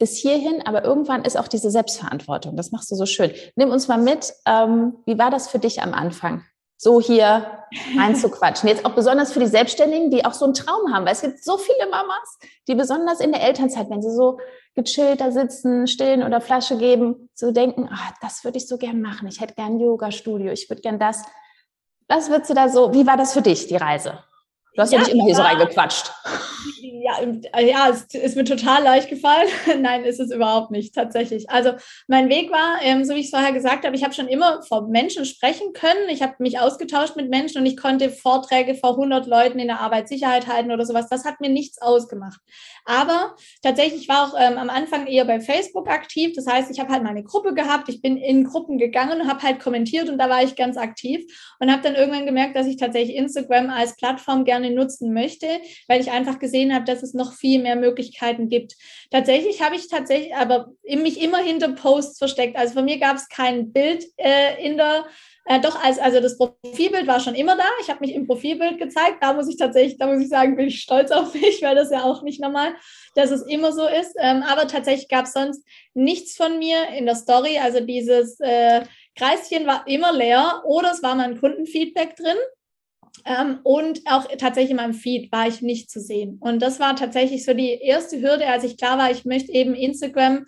bis 0.00 0.16
hierhin, 0.16 0.66
aber 0.66 0.84
irgendwann 0.84 1.24
ist 1.24 1.38
auch 1.38 1.46
diese 1.46 1.70
Selbstverantwortung. 1.70 2.56
Das 2.56 2.72
machst 2.72 2.90
du 2.90 2.96
so 2.96 3.06
schön. 3.06 3.30
Nimm 3.54 3.70
uns 3.70 3.86
mal 3.86 3.98
mit. 3.98 4.32
Ähm, 4.46 4.94
wie 5.06 5.18
war 5.18 5.30
das 5.30 5.48
für 5.48 5.60
dich 5.60 5.80
am 5.80 5.94
Anfang? 5.94 6.42
so 6.82 6.98
hier 6.98 7.66
reinzuquatschen. 7.94 8.66
Jetzt 8.66 8.86
auch 8.86 8.94
besonders 8.94 9.34
für 9.34 9.40
die 9.40 9.46
Selbstständigen, 9.46 10.10
die 10.10 10.24
auch 10.24 10.32
so 10.32 10.46
einen 10.46 10.54
Traum 10.54 10.94
haben, 10.94 11.04
weil 11.04 11.12
es 11.12 11.20
gibt 11.20 11.44
so 11.44 11.58
viele 11.58 11.90
Mamas, 11.90 12.38
die 12.68 12.74
besonders 12.74 13.20
in 13.20 13.32
der 13.32 13.42
Elternzeit, 13.42 13.90
wenn 13.90 14.00
sie 14.00 14.10
so 14.10 14.38
gechillt 14.74 15.20
da 15.20 15.30
sitzen, 15.30 15.86
stillen 15.86 16.22
oder 16.22 16.40
Flasche 16.40 16.78
geben, 16.78 17.28
so 17.34 17.50
denken, 17.52 17.86
ah, 17.92 18.14
das 18.22 18.44
würde 18.44 18.56
ich 18.56 18.66
so 18.66 18.78
gern 18.78 19.02
machen. 19.02 19.28
Ich 19.28 19.42
hätte 19.42 19.54
gern 19.54 19.74
ein 19.74 19.78
Yoga-Studio, 19.78 20.52
ich 20.52 20.70
würde 20.70 20.80
gern 20.80 20.98
das. 20.98 21.22
Was 22.08 22.30
würdest 22.30 22.48
du 22.48 22.54
da 22.54 22.70
so, 22.70 22.94
wie 22.94 23.06
war 23.06 23.18
das 23.18 23.34
für 23.34 23.42
dich, 23.42 23.66
die 23.66 23.76
Reise? 23.76 24.24
Du 24.74 24.80
hast 24.80 24.90
ja, 24.90 25.00
ja 25.00 25.04
nicht 25.04 25.14
immer 25.14 25.24
hier 25.24 25.36
so 25.36 25.42
reingequatscht. 25.42 26.12
Ja, 27.02 27.18
ja 27.60 27.88
es 27.88 28.14
ist 28.14 28.36
mir 28.36 28.44
total 28.44 28.82
leicht 28.82 29.08
gefallen. 29.08 29.48
Nein, 29.80 30.04
ist 30.04 30.20
es 30.20 30.30
überhaupt 30.30 30.70
nicht, 30.70 30.94
tatsächlich. 30.94 31.48
Also 31.48 31.72
mein 32.08 32.28
Weg 32.28 32.50
war, 32.50 32.82
ähm, 32.82 33.04
so 33.04 33.14
wie 33.14 33.20
ich 33.20 33.26
es 33.26 33.30
vorher 33.30 33.52
gesagt 33.52 33.86
habe, 33.86 33.96
ich 33.96 34.04
habe 34.04 34.12
schon 34.12 34.28
immer 34.28 34.62
vor 34.64 34.86
Menschen 34.88 35.24
sprechen 35.24 35.72
können. 35.72 36.10
Ich 36.10 36.20
habe 36.20 36.34
mich 36.40 36.58
ausgetauscht 36.58 37.16
mit 37.16 37.30
Menschen 37.30 37.60
und 37.60 37.66
ich 37.66 37.78
konnte 37.78 38.10
Vorträge 38.10 38.74
vor 38.74 38.90
100 38.90 39.26
Leuten 39.26 39.58
in 39.58 39.68
der 39.68 39.80
Arbeitssicherheit 39.80 40.46
halten 40.46 40.72
oder 40.72 40.84
sowas. 40.84 41.08
Das 41.08 41.24
hat 41.24 41.40
mir 41.40 41.48
nichts 41.48 41.80
ausgemacht. 41.80 42.40
Aber 42.84 43.34
tatsächlich 43.62 44.08
war 44.08 44.28
auch 44.28 44.34
ähm, 44.38 44.58
am 44.58 44.68
Anfang 44.68 45.06
eher 45.06 45.24
bei 45.24 45.40
Facebook 45.40 45.88
aktiv. 45.88 46.32
Das 46.34 46.46
heißt, 46.46 46.70
ich 46.70 46.80
habe 46.80 46.92
halt 46.92 47.02
meine 47.02 47.22
Gruppe 47.22 47.54
gehabt. 47.54 47.88
Ich 47.88 48.02
bin 48.02 48.18
in 48.18 48.44
Gruppen 48.44 48.76
gegangen 48.76 49.22
und 49.22 49.28
habe 49.28 49.42
halt 49.42 49.60
kommentiert 49.60 50.10
und 50.10 50.18
da 50.18 50.28
war 50.28 50.42
ich 50.42 50.54
ganz 50.54 50.76
aktiv 50.76 51.24
und 51.60 51.70
habe 51.70 51.82
dann 51.82 51.94
irgendwann 51.94 52.26
gemerkt, 52.26 52.56
dass 52.56 52.66
ich 52.66 52.76
tatsächlich 52.76 53.16
Instagram 53.16 53.70
als 53.70 53.96
Plattform 53.96 54.44
gerne 54.44 54.70
nutzen 54.70 55.14
möchte, 55.14 55.46
weil 55.88 56.00
ich 56.00 56.10
einfach 56.10 56.38
gesehen 56.38 56.74
habe, 56.74 56.89
dass 56.90 57.02
es 57.02 57.14
noch 57.14 57.32
viel 57.32 57.62
mehr 57.62 57.76
Möglichkeiten 57.76 58.48
gibt. 58.48 58.74
Tatsächlich 59.10 59.62
habe 59.62 59.76
ich 59.76 59.88
tatsächlich 59.88 60.34
aber 60.34 60.72
mich 60.84 61.20
immer 61.22 61.38
hinter 61.38 61.70
Posts 61.70 62.18
versteckt. 62.18 62.56
Also 62.56 62.74
von 62.74 62.84
mir 62.84 62.98
gab 62.98 63.16
es 63.16 63.28
kein 63.28 63.72
Bild 63.72 64.04
äh, 64.18 64.64
in 64.64 64.76
der 64.76 65.06
äh, 65.46 65.60
doch, 65.60 65.82
als, 65.82 65.98
also 65.98 66.20
das 66.20 66.38
Profilbild 66.38 67.06
war 67.06 67.18
schon 67.18 67.34
immer 67.34 67.56
da. 67.56 67.64
Ich 67.80 67.88
habe 67.90 68.00
mich 68.00 68.14
im 68.14 68.26
Profilbild 68.26 68.78
gezeigt. 68.78 69.16
Da 69.20 69.32
muss 69.32 69.48
ich 69.48 69.56
tatsächlich, 69.56 69.98
da 69.98 70.06
muss 70.06 70.22
ich 70.22 70.28
sagen, 70.28 70.54
bin 70.54 70.68
ich 70.68 70.80
stolz 70.80 71.10
auf 71.10 71.34
mich, 71.34 71.60
weil 71.62 71.74
das 71.74 71.90
ja 71.90 72.04
auch 72.04 72.22
nicht 72.22 72.40
normal, 72.40 72.74
dass 73.14 73.30
es 73.30 73.42
immer 73.42 73.72
so 73.72 73.86
ist. 73.86 74.14
Ähm, 74.18 74.42
aber 74.42 74.68
tatsächlich 74.68 75.08
gab 75.08 75.24
es 75.24 75.32
sonst 75.32 75.66
nichts 75.94 76.36
von 76.36 76.58
mir 76.58 76.90
in 76.96 77.06
der 77.06 77.16
Story. 77.16 77.58
Also 77.58 77.80
dieses 77.80 78.38
äh, 78.40 78.82
Kreischen 79.16 79.66
war 79.66 79.86
immer 79.88 80.12
leer 80.12 80.62
oder 80.66 80.92
es 80.92 81.02
war 81.02 81.14
mal 81.14 81.24
ein 81.24 81.40
Kundenfeedback 81.40 82.16
drin. 82.16 82.36
Ähm, 83.24 83.58
und 83.62 84.00
auch 84.06 84.26
tatsächlich 84.38 84.70
in 84.70 84.76
meinem 84.76 84.94
Feed 84.94 85.30
war 85.32 85.46
ich 85.46 85.62
nicht 85.62 85.90
zu 85.90 86.00
sehen. 86.00 86.38
Und 86.40 86.60
das 86.60 86.80
war 86.80 86.96
tatsächlich 86.96 87.44
so 87.44 87.54
die 87.54 87.70
erste 87.70 88.20
Hürde, 88.20 88.46
als 88.46 88.64
ich 88.64 88.76
klar 88.76 88.98
war, 88.98 89.10
ich 89.10 89.24
möchte 89.24 89.52
eben 89.52 89.74
Instagram 89.74 90.46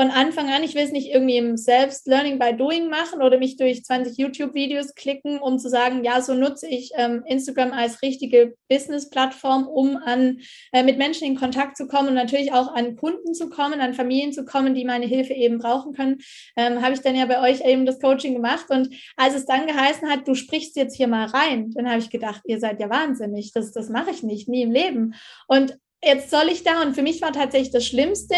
von 0.00 0.10
Anfang 0.10 0.48
an, 0.48 0.62
ich 0.62 0.74
will 0.74 0.84
es 0.84 0.92
nicht 0.92 1.10
irgendwie 1.10 1.36
im 1.36 1.58
Selbst 1.58 2.06
Learning 2.06 2.38
by 2.38 2.56
Doing 2.56 2.88
machen 2.88 3.20
oder 3.20 3.36
mich 3.36 3.58
durch 3.58 3.84
20 3.84 4.16
YouTube-Videos 4.16 4.94
klicken, 4.94 5.38
um 5.38 5.58
zu 5.58 5.68
sagen, 5.68 6.04
ja, 6.04 6.22
so 6.22 6.32
nutze 6.32 6.66
ich 6.66 6.92
ähm, 6.96 7.22
Instagram 7.26 7.74
als 7.74 8.00
richtige 8.00 8.54
Business-Plattform, 8.70 9.66
um 9.66 9.98
an, 9.98 10.38
äh, 10.72 10.84
mit 10.84 10.96
Menschen 10.96 11.26
in 11.26 11.36
Kontakt 11.36 11.76
zu 11.76 11.86
kommen 11.86 12.08
und 12.08 12.14
natürlich 12.14 12.50
auch 12.50 12.74
an 12.74 12.96
Kunden 12.96 13.34
zu 13.34 13.50
kommen, 13.50 13.82
an 13.82 13.92
Familien 13.92 14.32
zu 14.32 14.46
kommen, 14.46 14.74
die 14.74 14.86
meine 14.86 15.04
Hilfe 15.04 15.34
eben 15.34 15.58
brauchen 15.58 15.92
können, 15.92 16.16
ähm, 16.56 16.80
habe 16.80 16.94
ich 16.94 17.02
dann 17.02 17.14
ja 17.14 17.26
bei 17.26 17.38
euch 17.42 17.60
eben 17.60 17.84
das 17.84 18.00
Coaching 18.00 18.32
gemacht. 18.32 18.70
Und 18.70 18.88
als 19.18 19.34
es 19.34 19.44
dann 19.44 19.66
geheißen 19.66 20.08
hat, 20.08 20.26
du 20.26 20.34
sprichst 20.34 20.76
jetzt 20.76 20.96
hier 20.96 21.08
mal 21.08 21.26
rein, 21.26 21.72
dann 21.72 21.86
habe 21.86 21.98
ich 21.98 22.08
gedacht, 22.08 22.40
ihr 22.46 22.58
seid 22.58 22.80
ja 22.80 22.88
wahnsinnig, 22.88 23.52
das, 23.52 23.70
das 23.72 23.90
mache 23.90 24.12
ich 24.12 24.22
nicht, 24.22 24.48
nie 24.48 24.62
im 24.62 24.70
Leben. 24.70 25.12
Und 25.46 25.76
jetzt 26.02 26.30
soll 26.30 26.48
ich 26.48 26.62
da, 26.62 26.82
und 26.82 26.94
für 26.94 27.02
mich 27.02 27.20
war 27.22 27.32
tatsächlich 27.32 27.72
das 27.72 27.86
Schlimmste, 27.86 28.34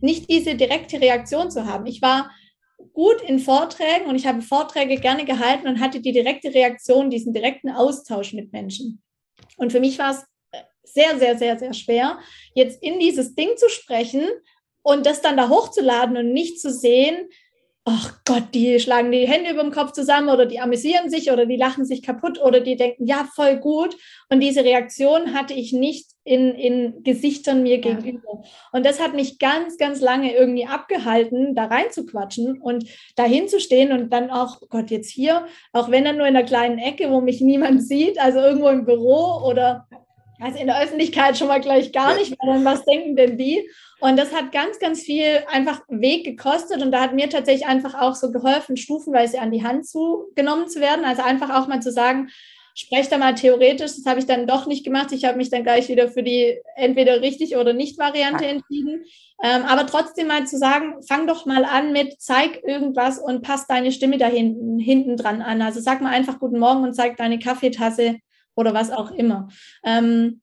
nicht 0.00 0.30
diese 0.30 0.54
direkte 0.54 1.00
Reaktion 1.00 1.50
zu 1.50 1.66
haben. 1.66 1.86
Ich 1.86 2.02
war 2.02 2.30
gut 2.92 3.20
in 3.22 3.38
Vorträgen 3.38 4.06
und 4.06 4.16
ich 4.16 4.26
habe 4.26 4.42
Vorträge 4.42 4.96
gerne 4.96 5.24
gehalten 5.24 5.68
und 5.68 5.80
hatte 5.80 6.00
die 6.00 6.12
direkte 6.12 6.54
Reaktion, 6.54 7.10
diesen 7.10 7.32
direkten 7.32 7.70
Austausch 7.70 8.32
mit 8.32 8.52
Menschen. 8.52 9.02
Und 9.56 9.72
für 9.72 9.80
mich 9.80 9.98
war 9.98 10.12
es 10.12 10.24
äh, 10.52 10.62
sehr, 10.82 11.18
sehr, 11.18 11.38
sehr, 11.38 11.58
sehr 11.58 11.74
schwer, 11.74 12.18
jetzt 12.54 12.82
in 12.82 12.98
dieses 12.98 13.34
Ding 13.34 13.56
zu 13.56 13.68
sprechen 13.68 14.24
und 14.82 15.04
das 15.04 15.20
dann 15.20 15.36
da 15.36 15.48
hochzuladen 15.48 16.16
und 16.16 16.32
nicht 16.32 16.60
zu 16.60 16.72
sehen, 16.72 17.28
ach 17.84 18.20
Gott, 18.24 18.54
die 18.54 18.78
schlagen 18.78 19.10
die 19.10 19.26
Hände 19.26 19.50
über 19.50 19.62
dem 19.62 19.72
Kopf 19.72 19.92
zusammen 19.92 20.28
oder 20.28 20.46
die 20.46 20.60
amüsieren 20.60 21.08
sich 21.08 21.30
oder 21.30 21.46
die 21.46 21.56
lachen 21.56 21.84
sich 21.84 22.02
kaputt 22.02 22.40
oder 22.40 22.60
die 22.60 22.76
denken, 22.76 23.06
ja, 23.06 23.26
voll 23.34 23.56
gut. 23.56 23.96
Und 24.28 24.40
diese 24.40 24.64
Reaktion 24.64 25.34
hatte 25.34 25.54
ich 25.54 25.72
nicht 25.72 26.10
in, 26.22 26.54
in 26.54 27.02
Gesichtern 27.02 27.62
mir 27.62 27.80
ja. 27.80 27.94
gegenüber. 27.94 28.42
Und 28.72 28.84
das 28.84 29.00
hat 29.00 29.14
mich 29.14 29.38
ganz, 29.38 29.78
ganz 29.78 30.00
lange 30.00 30.34
irgendwie 30.34 30.66
abgehalten, 30.66 31.54
da 31.54 31.64
reinzuquatschen 31.64 32.60
und 32.60 32.84
da 33.16 33.24
hinzustehen 33.24 33.92
und 33.92 34.12
dann 34.12 34.30
auch, 34.30 34.58
oh 34.60 34.66
Gott, 34.68 34.90
jetzt 34.90 35.10
hier, 35.10 35.46
auch 35.72 35.90
wenn 35.90 36.04
dann 36.04 36.18
nur 36.18 36.26
in 36.26 36.36
einer 36.36 36.46
kleinen 36.46 36.78
Ecke, 36.78 37.10
wo 37.10 37.20
mich 37.20 37.40
niemand 37.40 37.82
sieht, 37.82 38.20
also 38.20 38.40
irgendwo 38.40 38.68
im 38.68 38.84
Büro 38.84 39.42
oder 39.46 39.88
also 40.40 40.58
in 40.58 40.66
der 40.66 40.82
Öffentlichkeit 40.82 41.36
schon 41.36 41.48
mal 41.48 41.60
gleich 41.60 41.92
gar 41.92 42.16
nicht, 42.16 42.32
weil 42.38 42.54
dann 42.54 42.64
was 42.64 42.84
denken 42.84 43.16
denn 43.16 43.36
die? 43.36 43.68
Und 44.00 44.18
das 44.18 44.32
hat 44.32 44.52
ganz, 44.52 44.78
ganz 44.78 45.02
viel 45.02 45.42
einfach 45.50 45.82
Weg 45.88 46.24
gekostet 46.24 46.82
und 46.82 46.90
da 46.90 47.00
hat 47.00 47.14
mir 47.14 47.28
tatsächlich 47.28 47.66
einfach 47.66 47.94
auch 47.94 48.14
so 48.14 48.32
geholfen, 48.32 48.76
stufenweise 48.76 49.40
an 49.40 49.52
die 49.52 49.62
Hand 49.62 49.86
zu 49.86 50.30
genommen 50.34 50.68
zu 50.68 50.80
werden. 50.80 51.04
Also 51.04 51.22
einfach 51.22 51.50
auch 51.50 51.68
mal 51.68 51.80
zu 51.80 51.92
sagen, 51.92 52.30
spreche 52.74 53.10
da 53.10 53.18
mal 53.18 53.34
theoretisch. 53.34 53.92
Das 53.96 54.06
habe 54.06 54.20
ich 54.20 54.26
dann 54.26 54.46
doch 54.46 54.66
nicht 54.66 54.84
gemacht. 54.84 55.12
Ich 55.12 55.24
habe 55.26 55.36
mich 55.36 55.50
dann 55.50 55.64
gleich 55.64 55.88
wieder 55.88 56.08
für 56.08 56.22
die 56.22 56.58
entweder 56.76 57.20
richtig 57.20 57.56
oder 57.56 57.74
nicht 57.74 57.98
Variante 57.98 58.46
entschieden. 58.46 59.04
Ähm, 59.42 59.62
aber 59.64 59.86
trotzdem 59.86 60.28
mal 60.28 60.46
zu 60.46 60.56
sagen, 60.56 60.94
fang 61.06 61.26
doch 61.26 61.44
mal 61.44 61.64
an 61.64 61.92
mit, 61.92 62.20
zeig 62.20 62.62
irgendwas 62.64 63.18
und 63.18 63.42
passt 63.42 63.70
deine 63.70 63.92
Stimme 63.92 64.16
da 64.16 64.26
hinten, 64.26 64.78
hinten 64.78 65.16
dran 65.16 65.42
an. 65.42 65.60
Also 65.60 65.80
sag 65.80 66.00
mal 66.00 66.12
einfach 66.12 66.38
Guten 66.38 66.58
Morgen 66.58 66.84
und 66.84 66.94
zeig 66.94 67.16
deine 67.18 67.38
Kaffeetasse 67.38 68.16
oder 68.60 68.74
was 68.74 68.90
auch 68.90 69.10
immer. 69.10 69.48
Ähm, 69.84 70.40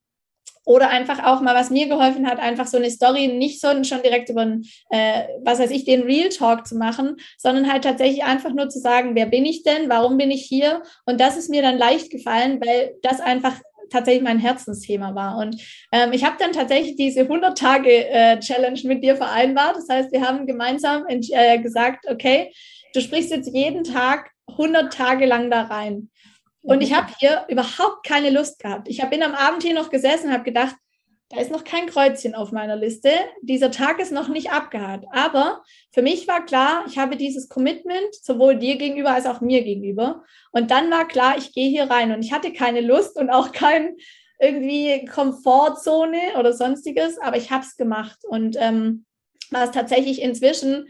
oder 0.67 0.89
einfach 0.89 1.23
auch 1.23 1.39
mal, 1.39 1.55
was 1.55 1.69
mir 1.69 1.87
geholfen 1.87 2.27
hat, 2.27 2.39
einfach 2.39 2.67
so 2.67 2.75
eine 2.75 2.91
Story 2.91 3.29
nicht 3.29 3.61
so 3.61 3.69
schon 3.85 4.01
direkt 4.03 4.29
über, 4.29 4.41
einen, 4.41 4.65
äh, 4.89 5.23
was 5.45 5.59
weiß 5.59 5.71
ich, 5.71 5.85
den 5.85 6.01
Real 6.03 6.27
Talk 6.27 6.67
zu 6.67 6.75
machen, 6.75 7.15
sondern 7.37 7.71
halt 7.71 7.85
tatsächlich 7.85 8.25
einfach 8.25 8.53
nur 8.53 8.67
zu 8.67 8.79
sagen, 8.79 9.15
wer 9.15 9.27
bin 9.27 9.45
ich 9.45 9.63
denn, 9.63 9.87
warum 9.87 10.17
bin 10.17 10.29
ich 10.29 10.43
hier? 10.43 10.83
Und 11.05 11.21
das 11.21 11.37
ist 11.37 11.49
mir 11.49 11.61
dann 11.61 11.77
leicht 11.77 12.11
gefallen, 12.11 12.59
weil 12.59 12.95
das 13.01 13.21
einfach 13.21 13.53
tatsächlich 13.89 14.23
mein 14.23 14.39
Herzensthema 14.39 15.15
war. 15.15 15.37
Und 15.37 15.55
ähm, 15.93 16.11
ich 16.11 16.25
habe 16.25 16.35
dann 16.37 16.51
tatsächlich 16.51 16.97
diese 16.97 17.21
100-Tage-Challenge 17.21 18.79
äh, 18.83 18.87
mit 18.87 19.03
dir 19.05 19.15
vereinbart. 19.15 19.77
Das 19.77 19.87
heißt, 19.89 20.11
wir 20.11 20.27
haben 20.27 20.45
gemeinsam 20.45 21.05
äh, 21.07 21.59
gesagt, 21.59 22.05
okay, 22.09 22.51
du 22.93 22.99
sprichst 22.99 23.31
jetzt 23.31 23.53
jeden 23.53 23.85
Tag 23.85 24.31
100 24.47 24.91
Tage 24.91 25.25
lang 25.25 25.49
da 25.49 25.63
rein. 25.63 26.09
Und 26.61 26.81
ich 26.81 26.93
habe 26.93 27.11
hier 27.19 27.45
überhaupt 27.49 28.05
keine 28.05 28.29
Lust 28.29 28.59
gehabt. 28.59 28.87
Ich 28.89 29.01
bin 29.09 29.23
am 29.23 29.33
Abend 29.33 29.63
hier 29.63 29.73
noch 29.73 29.89
gesessen 29.89 30.27
und 30.27 30.33
habe 30.33 30.43
gedacht, 30.43 30.75
da 31.29 31.41
ist 31.41 31.51
noch 31.51 31.65
kein 31.65 31.87
Kreuzchen 31.87 32.35
auf 32.35 32.53
meiner 32.53 32.77
Liste. 32.77 33.11
Dieser 33.41 33.69
Tag 33.69 33.99
ist 33.99 34.13
noch 34.13 34.29
nicht 34.29 34.51
abgehakt. 34.51 35.05
Aber 35.11 35.61
für 35.91 36.01
mich 36.01 36.27
war 36.27 36.45
klar, 36.45 36.85
ich 36.87 36.97
habe 36.97 37.17
dieses 37.17 37.49
Commitment 37.49 38.15
sowohl 38.15 38.55
dir 38.55 38.77
gegenüber 38.77 39.11
als 39.11 39.25
auch 39.25 39.41
mir 39.41 39.63
gegenüber. 39.63 40.23
Und 40.51 40.71
dann 40.71 40.89
war 40.89 41.05
klar, 41.07 41.37
ich 41.37 41.53
gehe 41.53 41.69
hier 41.69 41.89
rein. 41.89 42.13
Und 42.13 42.23
ich 42.23 42.31
hatte 42.31 42.53
keine 42.53 42.79
Lust 42.79 43.17
und 43.17 43.29
auch 43.29 43.51
kein 43.51 43.97
irgendwie 44.39 45.05
Komfortzone 45.05 46.37
oder 46.37 46.53
sonstiges, 46.53 47.17
aber 47.19 47.37
ich 47.37 47.51
habe 47.51 47.65
es 47.65 47.75
gemacht. 47.75 48.19
Und 48.23 48.55
ähm, 48.59 49.05
was 49.49 49.71
tatsächlich 49.71 50.21
inzwischen 50.21 50.87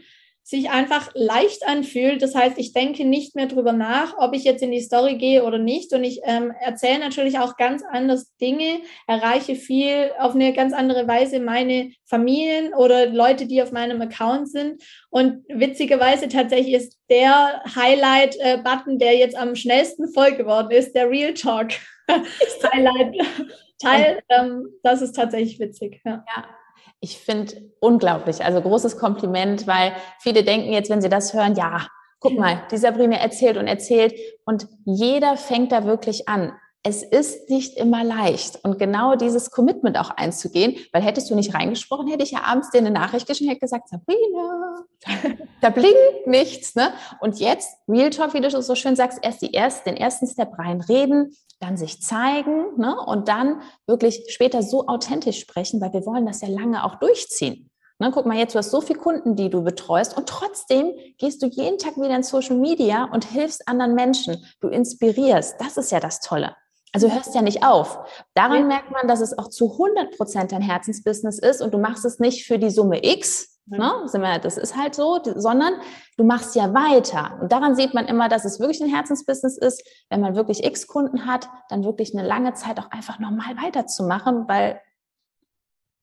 sich 0.48 0.70
einfach 0.70 1.10
leicht 1.12 1.68
anfühlt. 1.68 2.22
Das 2.22 2.34
heißt, 2.34 2.56
ich 2.56 2.72
denke 2.72 3.04
nicht 3.04 3.36
mehr 3.36 3.48
drüber 3.48 3.74
nach, 3.74 4.16
ob 4.16 4.34
ich 4.34 4.44
jetzt 4.44 4.62
in 4.62 4.70
die 4.70 4.80
Story 4.80 5.16
gehe 5.18 5.44
oder 5.44 5.58
nicht. 5.58 5.92
Und 5.92 6.04
ich 6.04 6.20
ähm, 6.24 6.54
erzähle 6.58 7.00
natürlich 7.00 7.38
auch 7.38 7.58
ganz 7.58 7.82
anders 7.84 8.34
Dinge, 8.40 8.80
erreiche 9.06 9.56
viel 9.56 10.10
auf 10.18 10.34
eine 10.34 10.54
ganz 10.54 10.72
andere 10.72 11.06
Weise 11.06 11.38
meine 11.38 11.90
Familien 12.06 12.72
oder 12.72 13.10
Leute, 13.10 13.46
die 13.46 13.62
auf 13.62 13.72
meinem 13.72 14.00
Account 14.00 14.50
sind. 14.50 14.82
Und 15.10 15.44
witzigerweise 15.48 16.28
tatsächlich 16.28 16.72
ist 16.72 16.98
der 17.10 17.62
Highlight-Button, 17.76 18.98
der 18.98 19.18
jetzt 19.18 19.36
am 19.36 19.54
schnellsten 19.54 20.10
voll 20.14 20.32
geworden 20.32 20.70
ist, 20.70 20.94
der 20.94 21.10
Real 21.10 21.34
Talk 21.34 21.72
Highlight. 22.08 23.16
Teil, 23.80 24.22
ähm, 24.30 24.66
das 24.82 25.02
ist 25.02 25.12
tatsächlich 25.12 25.60
witzig. 25.60 26.00
Ja. 26.04 26.24
ja. 26.26 26.57
Ich 27.00 27.18
finde 27.18 27.70
unglaublich, 27.80 28.44
also 28.44 28.60
großes 28.60 28.98
Kompliment, 28.98 29.66
weil 29.66 29.92
viele 30.20 30.42
denken 30.42 30.72
jetzt, 30.72 30.90
wenn 30.90 31.02
sie 31.02 31.08
das 31.08 31.32
hören, 31.32 31.54
ja, 31.54 31.86
guck 32.20 32.36
mal, 32.36 32.62
die 32.70 32.76
Sabrina 32.76 33.16
erzählt 33.16 33.56
und 33.56 33.68
erzählt 33.68 34.14
und 34.44 34.66
jeder 34.84 35.36
fängt 35.36 35.70
da 35.70 35.84
wirklich 35.84 36.28
an 36.28 36.52
es 36.88 37.02
ist 37.02 37.50
nicht 37.50 37.76
immer 37.76 38.04
leicht. 38.04 38.60
Und 38.62 38.78
genau 38.78 39.16
dieses 39.16 39.50
Commitment 39.50 39.98
auch 39.98 40.10
einzugehen, 40.10 40.76
weil 40.92 41.02
hättest 41.02 41.30
du 41.30 41.34
nicht 41.34 41.54
reingesprochen, 41.54 42.08
hätte 42.08 42.22
ich 42.22 42.30
ja 42.30 42.42
abends 42.44 42.70
dir 42.70 42.78
eine 42.78 42.90
Nachricht 42.90 43.26
geschickt, 43.26 43.50
hätte 43.50 43.60
gesagt, 43.60 43.88
Sabrina, 43.88 44.84
da 45.60 45.70
blinkt 45.70 46.26
nichts. 46.26 46.76
Ne? 46.76 46.92
Und 47.20 47.40
jetzt, 47.40 47.76
Real 47.88 48.10
Talk, 48.10 48.32
wie 48.32 48.40
du 48.40 48.50
so 48.50 48.74
schön 48.74 48.96
sagst, 48.96 49.18
erst 49.22 49.42
die 49.42 49.52
erst, 49.52 49.86
den 49.86 49.96
ersten 49.96 50.26
Step 50.28 50.56
reinreden, 50.58 51.36
dann 51.60 51.76
sich 51.76 52.02
zeigen 52.02 52.76
ne? 52.76 52.96
und 53.06 53.28
dann 53.28 53.62
wirklich 53.86 54.24
später 54.28 54.62
so 54.62 54.86
authentisch 54.86 55.40
sprechen, 55.40 55.80
weil 55.80 55.92
wir 55.92 56.06
wollen 56.06 56.26
das 56.26 56.40
ja 56.40 56.48
lange 56.48 56.84
auch 56.84 56.96
durchziehen. 56.96 57.70
Ne, 58.00 58.12
guck 58.12 58.26
mal, 58.26 58.36
jetzt 58.38 58.54
du 58.54 58.60
hast 58.60 58.70
so 58.70 58.80
viele 58.80 59.00
Kunden, 59.00 59.34
die 59.34 59.50
du 59.50 59.64
betreust 59.64 60.16
und 60.16 60.28
trotzdem 60.28 60.92
gehst 61.18 61.42
du 61.42 61.46
jeden 61.46 61.78
Tag 61.78 61.96
wieder 61.96 62.14
in 62.14 62.22
Social 62.22 62.56
Media 62.56 63.08
und 63.12 63.24
hilfst 63.24 63.66
anderen 63.66 63.94
Menschen. 63.94 64.46
Du 64.60 64.68
inspirierst. 64.68 65.56
Das 65.60 65.76
ist 65.76 65.90
ja 65.90 65.98
das 65.98 66.20
Tolle. 66.20 66.54
Also 66.92 67.10
hörst 67.12 67.34
ja 67.34 67.42
nicht 67.42 67.64
auf. 67.64 67.98
Daran 68.34 68.60
ja. 68.60 68.66
merkt 68.66 68.92
man, 68.92 69.08
dass 69.08 69.20
es 69.20 69.36
auch 69.36 69.48
zu 69.48 69.72
100 69.72 70.16
Prozent 70.16 70.52
dein 70.52 70.62
Herzensbusiness 70.62 71.40
ist 71.40 71.60
und 71.60 71.74
du 71.74 71.78
machst 71.78 72.04
es 72.04 72.20
nicht 72.20 72.46
für 72.46 72.58
die 72.58 72.70
Summe 72.70 73.04
X, 73.04 73.57
ne? 73.70 74.40
das 74.42 74.56
ist 74.56 74.76
halt 74.76 74.94
so, 74.94 75.20
sondern 75.22 75.74
du 76.16 76.24
machst 76.24 76.54
ja 76.54 76.72
weiter. 76.74 77.38
Und 77.40 77.52
daran 77.52 77.74
sieht 77.74 77.94
man 77.94 78.06
immer, 78.06 78.28
dass 78.28 78.44
es 78.44 78.60
wirklich 78.60 78.80
ein 78.80 78.88
Herzensbusiness 78.88 79.58
ist, 79.58 79.82
wenn 80.10 80.20
man 80.20 80.34
wirklich 80.34 80.64
X 80.64 80.86
Kunden 80.86 81.26
hat, 81.26 81.48
dann 81.68 81.84
wirklich 81.84 82.16
eine 82.16 82.26
lange 82.26 82.54
Zeit 82.54 82.78
auch 82.78 82.90
einfach 82.90 83.18
normal 83.18 83.56
weiterzumachen, 83.62 84.48
weil 84.48 84.80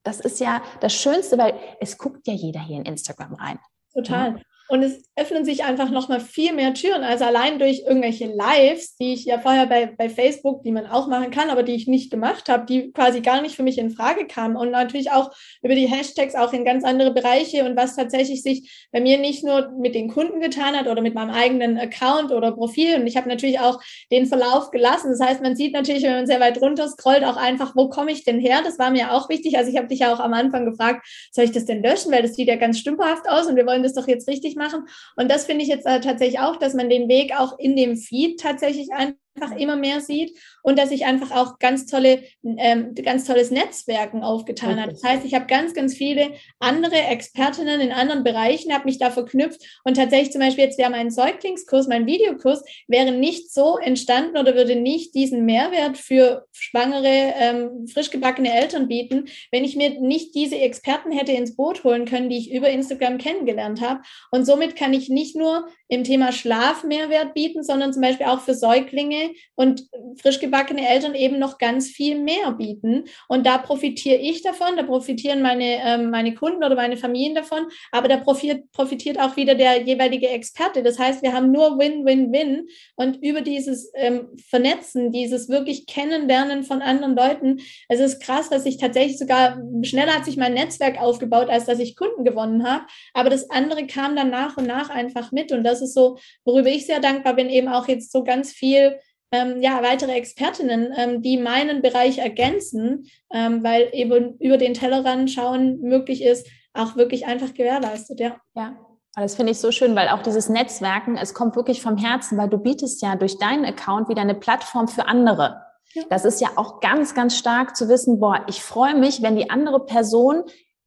das 0.04 0.20
ist 0.20 0.40
ja 0.40 0.62
das 0.82 0.94
Schönste, 0.94 1.38
weil 1.38 1.56
es 1.80 1.98
guckt 1.98 2.28
ja 2.28 2.34
jeder 2.34 2.60
hier 2.60 2.78
in 2.78 2.86
Instagram 2.86 3.34
rein. 3.34 3.60
Total. 3.94 4.42
Und 4.68 4.82
es 4.82 5.04
öffnen 5.16 5.46
sich 5.46 5.64
einfach 5.64 5.92
nochmal 5.92 6.20
viel 6.20 6.52
mehr 6.54 6.74
Türen, 6.74 7.04
als 7.04 7.22
allein 7.22 7.60
durch 7.60 7.84
irgendwelche 7.86 8.26
Lives, 8.26 8.96
die 8.98 9.14
ich 9.14 9.26
ja 9.26 9.40
vorher 9.40 9.68
bei, 9.68 9.86
bei 9.86 10.10
Facebook, 10.10 10.64
die 10.64 10.72
man 10.72 10.88
auch 10.88 11.08
machen 11.08 11.30
kann, 11.30 11.52
aber 11.52 11.62
die 11.62 11.76
ich 11.76 11.88
nicht 11.88 12.10
gemacht 12.10 12.50
habe, 12.50 12.66
die 12.66 12.92
quasi 12.92 13.22
gar 13.22 13.42
nicht 13.42 13.56
für 13.56 13.64
mich 13.64 13.78
in 13.78 13.92
Frage 13.92 14.26
kamen. 14.26 14.56
Und 14.56 14.72
natürlich 14.72 15.12
auch 15.12 15.32
über 15.62 15.76
die 15.76 15.88
Hashtags 15.88 16.34
auch 16.34 16.52
in 16.52 16.66
ganz 16.66 16.84
andere 16.84 17.14
Bereiche 17.14 17.64
und 17.64 17.78
was 17.78 17.96
tatsächlich 17.96 18.42
sich 18.42 18.88
bei 18.92 19.02
mir 19.02 19.20
nicht 19.20 19.44
nur 19.44 19.72
mit 19.80 19.94
den 19.94 20.10
Kunden 20.10 20.42
getan 20.42 20.76
hat 20.76 20.88
oder 20.88 21.02
mit 21.02 21.14
meinem 21.14 21.30
eigenen 21.30 21.78
Account 21.78 22.32
oder 22.32 22.52
Profil. 22.52 22.96
Und 22.96 23.06
ich 23.06 23.18
habe 23.18 23.30
natürlich 23.30 23.60
auch 23.60 23.80
den 24.12 24.26
Verlauf 24.26 24.72
gelassen. 24.72 25.12
Das 25.12 25.20
heißt, 25.20 25.42
man 25.42 25.56
sieht 25.56 25.74
natürlich, 25.74 26.04
wenn 26.04 26.14
man 26.14 26.28
sehr 26.28 26.40
weit 26.40 26.60
runter 26.60 26.88
scrollt, 26.88 27.24
auch 27.24 27.38
einfach, 27.38 27.76
wo 27.76 27.88
komme 27.88 28.12
ich 28.12 28.24
denn 28.24 28.40
her? 28.40 28.62
Das 28.64 28.80
war 28.80 28.90
mir 28.90 29.14
auch 29.14 29.30
wichtig. 29.30 29.58
Also 29.58 29.70
ich 29.70 29.78
habe 29.78 29.88
dich 29.88 30.00
ja 30.00 30.12
auch 30.12 30.20
am 30.20 30.34
Anfang 30.34 30.66
gefragt, 30.66 31.08
soll 31.32 31.46
ich 31.46 31.52
das 31.52 31.66
denn 31.66 31.84
löschen? 31.84 32.12
Weil 32.12 32.24
das 32.24 32.34
sieht 32.34 32.48
ja 32.48 32.56
ganz 32.56 32.80
stümperhaft 32.80 33.30
aus 33.30 33.46
und 33.46 33.56
wir 33.56 33.68
wollen 33.68 33.84
das 33.84 33.94
doch 33.94 34.08
jetzt 34.08 34.28
richtig 34.28 34.55
machen. 34.56 34.88
Und 35.16 35.30
das 35.30 35.46
finde 35.46 35.64
ich 35.64 35.70
jetzt 35.70 35.86
äh, 35.86 36.00
tatsächlich 36.00 36.40
auch, 36.40 36.58
dass 36.58 36.74
man 36.74 36.90
den 36.90 37.08
Weg 37.08 37.38
auch 37.38 37.58
in 37.60 37.76
dem 37.76 37.98
Feed 37.98 38.40
tatsächlich 38.40 38.90
einfach 38.92 39.56
immer 39.58 39.76
mehr 39.76 40.02
sieht 40.02 40.38
und 40.66 40.80
dass 40.80 40.90
sich 40.90 41.06
einfach 41.06 41.30
auch 41.30 41.60
ganz 41.60 41.86
tolle, 41.86 42.24
ähm, 42.44 42.96
ganz 42.96 43.26
tolles 43.26 43.52
Netzwerken 43.52 44.24
aufgetan 44.24 44.82
hat. 44.82 44.92
Das 44.92 45.04
heißt, 45.04 45.24
ich 45.24 45.36
habe 45.36 45.46
ganz, 45.46 45.76
ganz 45.76 45.94
viele 45.94 46.32
andere 46.58 46.96
Expertinnen 46.96 47.82
in 47.82 47.92
anderen 47.92 48.24
Bereichen, 48.24 48.74
habe 48.74 48.86
mich 48.86 48.98
da 48.98 49.12
verknüpft 49.12 49.62
und 49.84 49.96
tatsächlich 49.96 50.32
zum 50.32 50.42
Beispiel 50.42 50.64
jetzt 50.64 50.80
wäre 50.80 50.90
mein 50.90 51.12
Säuglingskurs, 51.12 51.88
mein 51.88 52.08
Videokurs, 52.08 52.64
wäre 52.88 53.12
nicht 53.12 53.54
so 53.54 53.78
entstanden 53.78 54.38
oder 54.40 54.56
würde 54.56 54.76
nicht 54.76 55.14
diesen 55.14 55.46
Mehrwert 55.46 56.00
für 56.00 56.48
schwangere, 56.52 57.34
ähm, 57.40 57.86
frisch 57.88 58.10
gebackene 58.10 58.52
Eltern 58.52 58.88
bieten, 58.88 59.26
wenn 59.52 59.64
ich 59.64 59.76
mir 59.76 60.02
nicht 60.02 60.34
diese 60.34 60.58
Experten 60.58 61.12
hätte 61.12 61.32
ins 61.32 61.56
Boot 61.56 61.84
holen 61.84 62.06
können, 62.06 62.32
die 62.32 62.38
ich 62.38 62.52
über 62.52 62.72
Instagram 62.72 63.20
kennengelernt 63.20 63.82
habe. 63.82 64.02
Und 64.32 64.46
somit 64.46 64.76
kann 64.76 64.94
ich 64.94 65.10
nicht 65.10 65.36
nur 65.36 65.68
im 65.90 66.04
Thema 66.04 66.32
Schlaf 66.32 66.84
Mehrwert 66.84 67.36
bieten, 67.36 67.62
sondern 67.64 67.94
zum 67.94 68.02
Beispiel 68.02 68.26
auch 68.26 68.42
für 68.42 68.56
Säuglinge 68.56 69.32
und 69.54 69.88
frisch 70.20 70.40
gebackene 70.40 70.55
Eltern 70.56 71.16
eben 71.16 71.40
noch 71.40 71.58
ganz 71.58 71.88
viel 71.88 72.20
mehr 72.20 72.52
bieten. 72.52 73.06
Und 73.28 73.46
da 73.46 73.58
profitiere 73.58 74.18
ich 74.18 74.42
davon, 74.42 74.76
da 74.78 74.84
profitieren 74.84 75.42
meine, 75.42 75.82
ähm, 75.84 76.10
meine 76.10 76.34
Kunden 76.34 76.64
oder 76.64 76.76
meine 76.76 76.98
Familien 76.98 77.36
davon, 77.36 77.68
aber 77.92 78.08
da 78.08 78.18
profitiert, 78.18 78.72
profitiert 78.72 79.20
auch 79.20 79.36
wieder 79.36 79.56
der 79.56 79.82
jeweilige 79.82 80.30
Experte. 80.30 80.84
Das 80.84 81.00
heißt, 81.00 81.22
wir 81.22 81.34
haben 81.34 81.52
nur 81.52 81.78
Win-Win-Win 81.78 82.68
und 82.96 83.24
über 83.24 83.42
dieses 83.42 83.92
ähm, 83.96 84.30
Vernetzen, 84.48 85.12
dieses 85.12 85.50
wirklich 85.50 85.86
Kennenlernen 85.86 86.64
von 86.64 86.82
anderen 86.82 87.16
Leuten, 87.16 87.60
es 87.90 88.00
ist 88.00 88.22
krass, 88.22 88.50
dass 88.50 88.66
ich 88.66 88.78
tatsächlich 88.78 89.18
sogar 89.18 89.62
schneller 89.84 90.16
hat 90.16 90.26
sich 90.26 90.38
mein 90.38 90.54
Netzwerk 90.54 91.00
aufgebaut, 91.00 91.50
als 91.50 91.66
dass 91.66 91.80
ich 91.80 91.96
Kunden 91.96 92.24
gewonnen 92.24 92.68
habe. 92.70 92.86
Aber 93.14 93.30
das 93.30 93.50
andere 93.50 93.88
kam 93.88 94.16
dann 94.16 94.30
nach 94.30 94.58
und 94.58 94.68
nach 94.68 94.90
einfach 94.90 95.32
mit 95.32 95.52
und 95.52 95.64
das 95.64 95.82
ist 95.82 95.94
so, 95.94 96.18
worüber 96.44 96.70
ich 96.70 96.86
sehr 96.86 97.00
dankbar 97.00 97.36
bin, 97.36 97.50
eben 97.50 97.68
auch 97.68 97.88
jetzt 97.88 98.12
so 98.12 98.24
ganz 98.24 98.52
viel 98.52 98.98
ähm, 99.32 99.62
ja, 99.62 99.82
weitere 99.84 100.14
Expertinnen, 100.14 100.94
ähm, 100.96 101.22
die 101.22 101.38
meinen 101.38 101.82
Bereich 101.82 102.20
ergänzen, 102.20 103.10
ähm, 103.34 103.64
weil 103.64 103.90
eben 103.94 104.38
über 104.40 104.58
den 104.58 104.74
Tellerrand 104.74 105.32
schauen 105.32 105.82
möglich 105.82 106.24
ist, 106.24 106.48
auch 106.74 106.96
wirklich 106.96 107.26
einfach 107.26 107.54
gewährleistet, 107.54 108.20
ja. 108.20 108.38
Ja. 108.56 108.76
Das 109.18 109.36
finde 109.36 109.54
ich 109.54 109.60
so 109.60 109.72
schön, 109.72 109.96
weil 109.96 110.10
auch 110.10 110.22
dieses 110.22 110.50
Netzwerken, 110.50 111.16
es 111.16 111.34
kommt 111.34 111.56
wirklich 111.56 111.82
vom 111.82 111.96
Herzen, 111.98 112.38
weil 112.38 112.50
du 112.50 112.58
bietest 112.58 113.02
ja 113.02 113.16
durch 113.16 113.38
deinen 113.38 113.64
Account 113.64 114.10
wieder 114.10 114.22
eine 114.22 114.36
Plattform 114.36 114.90
für 114.90 115.08
andere. 115.08 115.62
Ja. 115.94 116.04
Das 116.10 116.26
ist 116.26 116.42
ja 116.42 116.50
auch 116.58 116.82
ganz, 116.82 117.16
ganz 117.16 117.38
stark 117.38 117.78
zu 117.78 117.88
wissen, 117.88 118.20
boah, 118.20 118.44
ich 118.48 118.62
freue 118.62 118.94
mich, 118.94 119.22
wenn 119.22 119.38
die 119.38 119.50
andere 119.50 119.86
Person 119.86 120.44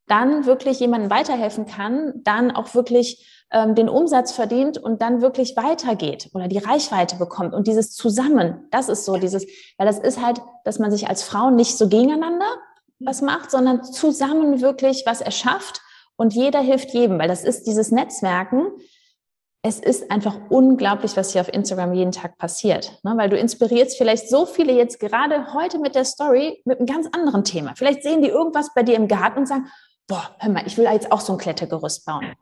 dann 0.06 0.44
wirklich 0.44 0.80
jemandem 0.80 1.10
weiterhelfen 1.10 1.64
kann, 1.64 2.12
dann 2.24 2.50
auch 2.50 2.74
wirklich 2.74 3.37
ähm, 3.50 3.74
den 3.74 3.88
Umsatz 3.88 4.32
verdient 4.32 4.78
und 4.78 5.00
dann 5.00 5.22
wirklich 5.22 5.56
weitergeht 5.56 6.30
oder 6.34 6.48
die 6.48 6.58
Reichweite 6.58 7.16
bekommt. 7.16 7.54
Und 7.54 7.66
dieses 7.66 7.92
Zusammen, 7.92 8.66
das 8.70 8.88
ist 8.88 9.04
so 9.04 9.16
dieses, 9.16 9.46
weil 9.78 9.86
das 9.86 9.98
ist 9.98 10.22
halt, 10.22 10.40
dass 10.64 10.78
man 10.78 10.90
sich 10.90 11.08
als 11.08 11.22
Frau 11.22 11.50
nicht 11.50 11.78
so 11.78 11.88
gegeneinander 11.88 12.46
was 13.00 13.22
macht, 13.22 13.50
sondern 13.50 13.84
zusammen 13.84 14.60
wirklich 14.60 15.04
was 15.06 15.20
erschafft 15.20 15.80
und 16.16 16.34
jeder 16.34 16.60
hilft 16.60 16.92
jedem, 16.92 17.18
weil 17.18 17.28
das 17.28 17.44
ist 17.44 17.66
dieses 17.66 17.92
Netzwerken. 17.92 18.72
Es 19.62 19.80
ist 19.80 20.10
einfach 20.10 20.36
unglaublich, 20.50 21.16
was 21.16 21.32
hier 21.32 21.40
auf 21.40 21.52
Instagram 21.52 21.92
jeden 21.92 22.12
Tag 22.12 22.38
passiert, 22.38 23.00
ne? 23.02 23.14
weil 23.16 23.28
du 23.28 23.36
inspirierst 23.36 23.96
vielleicht 23.96 24.28
so 24.28 24.46
viele 24.46 24.72
jetzt 24.72 25.00
gerade 25.00 25.52
heute 25.52 25.78
mit 25.78 25.94
der 25.94 26.04
Story 26.04 26.60
mit 26.64 26.78
einem 26.78 26.86
ganz 26.86 27.08
anderen 27.12 27.44
Thema. 27.44 27.74
Vielleicht 27.76 28.02
sehen 28.02 28.22
die 28.22 28.28
irgendwas 28.28 28.72
bei 28.74 28.82
dir 28.82 28.94
im 28.94 29.08
Garten 29.08 29.40
und 29.40 29.46
sagen, 29.46 29.68
boah, 30.08 30.30
hör 30.38 30.50
mal, 30.50 30.66
ich 30.66 30.76
will 30.76 30.86
jetzt 30.86 31.12
auch 31.12 31.20
so 31.20 31.34
ein 31.34 31.38
Klettergerüst 31.38 32.04
bauen. 32.04 32.32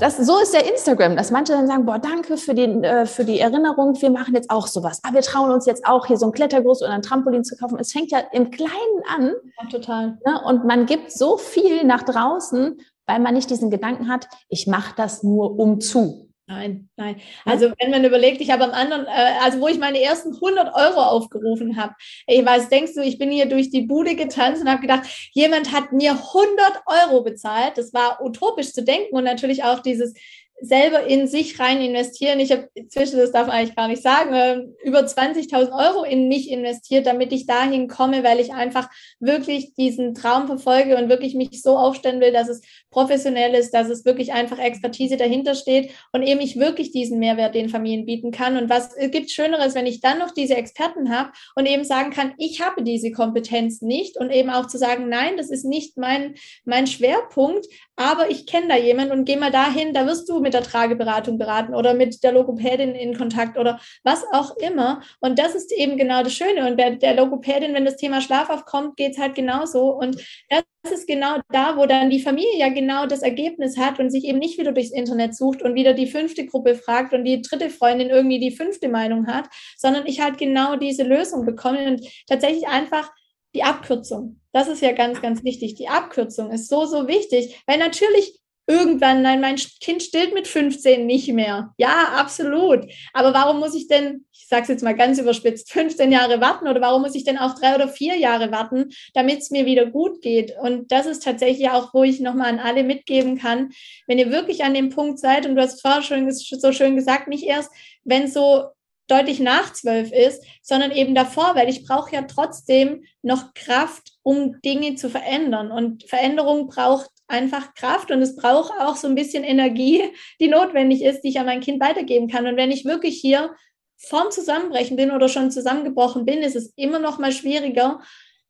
Das, 0.00 0.16
so 0.16 0.40
ist 0.40 0.52
der 0.52 0.68
Instagram, 0.68 1.16
dass 1.16 1.30
manche 1.30 1.52
dann 1.52 1.68
sagen, 1.68 1.86
boah, 1.86 2.00
danke 2.00 2.36
für 2.36 2.52
die, 2.52 2.64
äh, 2.64 3.06
für 3.06 3.24
die 3.24 3.38
Erinnerung, 3.38 4.00
wir 4.00 4.10
machen 4.10 4.34
jetzt 4.34 4.50
auch 4.50 4.66
sowas. 4.66 5.00
Aber 5.04 5.14
wir 5.14 5.22
trauen 5.22 5.52
uns 5.52 5.66
jetzt 5.66 5.86
auch 5.86 6.06
hier 6.06 6.16
so 6.16 6.26
ein 6.26 6.32
Klettergerüst 6.32 6.82
oder 6.82 6.92
ein 6.92 7.02
Trampolin 7.02 7.44
zu 7.44 7.56
kaufen. 7.56 7.78
Es 7.78 7.92
fängt 7.92 8.10
ja 8.10 8.18
im 8.32 8.50
Kleinen 8.50 9.02
an. 9.16 9.32
Ja, 9.60 9.68
total. 9.70 10.18
Ne? 10.26 10.42
Und 10.44 10.64
man 10.64 10.86
gibt 10.86 11.12
so 11.12 11.38
viel 11.38 11.84
nach 11.84 12.02
draußen, 12.02 12.80
weil 13.06 13.20
man 13.20 13.34
nicht 13.34 13.48
diesen 13.48 13.70
Gedanken 13.70 14.08
hat, 14.08 14.26
ich 14.48 14.66
mache 14.66 14.94
das 14.96 15.22
nur 15.22 15.58
um 15.58 15.80
zu. 15.80 16.27
Nein, 16.50 16.88
nein. 16.96 17.16
Also 17.44 17.70
wenn 17.78 17.90
man 17.90 18.04
überlegt, 18.06 18.40
ich 18.40 18.50
habe 18.50 18.64
am 18.64 18.70
anderen, 18.70 19.04
äh, 19.04 19.34
also 19.42 19.60
wo 19.60 19.68
ich 19.68 19.78
meine 19.78 20.00
ersten 20.00 20.32
100 20.40 20.74
Euro 20.74 21.02
aufgerufen 21.02 21.76
habe, 21.76 21.92
ich 22.26 22.42
weiß, 22.42 22.70
denkst 22.70 22.94
du, 22.94 23.02
ich 23.02 23.18
bin 23.18 23.30
hier 23.30 23.44
durch 23.46 23.68
die 23.68 23.82
Bude 23.82 24.16
getanzt 24.16 24.62
und 24.62 24.70
habe 24.70 24.80
gedacht, 24.80 25.02
jemand 25.34 25.72
hat 25.72 25.92
mir 25.92 26.12
100 26.12 26.82
Euro 26.86 27.22
bezahlt. 27.22 27.76
Das 27.76 27.92
war 27.92 28.22
utopisch 28.24 28.72
zu 28.72 28.82
denken 28.82 29.14
und 29.14 29.24
natürlich 29.24 29.62
auch 29.62 29.80
dieses, 29.80 30.14
selber 30.60 31.04
in 31.06 31.28
sich 31.28 31.60
rein 31.60 31.80
investieren. 31.80 32.40
Ich 32.40 32.50
habe 32.50 32.68
inzwischen, 32.74 33.18
das 33.18 33.32
darf 33.32 33.46
man 33.46 33.56
eigentlich 33.56 33.76
gar 33.76 33.88
nicht 33.88 34.02
sagen, 34.02 34.34
äh, 34.34 34.86
über 34.86 35.00
20.000 35.00 35.72
Euro 35.72 36.04
in 36.04 36.28
mich 36.28 36.50
investiert, 36.50 37.06
damit 37.06 37.32
ich 37.32 37.46
dahin 37.46 37.88
komme, 37.88 38.24
weil 38.24 38.40
ich 38.40 38.52
einfach 38.52 38.88
wirklich 39.20 39.74
diesen 39.74 40.14
Traum 40.14 40.46
verfolge 40.46 40.96
und 40.96 41.08
wirklich 41.08 41.34
mich 41.34 41.62
so 41.62 41.76
aufstellen 41.76 42.20
will, 42.20 42.32
dass 42.32 42.48
es 42.48 42.62
professionell 42.90 43.54
ist, 43.54 43.72
dass 43.72 43.88
es 43.88 44.04
wirklich 44.04 44.32
einfach 44.32 44.58
Expertise 44.58 45.16
dahinter 45.16 45.54
steht 45.54 45.90
und 46.12 46.22
eben 46.22 46.40
ich 46.40 46.58
wirklich 46.58 46.90
diesen 46.90 47.18
Mehrwert 47.18 47.54
den 47.54 47.68
Familien 47.68 48.06
bieten 48.06 48.30
kann. 48.30 48.56
Und 48.56 48.68
was 48.68 48.94
gibt 49.10 49.30
Schöneres, 49.30 49.74
wenn 49.74 49.86
ich 49.86 50.00
dann 50.00 50.18
noch 50.18 50.32
diese 50.32 50.56
Experten 50.56 51.14
habe 51.14 51.30
und 51.54 51.66
eben 51.66 51.84
sagen 51.84 52.10
kann, 52.10 52.34
ich 52.38 52.60
habe 52.60 52.82
diese 52.82 53.12
Kompetenz 53.12 53.80
nicht 53.80 54.16
und 54.16 54.30
eben 54.30 54.50
auch 54.50 54.66
zu 54.66 54.78
sagen, 54.78 55.08
nein, 55.08 55.36
das 55.36 55.50
ist 55.50 55.64
nicht 55.64 55.96
mein, 55.96 56.34
mein 56.64 56.86
Schwerpunkt, 56.86 57.66
aber 57.98 58.30
ich 58.30 58.46
kenne 58.46 58.68
da 58.68 58.76
jemanden 58.76 59.12
und 59.12 59.24
geh 59.24 59.34
mal 59.34 59.50
dahin, 59.50 59.92
da 59.92 60.06
wirst 60.06 60.28
du 60.28 60.38
mit 60.38 60.54
der 60.54 60.62
Trageberatung 60.62 61.36
beraten 61.36 61.74
oder 61.74 61.94
mit 61.94 62.22
der 62.22 62.30
Logopädin 62.30 62.94
in 62.94 63.18
Kontakt 63.18 63.58
oder 63.58 63.80
was 64.04 64.24
auch 64.32 64.56
immer. 64.56 65.02
Und 65.18 65.40
das 65.40 65.56
ist 65.56 65.72
eben 65.72 65.96
genau 65.96 66.22
das 66.22 66.32
Schöne. 66.32 66.68
Und 66.68 66.76
bei 66.76 66.90
der 66.90 67.16
Logopädin, 67.16 67.74
wenn 67.74 67.84
das 67.84 67.96
Thema 67.96 68.20
Schlaf 68.20 68.50
aufkommt, 68.50 68.96
geht 68.96 69.12
es 69.12 69.18
halt 69.18 69.34
genauso. 69.34 69.90
Und 69.90 70.16
das 70.48 70.92
ist 70.92 71.08
genau 71.08 71.40
da, 71.50 71.76
wo 71.76 71.86
dann 71.86 72.08
die 72.08 72.20
Familie 72.20 72.56
ja 72.56 72.68
genau 72.68 73.06
das 73.06 73.22
Ergebnis 73.22 73.76
hat 73.76 73.98
und 73.98 74.10
sich 74.10 74.24
eben 74.24 74.38
nicht 74.38 74.58
wieder 74.58 74.70
durchs 74.70 74.92
Internet 74.92 75.34
sucht 75.34 75.60
und 75.62 75.74
wieder 75.74 75.92
die 75.92 76.06
fünfte 76.06 76.46
Gruppe 76.46 76.76
fragt 76.76 77.12
und 77.12 77.24
die 77.24 77.42
dritte 77.42 77.68
Freundin 77.68 78.10
irgendwie 78.10 78.38
die 78.38 78.56
fünfte 78.56 78.88
Meinung 78.88 79.26
hat, 79.26 79.46
sondern 79.76 80.06
ich 80.06 80.20
halt 80.20 80.38
genau 80.38 80.76
diese 80.76 81.02
Lösung 81.02 81.44
bekomme 81.44 81.84
und 81.88 82.06
tatsächlich 82.28 82.68
einfach 82.68 83.10
die 83.54 83.62
Abkürzung. 83.62 84.40
Das 84.52 84.68
ist 84.68 84.82
ja 84.82 84.92
ganz, 84.92 85.20
ganz 85.22 85.44
wichtig. 85.44 85.74
Die 85.74 85.88
Abkürzung 85.88 86.50
ist 86.50 86.68
so, 86.68 86.84
so 86.86 87.08
wichtig, 87.08 87.62
weil 87.66 87.78
natürlich 87.78 88.40
irgendwann, 88.68 89.22
nein, 89.22 89.40
mein 89.40 89.56
Kind 89.56 90.02
stillt 90.02 90.34
mit 90.34 90.46
15 90.46 91.06
nicht 91.06 91.32
mehr. 91.32 91.72
Ja, 91.78 92.12
absolut. 92.16 92.84
Aber 93.14 93.32
warum 93.32 93.60
muss 93.60 93.74
ich 93.74 93.88
denn, 93.88 94.26
ich 94.30 94.46
sage 94.46 94.62
es 94.62 94.68
jetzt 94.68 94.84
mal 94.84 94.94
ganz 94.94 95.18
überspitzt, 95.18 95.72
15 95.72 96.12
Jahre 96.12 96.40
warten 96.42 96.68
oder 96.68 96.80
warum 96.82 97.00
muss 97.00 97.14
ich 97.14 97.24
denn 97.24 97.38
auch 97.38 97.54
drei 97.54 97.74
oder 97.74 97.88
vier 97.88 98.16
Jahre 98.16 98.52
warten, 98.52 98.90
damit 99.14 99.38
es 99.38 99.50
mir 99.50 99.64
wieder 99.64 99.86
gut 99.86 100.20
geht? 100.20 100.52
Und 100.60 100.92
das 100.92 101.06
ist 101.06 101.22
tatsächlich 101.22 101.70
auch, 101.70 101.94
wo 101.94 102.02
ich 102.02 102.20
nochmal 102.20 102.50
an 102.50 102.58
alle 102.58 102.84
mitgeben 102.84 103.38
kann, 103.38 103.70
wenn 104.06 104.18
ihr 104.18 104.30
wirklich 104.30 104.62
an 104.64 104.74
dem 104.74 104.90
Punkt 104.90 105.18
seid, 105.18 105.46
und 105.46 105.56
du 105.56 105.62
hast 105.62 105.80
vorher 105.80 106.02
schon 106.02 106.30
so 106.30 106.72
schön 106.72 106.94
gesagt, 106.94 107.28
nicht 107.28 107.44
erst, 107.44 107.70
wenn 108.04 108.28
so 108.28 108.66
deutlich 109.08 109.40
nach 109.40 109.72
zwölf 109.72 110.12
ist, 110.12 110.44
sondern 110.62 110.92
eben 110.92 111.14
davor, 111.14 111.54
weil 111.54 111.68
ich 111.68 111.84
brauche 111.84 112.14
ja 112.14 112.22
trotzdem 112.22 113.04
noch 113.22 113.54
Kraft, 113.54 114.12
um 114.22 114.60
Dinge 114.60 114.94
zu 114.94 115.08
verändern. 115.10 115.70
Und 115.72 116.04
Veränderung 116.04 116.68
braucht 116.68 117.10
einfach 117.26 117.74
Kraft 117.74 118.10
und 118.10 118.22
es 118.22 118.36
braucht 118.36 118.72
auch 118.80 118.96
so 118.96 119.08
ein 119.08 119.14
bisschen 119.14 119.44
Energie, 119.44 120.02
die 120.40 120.48
notwendig 120.48 121.02
ist, 121.02 121.22
die 121.22 121.28
ich 121.28 121.40
an 121.40 121.46
mein 121.46 121.60
Kind 121.60 121.80
weitergeben 121.80 122.28
kann. 122.28 122.46
Und 122.46 122.56
wenn 122.56 122.70
ich 122.70 122.84
wirklich 122.84 123.20
hier 123.20 123.54
vorm 123.96 124.30
Zusammenbrechen 124.30 124.96
bin 124.96 125.10
oder 125.10 125.28
schon 125.28 125.50
zusammengebrochen 125.50 126.24
bin, 126.24 126.38
ist 126.38 126.56
es 126.56 126.72
immer 126.76 126.98
noch 126.98 127.18
mal 127.18 127.32
schwieriger, 127.32 128.00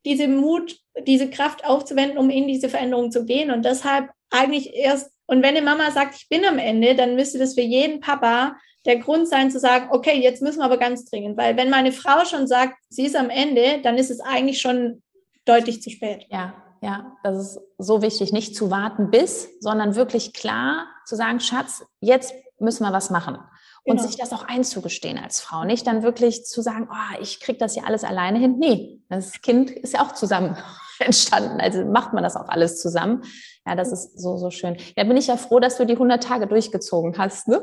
diese 0.04 0.28
Mut, 0.28 0.78
diese 1.06 1.30
Kraft 1.30 1.64
aufzuwenden, 1.64 2.18
um 2.18 2.30
in 2.30 2.46
diese 2.46 2.68
Veränderung 2.68 3.10
zu 3.10 3.24
gehen. 3.24 3.50
Und 3.50 3.64
deshalb 3.64 4.10
eigentlich 4.30 4.74
erst, 4.74 5.10
und 5.26 5.42
wenn 5.42 5.56
eine 5.56 5.62
Mama 5.62 5.90
sagt, 5.90 6.16
ich 6.16 6.28
bin 6.28 6.44
am 6.44 6.58
Ende, 6.58 6.94
dann 6.94 7.16
müsste 7.16 7.38
das 7.38 7.54
für 7.54 7.62
jeden 7.62 8.00
Papa 8.00 8.56
der 8.86 8.98
Grund 8.98 9.28
sein 9.28 9.50
zu 9.50 9.58
sagen, 9.58 9.88
okay, 9.90 10.20
jetzt 10.20 10.42
müssen 10.42 10.58
wir 10.58 10.64
aber 10.64 10.78
ganz 10.78 11.04
dringend, 11.04 11.36
weil 11.36 11.56
wenn 11.56 11.70
meine 11.70 11.92
Frau 11.92 12.24
schon 12.24 12.46
sagt, 12.46 12.74
sie 12.88 13.06
ist 13.06 13.16
am 13.16 13.30
Ende, 13.30 13.80
dann 13.82 13.98
ist 13.98 14.10
es 14.10 14.20
eigentlich 14.20 14.60
schon 14.60 15.02
deutlich 15.44 15.82
zu 15.82 15.90
spät. 15.90 16.26
Ja, 16.30 16.54
ja, 16.80 17.16
das 17.22 17.38
ist 17.38 17.60
so 17.78 18.02
wichtig, 18.02 18.32
nicht 18.32 18.54
zu 18.54 18.70
warten 18.70 19.10
bis, 19.10 19.48
sondern 19.60 19.96
wirklich 19.96 20.32
klar 20.32 20.86
zu 21.06 21.16
sagen, 21.16 21.40
Schatz, 21.40 21.84
jetzt 22.00 22.32
müssen 22.58 22.84
wir 22.84 22.92
was 22.92 23.10
machen. 23.10 23.38
Und 23.84 23.96
genau. 23.96 24.08
sich 24.08 24.18
das 24.18 24.32
auch 24.32 24.44
einzugestehen 24.44 25.18
als 25.18 25.40
Frau. 25.40 25.64
Nicht 25.64 25.86
dann 25.86 26.02
wirklich 26.02 26.44
zu 26.44 26.60
sagen, 26.60 26.88
oh, 26.90 27.20
ich 27.22 27.40
kriege 27.40 27.58
das 27.58 27.74
ja 27.74 27.84
alles 27.84 28.04
alleine 28.04 28.38
hin. 28.38 28.58
Nee, 28.58 29.00
das 29.08 29.40
Kind 29.40 29.70
ist 29.70 29.94
ja 29.94 30.02
auch 30.02 30.12
zusammen 30.12 30.56
entstanden. 30.98 31.60
Also 31.60 31.84
macht 31.84 32.12
man 32.12 32.22
das 32.22 32.36
auch 32.36 32.48
alles 32.48 32.80
zusammen. 32.80 33.22
Ja, 33.66 33.76
das 33.76 33.90
ist 33.90 34.20
so, 34.20 34.36
so 34.36 34.50
schön. 34.50 34.76
Ja, 34.96 35.04
bin 35.04 35.16
ich 35.16 35.28
ja 35.28 35.36
froh, 35.36 35.58
dass 35.58 35.78
du 35.78 35.86
die 35.86 35.94
100 35.94 36.22
Tage 36.22 36.46
durchgezogen 36.46 37.16
hast. 37.16 37.48
Ne? 37.48 37.62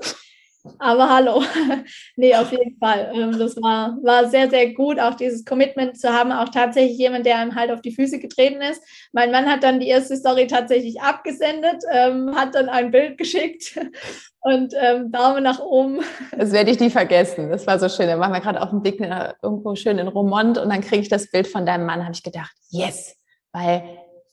Aber 0.79 1.09
hallo. 1.09 1.43
nee, 2.15 2.35
auf 2.35 2.51
jeden 2.51 2.77
Fall. 2.77 3.11
Ähm, 3.13 3.37
das 3.37 3.55
war, 3.57 3.97
war 4.03 4.29
sehr, 4.29 4.49
sehr 4.49 4.73
gut, 4.73 4.99
auch 4.99 5.15
dieses 5.15 5.45
Commitment 5.45 5.99
zu 5.99 6.09
haben. 6.09 6.31
Auch 6.31 6.49
tatsächlich 6.49 6.97
jemand, 6.97 7.25
der 7.25 7.37
einem 7.37 7.55
halt 7.55 7.71
auf 7.71 7.81
die 7.81 7.93
Füße 7.93 8.19
getreten 8.19 8.61
ist. 8.61 8.81
Mein 9.11 9.31
Mann 9.31 9.49
hat 9.49 9.63
dann 9.63 9.79
die 9.79 9.87
erste 9.87 10.15
Story 10.15 10.47
tatsächlich 10.47 11.01
abgesendet, 11.01 11.83
ähm, 11.91 12.35
hat 12.35 12.55
dann 12.55 12.69
ein 12.69 12.91
Bild 12.91 13.17
geschickt 13.17 13.79
und 14.41 14.73
ähm, 14.79 15.11
Daumen 15.11 15.43
nach 15.43 15.59
oben. 15.59 15.99
Das 16.37 16.51
werde 16.51 16.71
ich 16.71 16.79
nie 16.79 16.89
vergessen. 16.89 17.49
Das 17.49 17.65
war 17.65 17.79
so 17.79 17.89
schön. 17.89 18.07
Da 18.07 18.19
waren 18.19 18.33
wir 18.33 18.41
gerade 18.41 18.61
auf 18.61 18.69
dem 18.69 18.83
Weg 18.83 18.99
irgendwo 18.99 19.75
schön 19.75 19.97
in 19.97 20.07
Romont 20.07 20.57
und 20.57 20.69
dann 20.69 20.81
kriege 20.81 21.01
ich 21.01 21.09
das 21.09 21.29
Bild 21.31 21.47
von 21.47 21.65
deinem 21.65 21.85
Mann. 21.85 22.03
habe 22.03 22.13
ich 22.13 22.23
gedacht, 22.23 22.51
yes, 22.69 23.15
weil 23.51 23.83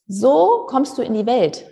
so 0.06 0.66
kommst 0.66 0.98
du 0.98 1.02
in 1.02 1.14
die 1.14 1.26
Welt. 1.26 1.71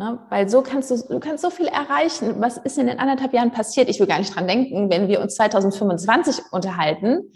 Ne? 0.00 0.18
Weil 0.30 0.48
so 0.48 0.62
kannst 0.62 0.90
du, 0.90 0.96
du 0.96 1.20
kannst 1.20 1.42
so 1.42 1.50
viel 1.50 1.66
erreichen. 1.66 2.36
Was 2.40 2.56
ist 2.56 2.78
in 2.78 2.86
den 2.86 2.98
anderthalb 2.98 3.34
Jahren 3.34 3.50
passiert? 3.50 3.90
Ich 3.90 4.00
will 4.00 4.06
gar 4.06 4.18
nicht 4.18 4.34
dran 4.34 4.48
denken, 4.48 4.88
wenn 4.88 5.08
wir 5.08 5.20
uns 5.20 5.34
2025 5.34 6.42
unterhalten. 6.52 7.34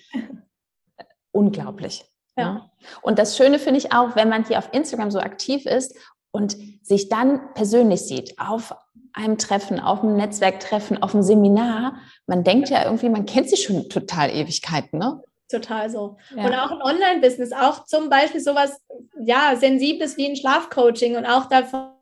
Unglaublich. 1.30 2.06
Ja. 2.38 2.52
Ne? 2.54 2.70
Und 3.02 3.18
das 3.18 3.36
Schöne 3.36 3.58
finde 3.58 3.76
ich 3.76 3.92
auch, 3.92 4.16
wenn 4.16 4.30
man 4.30 4.46
hier 4.46 4.56
auf 4.56 4.70
Instagram 4.72 5.10
so 5.10 5.18
aktiv 5.18 5.66
ist 5.66 5.94
und 6.30 6.56
sich 6.80 7.10
dann 7.10 7.52
persönlich 7.52 8.00
sieht, 8.00 8.38
auf 8.38 8.74
einem 9.12 9.36
Treffen, 9.36 9.78
auf 9.78 10.02
einem 10.02 10.16
Netzwerktreffen, 10.16 11.02
auf 11.02 11.12
einem 11.12 11.22
Seminar. 11.22 11.98
Man 12.26 12.44
denkt 12.44 12.70
ja 12.70 12.86
irgendwie, 12.86 13.10
man 13.10 13.26
kennt 13.26 13.50
sich 13.50 13.62
schon 13.62 13.90
total 13.90 14.30
Ewigkeiten, 14.30 14.98
ne? 14.98 15.22
Total 15.50 15.90
so. 15.90 16.16
Ja. 16.34 16.46
Und 16.46 16.54
auch 16.54 16.70
ein 16.70 16.80
Online-Business, 16.80 17.52
auch 17.52 17.84
zum 17.84 18.08
Beispiel 18.08 18.40
sowas, 18.40 18.80
ja, 19.20 19.54
Sensibles 19.54 20.16
wie 20.16 20.30
ein 20.30 20.36
Schlafcoaching 20.36 21.16
und 21.16 21.26
auch 21.26 21.44
davon 21.50 21.93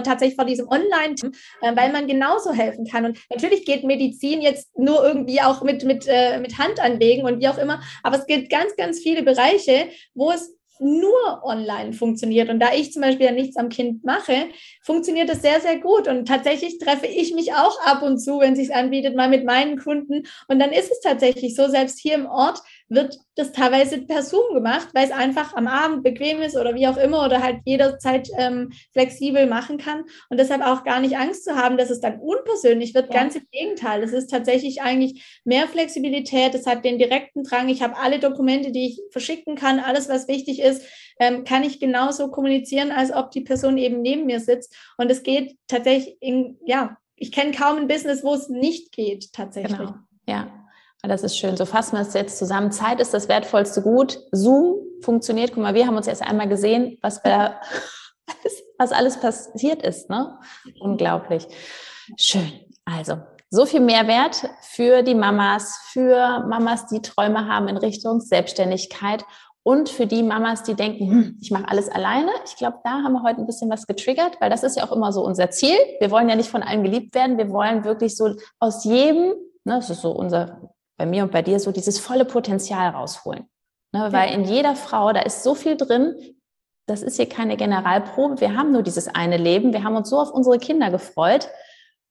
tatsächlich 0.00 0.36
vor 0.36 0.46
diesem 0.46 0.68
online 0.68 1.14
äh, 1.60 1.76
weil 1.76 1.92
man 1.92 2.06
genauso 2.06 2.52
helfen 2.52 2.86
kann. 2.86 3.04
Und 3.04 3.18
natürlich 3.30 3.64
geht 3.64 3.84
Medizin 3.84 4.40
jetzt 4.40 4.76
nur 4.78 5.04
irgendwie 5.04 5.40
auch 5.42 5.62
mit, 5.62 5.84
mit, 5.84 6.06
äh, 6.08 6.38
mit 6.38 6.58
Hand 6.58 6.80
anlegen 6.80 7.24
und 7.24 7.40
wie 7.40 7.48
auch 7.48 7.58
immer, 7.58 7.82
aber 8.02 8.18
es 8.18 8.26
gibt 8.26 8.50
ganz, 8.50 8.74
ganz 8.76 9.00
viele 9.00 9.22
Bereiche, 9.22 9.88
wo 10.14 10.30
es 10.30 10.56
nur 10.82 11.44
online 11.44 11.92
funktioniert. 11.92 12.50
Und 12.50 12.58
da 12.58 12.72
ich 12.74 12.92
zum 12.92 13.02
Beispiel 13.02 13.26
ja 13.26 13.32
nichts 13.32 13.56
am 13.56 13.68
Kind 13.68 14.04
mache, 14.04 14.48
funktioniert 14.82 15.28
das 15.28 15.40
sehr, 15.40 15.60
sehr 15.60 15.78
gut. 15.78 16.08
Und 16.08 16.26
tatsächlich 16.26 16.78
treffe 16.78 17.06
ich 17.06 17.34
mich 17.34 17.52
auch 17.54 17.80
ab 17.84 18.02
und 18.02 18.18
zu, 18.18 18.40
wenn 18.40 18.54
es 18.54 18.58
sich 18.58 18.74
anbietet, 18.74 19.14
mal 19.14 19.28
mit 19.28 19.44
meinen 19.44 19.78
Kunden. 19.78 20.24
Und 20.48 20.58
dann 20.58 20.72
ist 20.72 20.90
es 20.90 21.00
tatsächlich 21.00 21.54
so, 21.54 21.68
selbst 21.68 22.00
hier 22.00 22.14
im 22.14 22.26
Ort 22.26 22.60
wird 22.94 23.18
das 23.36 23.52
teilweise 23.52 24.02
per 24.02 24.22
Zoom 24.22 24.54
gemacht, 24.54 24.88
weil 24.92 25.06
es 25.06 25.12
einfach 25.12 25.54
am 25.54 25.66
Abend 25.66 26.02
bequem 26.02 26.42
ist 26.42 26.56
oder 26.56 26.74
wie 26.74 26.86
auch 26.86 26.96
immer 26.96 27.24
oder 27.24 27.42
halt 27.42 27.60
jederzeit 27.64 28.28
ähm, 28.36 28.72
flexibel 28.92 29.46
machen 29.46 29.78
kann 29.78 30.04
und 30.28 30.38
deshalb 30.38 30.62
auch 30.62 30.84
gar 30.84 31.00
nicht 31.00 31.16
Angst 31.16 31.44
zu 31.44 31.56
haben, 31.56 31.76
dass 31.76 31.90
es 31.90 32.00
dann 32.00 32.20
unpersönlich 32.20 32.94
wird. 32.94 33.12
Ja. 33.12 33.20
Ganz 33.20 33.36
im 33.36 33.46
Gegenteil, 33.50 34.02
es 34.02 34.12
ist 34.12 34.28
tatsächlich 34.28 34.82
eigentlich 34.82 35.40
mehr 35.44 35.66
Flexibilität, 35.66 36.54
es 36.54 36.66
hat 36.66 36.84
den 36.84 36.98
direkten 36.98 37.44
Drang, 37.44 37.68
ich 37.68 37.82
habe 37.82 37.96
alle 37.96 38.18
Dokumente, 38.18 38.72
die 38.72 38.86
ich 38.86 39.00
verschicken 39.10 39.56
kann, 39.56 39.80
alles, 39.80 40.08
was 40.08 40.28
wichtig 40.28 40.60
ist, 40.60 40.82
ähm, 41.18 41.44
kann 41.44 41.64
ich 41.64 41.80
genauso 41.80 42.30
kommunizieren, 42.30 42.90
als 42.90 43.12
ob 43.12 43.30
die 43.30 43.42
Person 43.42 43.78
eben 43.78 44.02
neben 44.02 44.26
mir 44.26 44.40
sitzt 44.40 44.76
und 44.98 45.10
es 45.10 45.22
geht 45.22 45.56
tatsächlich 45.68 46.16
in, 46.20 46.58
ja, 46.66 46.96
ich 47.16 47.32
kenne 47.32 47.52
kaum 47.52 47.76
ein 47.76 47.88
Business, 47.88 48.24
wo 48.24 48.34
es 48.34 48.48
nicht 48.48 48.92
geht, 48.92 49.32
tatsächlich. 49.32 49.78
Genau. 49.78 49.94
Ja, 50.26 50.61
das 51.08 51.22
ist 51.22 51.36
schön. 51.36 51.56
So 51.56 51.64
fassen 51.64 51.96
wir 51.96 52.02
es 52.02 52.14
jetzt 52.14 52.38
zusammen. 52.38 52.70
Zeit 52.70 53.00
ist 53.00 53.12
das 53.12 53.28
wertvollste 53.28 53.82
Gut. 53.82 54.20
Zoom 54.30 54.76
funktioniert. 55.00 55.52
Guck 55.52 55.62
mal, 55.62 55.74
wir 55.74 55.86
haben 55.86 55.96
uns 55.96 56.06
erst 56.06 56.22
einmal 56.22 56.48
gesehen, 56.48 56.98
was, 57.02 57.24
wir, 57.24 57.56
was 58.78 58.92
alles 58.92 59.18
passiert 59.18 59.82
ist. 59.82 60.08
Ne? 60.08 60.38
Unglaublich. 60.80 61.46
Schön. 62.16 62.52
Also, 62.84 63.18
so 63.50 63.66
viel 63.66 63.80
Mehrwert 63.80 64.48
für 64.62 65.02
die 65.02 65.14
Mamas, 65.14 65.76
für 65.92 66.46
Mamas, 66.48 66.86
die 66.86 67.02
Träume 67.02 67.48
haben 67.48 67.68
in 67.68 67.76
Richtung 67.76 68.20
Selbstständigkeit 68.20 69.24
und 69.64 69.88
für 69.88 70.06
die 70.06 70.22
Mamas, 70.22 70.62
die 70.62 70.74
denken, 70.74 71.10
hm, 71.10 71.38
ich 71.40 71.50
mache 71.50 71.68
alles 71.68 71.88
alleine. 71.88 72.30
Ich 72.46 72.56
glaube, 72.56 72.78
da 72.82 73.02
haben 73.02 73.12
wir 73.12 73.22
heute 73.22 73.40
ein 73.40 73.46
bisschen 73.46 73.70
was 73.70 73.86
getriggert, 73.86 74.40
weil 74.40 74.50
das 74.50 74.62
ist 74.62 74.76
ja 74.76 74.84
auch 74.84 74.92
immer 74.92 75.12
so 75.12 75.24
unser 75.24 75.50
Ziel. 75.50 75.76
Wir 76.00 76.10
wollen 76.10 76.28
ja 76.28 76.34
nicht 76.34 76.48
von 76.48 76.62
allen 76.62 76.82
geliebt 76.82 77.14
werden. 77.14 77.38
Wir 77.38 77.50
wollen 77.50 77.84
wirklich 77.84 78.16
so 78.16 78.34
aus 78.58 78.84
jedem, 78.84 79.34
ne, 79.64 79.76
das 79.76 79.90
ist 79.90 80.00
so 80.00 80.10
unser 80.10 80.72
bei 80.96 81.06
mir 81.06 81.22
und 81.24 81.32
bei 81.32 81.42
dir 81.42 81.58
so 81.58 81.72
dieses 81.72 81.98
volle 81.98 82.24
Potenzial 82.24 82.90
rausholen. 82.90 83.48
Ne, 83.94 84.08
weil 84.10 84.32
in 84.32 84.44
jeder 84.44 84.74
Frau, 84.74 85.12
da 85.12 85.20
ist 85.20 85.42
so 85.42 85.54
viel 85.54 85.76
drin, 85.76 86.14
das 86.86 87.02
ist 87.02 87.16
hier 87.16 87.28
keine 87.28 87.56
Generalprobe. 87.56 88.40
Wir 88.40 88.56
haben 88.56 88.72
nur 88.72 88.82
dieses 88.82 89.08
eine 89.08 89.36
Leben. 89.36 89.72
Wir 89.72 89.84
haben 89.84 89.96
uns 89.96 90.10
so 90.10 90.18
auf 90.18 90.30
unsere 90.30 90.58
Kinder 90.58 90.90
gefreut. 90.90 91.48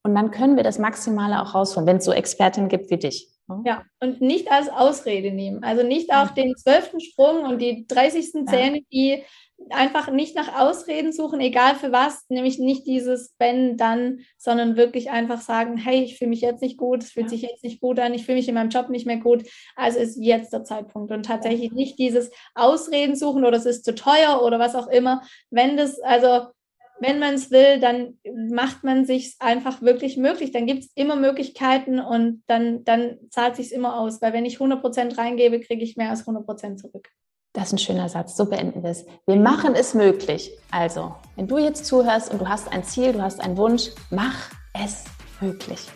Und 0.03 0.15
dann 0.15 0.31
können 0.31 0.55
wir 0.55 0.63
das 0.63 0.79
Maximale 0.79 1.41
auch 1.41 1.53
rausholen, 1.53 1.87
wenn 1.87 1.97
es 1.97 2.05
so 2.05 2.11
Expertinnen 2.11 2.69
gibt 2.69 2.89
wie 2.89 2.97
dich. 2.97 3.29
Ne? 3.47 3.61
Ja, 3.65 3.83
und 3.99 4.21
nicht 4.21 4.51
als 4.51 4.69
Ausrede 4.69 5.31
nehmen. 5.31 5.63
Also 5.63 5.83
nicht 5.83 6.11
auch 6.11 6.29
den 6.29 6.55
zwölften 6.55 6.99
Sprung 6.99 7.43
und 7.43 7.59
die 7.59 7.85
30. 7.87 8.47
Zähne, 8.47 8.81
die 8.91 9.23
einfach 9.69 10.11
nicht 10.11 10.35
nach 10.35 10.59
Ausreden 10.59 11.13
suchen, 11.13 11.39
egal 11.39 11.75
für 11.75 11.91
was, 11.91 12.25
nämlich 12.29 12.59
nicht 12.59 12.85
dieses 12.87 13.35
wenn, 13.39 13.77
dann, 13.77 14.19
sondern 14.37 14.75
wirklich 14.75 15.11
einfach 15.11 15.41
sagen, 15.41 15.77
hey, 15.77 16.03
ich 16.03 16.17
fühle 16.17 16.29
mich 16.29 16.41
jetzt 16.41 16.61
nicht 16.61 16.77
gut, 16.77 17.03
es 17.03 17.11
fühlt 17.11 17.27
ja. 17.27 17.29
sich 17.29 17.41
jetzt 17.43 17.63
nicht 17.63 17.81
gut 17.81 17.99
an, 17.99 18.13
ich 18.13 18.25
fühle 18.25 18.37
mich 18.37 18.47
in 18.47 18.55
meinem 18.55 18.69
Job 18.69 18.89
nicht 18.89 19.05
mehr 19.05 19.17
gut, 19.17 19.43
also 19.75 19.99
ist 19.99 20.17
jetzt 20.19 20.53
der 20.53 20.63
Zeitpunkt 20.63 21.11
und 21.11 21.25
tatsächlich 21.25 21.71
nicht 21.71 21.99
dieses 21.99 22.31
Ausreden 22.55 23.15
suchen 23.15 23.45
oder 23.45 23.57
es 23.57 23.65
ist 23.65 23.85
zu 23.85 23.95
teuer 23.95 24.41
oder 24.43 24.59
was 24.59 24.75
auch 24.75 24.87
immer, 24.87 25.21
wenn 25.49 25.77
das, 25.77 25.99
also 26.01 26.47
wenn 27.01 27.17
man 27.17 27.33
es 27.33 27.49
will, 27.49 27.79
dann 27.79 28.19
macht 28.51 28.83
man 28.83 29.05
sich 29.05 29.35
einfach 29.39 29.81
wirklich 29.81 30.17
möglich. 30.17 30.51
Dann 30.51 30.67
gibt 30.67 30.83
es 30.83 30.91
immer 30.93 31.15
Möglichkeiten 31.15 31.99
und 31.99 32.43
dann, 32.45 32.83
dann 32.83 33.17
zahlt 33.31 33.55
sich 33.55 33.73
immer 33.73 33.99
aus. 33.99 34.21
Weil 34.21 34.33
wenn 34.33 34.45
ich 34.45 34.57
100% 34.57 35.17
reingebe, 35.17 35.59
kriege 35.61 35.83
ich 35.83 35.97
mehr 35.97 36.11
als 36.11 36.27
100% 36.27 36.75
zurück. 36.75 37.09
Das 37.53 37.67
ist 37.67 37.73
ein 37.73 37.77
schöner 37.79 38.07
Satz, 38.07 38.37
so 38.37 38.45
beenden 38.45 38.81
wir 38.81 38.91
es. 38.91 39.05
Wir 39.25 39.35
machen 39.35 39.75
es 39.75 39.93
möglich. 39.93 40.51
Also, 40.71 41.13
wenn 41.35 41.47
du 41.47 41.57
jetzt 41.57 41.85
zuhörst 41.85 42.31
und 42.31 42.39
du 42.39 42.47
hast 42.47 42.71
ein 42.71 42.83
Ziel, 42.83 43.11
du 43.11 43.21
hast 43.21 43.41
einen 43.41 43.57
Wunsch, 43.57 43.89
mach 44.09 44.49
es 44.73 45.03
möglich. 45.41 45.87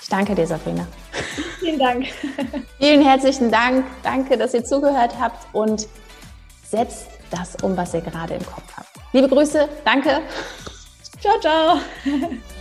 Ich 0.00 0.08
danke 0.08 0.34
dir, 0.34 0.46
Sabrina. 0.46 0.86
Vielen 1.60 1.78
Dank. 1.78 2.06
Vielen 2.78 3.02
herzlichen 3.02 3.50
Dank. 3.50 3.84
Danke, 4.02 4.38
dass 4.38 4.54
ihr 4.54 4.64
zugehört 4.64 5.18
habt 5.20 5.46
und 5.54 5.88
setzt 6.66 7.08
das 7.30 7.56
um, 7.62 7.76
was 7.76 7.92
ihr 7.92 8.00
gerade 8.00 8.34
im 8.34 8.46
Kopf 8.46 8.76
habt. 8.76 8.88
Liebe 9.12 9.28
Grüße, 9.28 9.68
danke. 9.84 10.22
Ciao, 11.20 11.38
ciao. 11.40 11.80